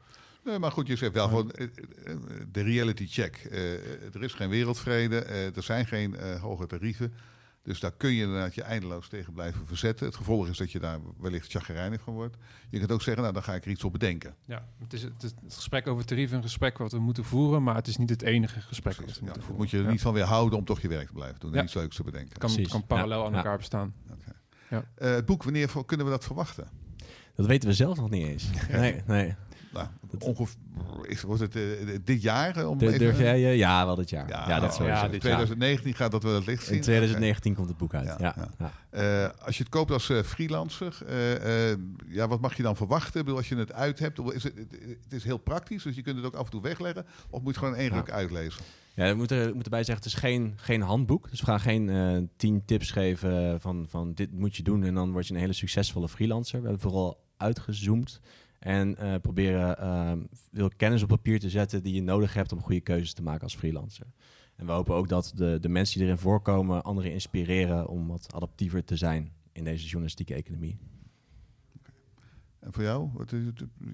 Nee, 0.43 0.59
maar 0.59 0.71
goed, 0.71 0.87
je 0.87 0.95
zegt 0.95 1.13
wel 1.13 1.27
gewoon 1.27 1.51
eh, 1.51 1.63
eh, 2.05 2.15
de 2.51 2.61
reality 2.61 3.07
check. 3.07 3.35
Eh, 3.51 3.71
er 4.15 4.23
is 4.23 4.33
geen 4.33 4.49
wereldvrede, 4.49 5.19
eh, 5.19 5.55
er 5.55 5.63
zijn 5.63 5.85
geen 5.87 6.15
eh, 6.15 6.41
hoge 6.41 6.65
tarieven. 6.67 7.13
Dus 7.63 7.79
daar 7.79 7.91
kun 7.91 8.13
je 8.13 8.23
inderdaad 8.23 8.55
je 8.55 8.61
eindeloos 8.61 9.07
tegen 9.07 9.33
blijven 9.33 9.67
verzetten. 9.67 10.05
Het 10.05 10.15
gevolg 10.15 10.47
is 10.47 10.57
dat 10.57 10.71
je 10.71 10.79
daar 10.79 10.99
wellicht 11.19 11.51
chagrijnig 11.51 12.01
van 12.01 12.13
wordt. 12.13 12.37
Je 12.69 12.77
kunt 12.79 12.91
ook 12.91 13.01
zeggen, 13.01 13.21
nou 13.23 13.33
dan 13.35 13.43
ga 13.43 13.53
ik 13.53 13.65
er 13.65 13.71
iets 13.71 13.83
op 13.83 13.91
bedenken. 13.91 14.35
Ja, 14.45 14.67
het 14.79 14.93
is 14.93 15.01
het, 15.03 15.23
is 15.23 15.29
het 15.43 15.53
gesprek 15.53 15.87
over 15.87 16.05
tarieven, 16.05 16.37
een 16.37 16.43
gesprek 16.43 16.77
wat 16.77 16.91
we 16.91 16.99
moeten 16.99 17.23
voeren, 17.23 17.63
maar 17.63 17.75
het 17.75 17.87
is 17.87 17.97
niet 17.97 18.09
het 18.09 18.21
enige 18.21 18.61
gesprek 18.61 18.95
Precies. 18.95 19.19
wat 19.19 19.19
we 19.29 19.33
Ja, 19.33 19.39
voeren. 19.39 19.55
moet 19.55 19.69
je 19.69 19.77
er 19.77 19.83
Ja. 19.83 19.89
niet 19.89 20.01
van 20.01 20.13
weer 20.13 20.23
houden 20.23 20.59
om 20.59 20.65
toch 20.65 20.81
je 20.81 20.87
werk 20.87 21.07
te 21.07 21.13
blijven 21.13 21.39
doen. 21.39 21.51
En 21.51 21.57
Ja. 21.57 21.63
iets 21.63 21.73
leuks 21.73 21.95
te 21.95 22.03
bedenken. 22.03 22.29
Het 22.29 22.55
kan, 22.55 22.65
kan 22.67 22.85
parallel 22.85 23.19
Ja. 23.19 23.25
aan 23.25 23.31
Ja. 23.31 23.37
elkaar 23.37 23.57
bestaan. 23.57 23.93
Eh, 24.69 24.79
het 24.95 25.25
boek, 25.25 25.43
wanneer 25.43 25.69
kunnen 25.85 26.05
we 26.05 26.11
dat 26.11 26.23
verwachten? 26.23 26.67
Dat 27.35 27.45
weten 27.45 27.69
we 27.69 27.75
zelf 27.75 27.97
nog 27.97 28.09
niet 28.09 28.27
eens. 28.27 28.49
Nee, 28.71 29.01
nee. 29.07 29.35
Nou, 29.73 29.87
ongeveer, 30.19 30.55
wordt 31.25 31.41
het 31.41 31.55
eh, 31.55 31.61
dit 32.03 32.21
jaar? 32.21 32.57
eh, 32.57 32.69
Om 32.69 32.79
even- 32.79 32.99
durf 32.99 33.17
jij? 33.19 33.57
Ja, 33.57 33.85
wel 33.85 33.95
dit 33.95 34.09
jaar. 34.09 34.27
Ja, 34.29 34.59
dat 34.59 34.73
sowieso. 34.73 34.95
ja, 34.97 35.05
in 35.05 35.11
dit 35.11 35.21
2019 35.21 35.93
gaat 35.93 36.11
dat 36.11 36.23
wel 36.23 36.33
het 36.35 36.45
licht 36.45 36.65
zien. 36.65 36.75
In 36.75 36.81
2019 36.81 37.53
komt 37.55 37.67
het 37.67 37.77
boek 37.77 37.93
uit. 37.93 38.15
Ja. 38.19 38.35
Eh, 38.89 39.29
als 39.45 39.57
je 39.57 39.63
het 39.63 39.71
koopt 39.71 39.91
als 39.91 40.09
eh, 40.09 40.21
freelancer, 40.21 40.97
eh, 41.07 41.71
eh, 41.71 41.77
ja, 42.07 42.27
wat 42.27 42.41
mag 42.41 42.57
je 42.57 42.63
dan 42.63 42.75
verwachten? 42.75 43.19
Ik 43.19 43.25
bedoel, 43.25 43.37
als 43.37 43.49
je 43.49 43.55
het 43.55 43.73
uit 43.73 43.99
hebt, 43.99 44.19
is 44.33 44.43
het, 44.43 44.53
het 45.03 45.13
is 45.13 45.23
heel 45.23 45.37
praktisch, 45.37 45.83
dus 45.83 45.95
je 45.95 46.01
kunt 46.01 46.15
het 46.17 46.25
ook 46.25 46.35
af 46.35 46.45
en 46.45 46.51
toe 46.51 46.61
wegleggen. 46.61 47.05
Of 47.29 47.41
moet 47.41 47.53
je 47.53 47.59
gewoon 47.59 47.75
één 47.75 47.89
ruk 47.89 48.11
uitlezen? 48.11 48.61
Ja, 48.95 49.09
we 49.09 49.15
moeten, 49.15 49.45
we 49.47 49.53
moeten 49.53 49.71
bij 49.71 49.83
zeggen, 49.83 50.03
het 50.05 50.13
is 50.13 50.19
geen, 50.19 50.53
geen 50.55 50.81
handboek. 50.81 51.29
Dus 51.29 51.39
we 51.39 51.45
gaan 51.45 51.59
geen 51.59 51.89
eh, 51.89 52.17
tien 52.37 52.65
tips 52.65 52.91
geven 52.91 53.61
van, 53.61 53.85
van 53.89 54.13
dit 54.13 54.31
moet 54.31 54.55
je 54.55 54.63
doen 54.63 54.83
en 54.83 54.93
dan 54.93 55.11
word 55.11 55.27
je 55.27 55.33
een 55.33 55.39
hele 55.39 55.53
succesvolle 55.53 56.09
freelancer. 56.09 56.57
We 56.61 56.63
hebben 56.67 56.81
vooral 56.81 57.21
uitgezoomd 57.37 58.19
en 58.63 58.97
eh, 58.97 59.13
proberen 59.21 59.77
eh, 59.79 60.11
veel 60.53 60.69
kennis 60.77 61.01
op 61.03 61.07
papier 61.09 61.39
te 61.39 61.49
zetten 61.49 61.83
die 61.83 61.93
je 61.93 62.01
nodig 62.01 62.33
hebt 62.33 62.51
om 62.51 62.61
goede 62.61 62.81
keuzes 62.81 63.13
te 63.13 63.23
maken 63.23 63.41
als 63.43 63.55
freelancer. 63.55 64.05
En 64.55 64.65
we 64.65 64.71
hopen 64.71 64.95
ook 64.95 65.09
dat 65.09 65.31
de, 65.35 65.57
de 65.61 65.69
mensen 65.69 65.97
die 65.97 66.07
erin 66.07 66.19
voorkomen 66.19 66.83
anderen 66.83 67.11
inspireren 67.11 67.87
om 67.87 68.07
wat 68.07 68.33
adaptiever 68.33 68.83
te 68.83 68.95
zijn 68.95 69.31
in 69.51 69.63
deze 69.63 69.83
journalistieke 69.85 70.33
economie. 70.33 70.77
En 72.59 72.73
voor 72.73 72.83
jou? 72.83 73.09
Wat? 73.13 73.29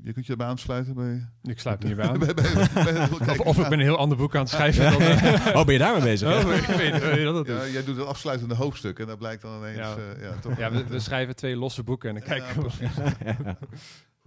Je 0.03 0.13
kunt 0.13 0.25
je 0.25 0.31
erbij 0.31 0.47
aansluiten 0.47 0.93
bij... 0.95 1.27
Ik 1.43 1.59
sluit 1.59 1.79
me 1.79 1.85
hierbij 1.87 2.05
aan. 2.09 2.19
bij- 2.19 2.33
bij- 2.33 2.73
bij- 2.83 3.09
Of, 3.09 3.39
of 3.39 3.57
ik 3.57 3.63
ben 3.69 3.79
een 3.79 3.85
heel 3.85 3.97
ander 3.97 4.17
boek 4.17 4.35
aan 4.35 4.41
het 4.41 4.49
schrijven. 4.49 4.91
Dan, 4.91 5.01
eh, 5.01 5.55
Oh, 5.57 5.63
ben 5.65 5.73
je 5.73 5.79
daarmee 5.79 6.01
bezig? 6.03 6.45
oh, 6.45 6.53
ik 6.55 6.65
weet, 6.65 6.99
weet 7.01 7.23
dat 7.23 7.47
Ja, 7.47 7.61
is. 7.63 7.71
jij 7.73 7.83
doet 7.83 7.97
het 7.97 8.05
afsluitende 8.05 8.55
hoofdstuk 8.55 8.99
en 8.99 9.07
dat 9.07 9.17
blijkt 9.17 9.41
dan 9.41 9.57
ineens... 9.59 9.77
Ja. 9.77 9.95
eh, 9.95 10.21
ja, 10.21 10.39
toch 10.39 10.57
Ja, 10.57 10.71
we, 10.71 10.85
we 10.87 10.99
schrijven 10.99 11.35
twee 11.35 11.55
losse 11.55 11.83
boeken 11.83 12.09
en 12.09 12.15
dan 12.15 12.23
kijken 12.23 12.63
Ja, 12.79 13.37
we. 13.43 13.55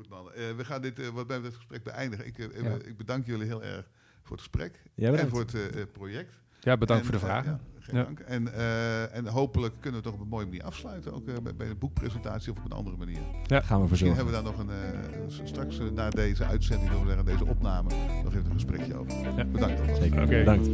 Precies. 0.09 0.25
Goed 0.25 0.35
man, 0.35 0.51
Eh, 0.51 0.57
we 0.57 0.65
gaan 0.65 0.83
dit, 0.83 0.99
eh, 0.99 1.09
wat 1.09 1.27
mij 1.29 1.37
betreft, 1.37 1.57
gesprek 1.57 1.83
beëindigen. 1.83 2.27
Ik, 2.27 2.39
eh, 2.39 2.63
Ja. 2.63 2.71
ik 2.85 2.97
bedank 2.97 3.27
jullie 3.27 3.47
heel 3.47 3.63
erg 3.63 3.89
voor 4.23 4.37
het 4.37 4.41
gesprek 4.41 4.83
Ja, 4.95 5.13
en 5.13 5.29
voor 5.29 5.41
het 5.41 5.93
project. 5.93 6.33
Ja, 6.61 6.77
bedankt 6.77 7.03
En, 7.03 7.09
voor 7.11 7.19
de 7.21 7.27
vragen. 7.27 7.51
ja, 7.51 7.61
geen 7.81 7.97
Ja. 7.97 8.03
dank. 8.05 8.19
En, 8.21 8.53
eh, 8.55 9.17
en 9.17 9.27
hopelijk 9.27 9.75
kunnen 9.81 9.91
we 9.91 9.97
het 9.97 10.05
toch 10.05 10.15
op 10.15 10.21
een 10.21 10.29
mooie 10.29 10.45
manier 10.47 10.63
afsluiten. 10.63 11.13
Ook 11.15 11.25
bij, 11.25 11.55
bij 11.55 11.69
de 11.69 11.75
boekpresentatie 11.75 12.53
of 12.53 12.59
op 12.59 12.65
een 12.65 12.73
andere 12.77 12.97
manier. 12.97 13.21
Gaan 13.49 13.83
we 13.83 13.89
Misschien 13.89 14.15
hebben 14.15 14.35
we 14.35 14.43
daar 14.43 14.53
nog 14.53 14.59
een, 14.59 14.71
eh, 14.71 15.45
straks 15.45 15.79
na 15.93 16.11
deze 16.11 16.45
uitzending, 16.45 16.91
we 16.91 17.07
zeggen, 17.07 17.25
deze 17.25 17.47
opname, 17.47 17.89
nog 18.25 18.35
even 18.35 18.45
een 18.47 18.53
gesprekje 18.53 18.95
over. 18.97 19.19
Ja. 19.37 19.45
Bedankt 19.45 19.81
alvast. 19.81 20.01
Zeker. 20.03 20.23
Oké. 20.23 20.39
Bedankt. 20.39 20.67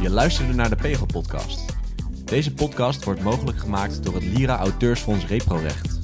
Je 0.00 0.10
luisterde 0.10 0.52
naar 0.52 0.68
de 0.70 0.76
Pegel 0.76 1.06
Podcast. 1.06 1.76
Deze 2.30 2.54
podcast 2.54 3.04
wordt 3.04 3.22
mogelijk 3.22 3.58
gemaakt 3.58 4.04
door 4.04 4.14
het 4.14 4.24
Lira 4.24 4.58
Auteursfonds 4.58 5.26
Reprorecht. 5.26 5.99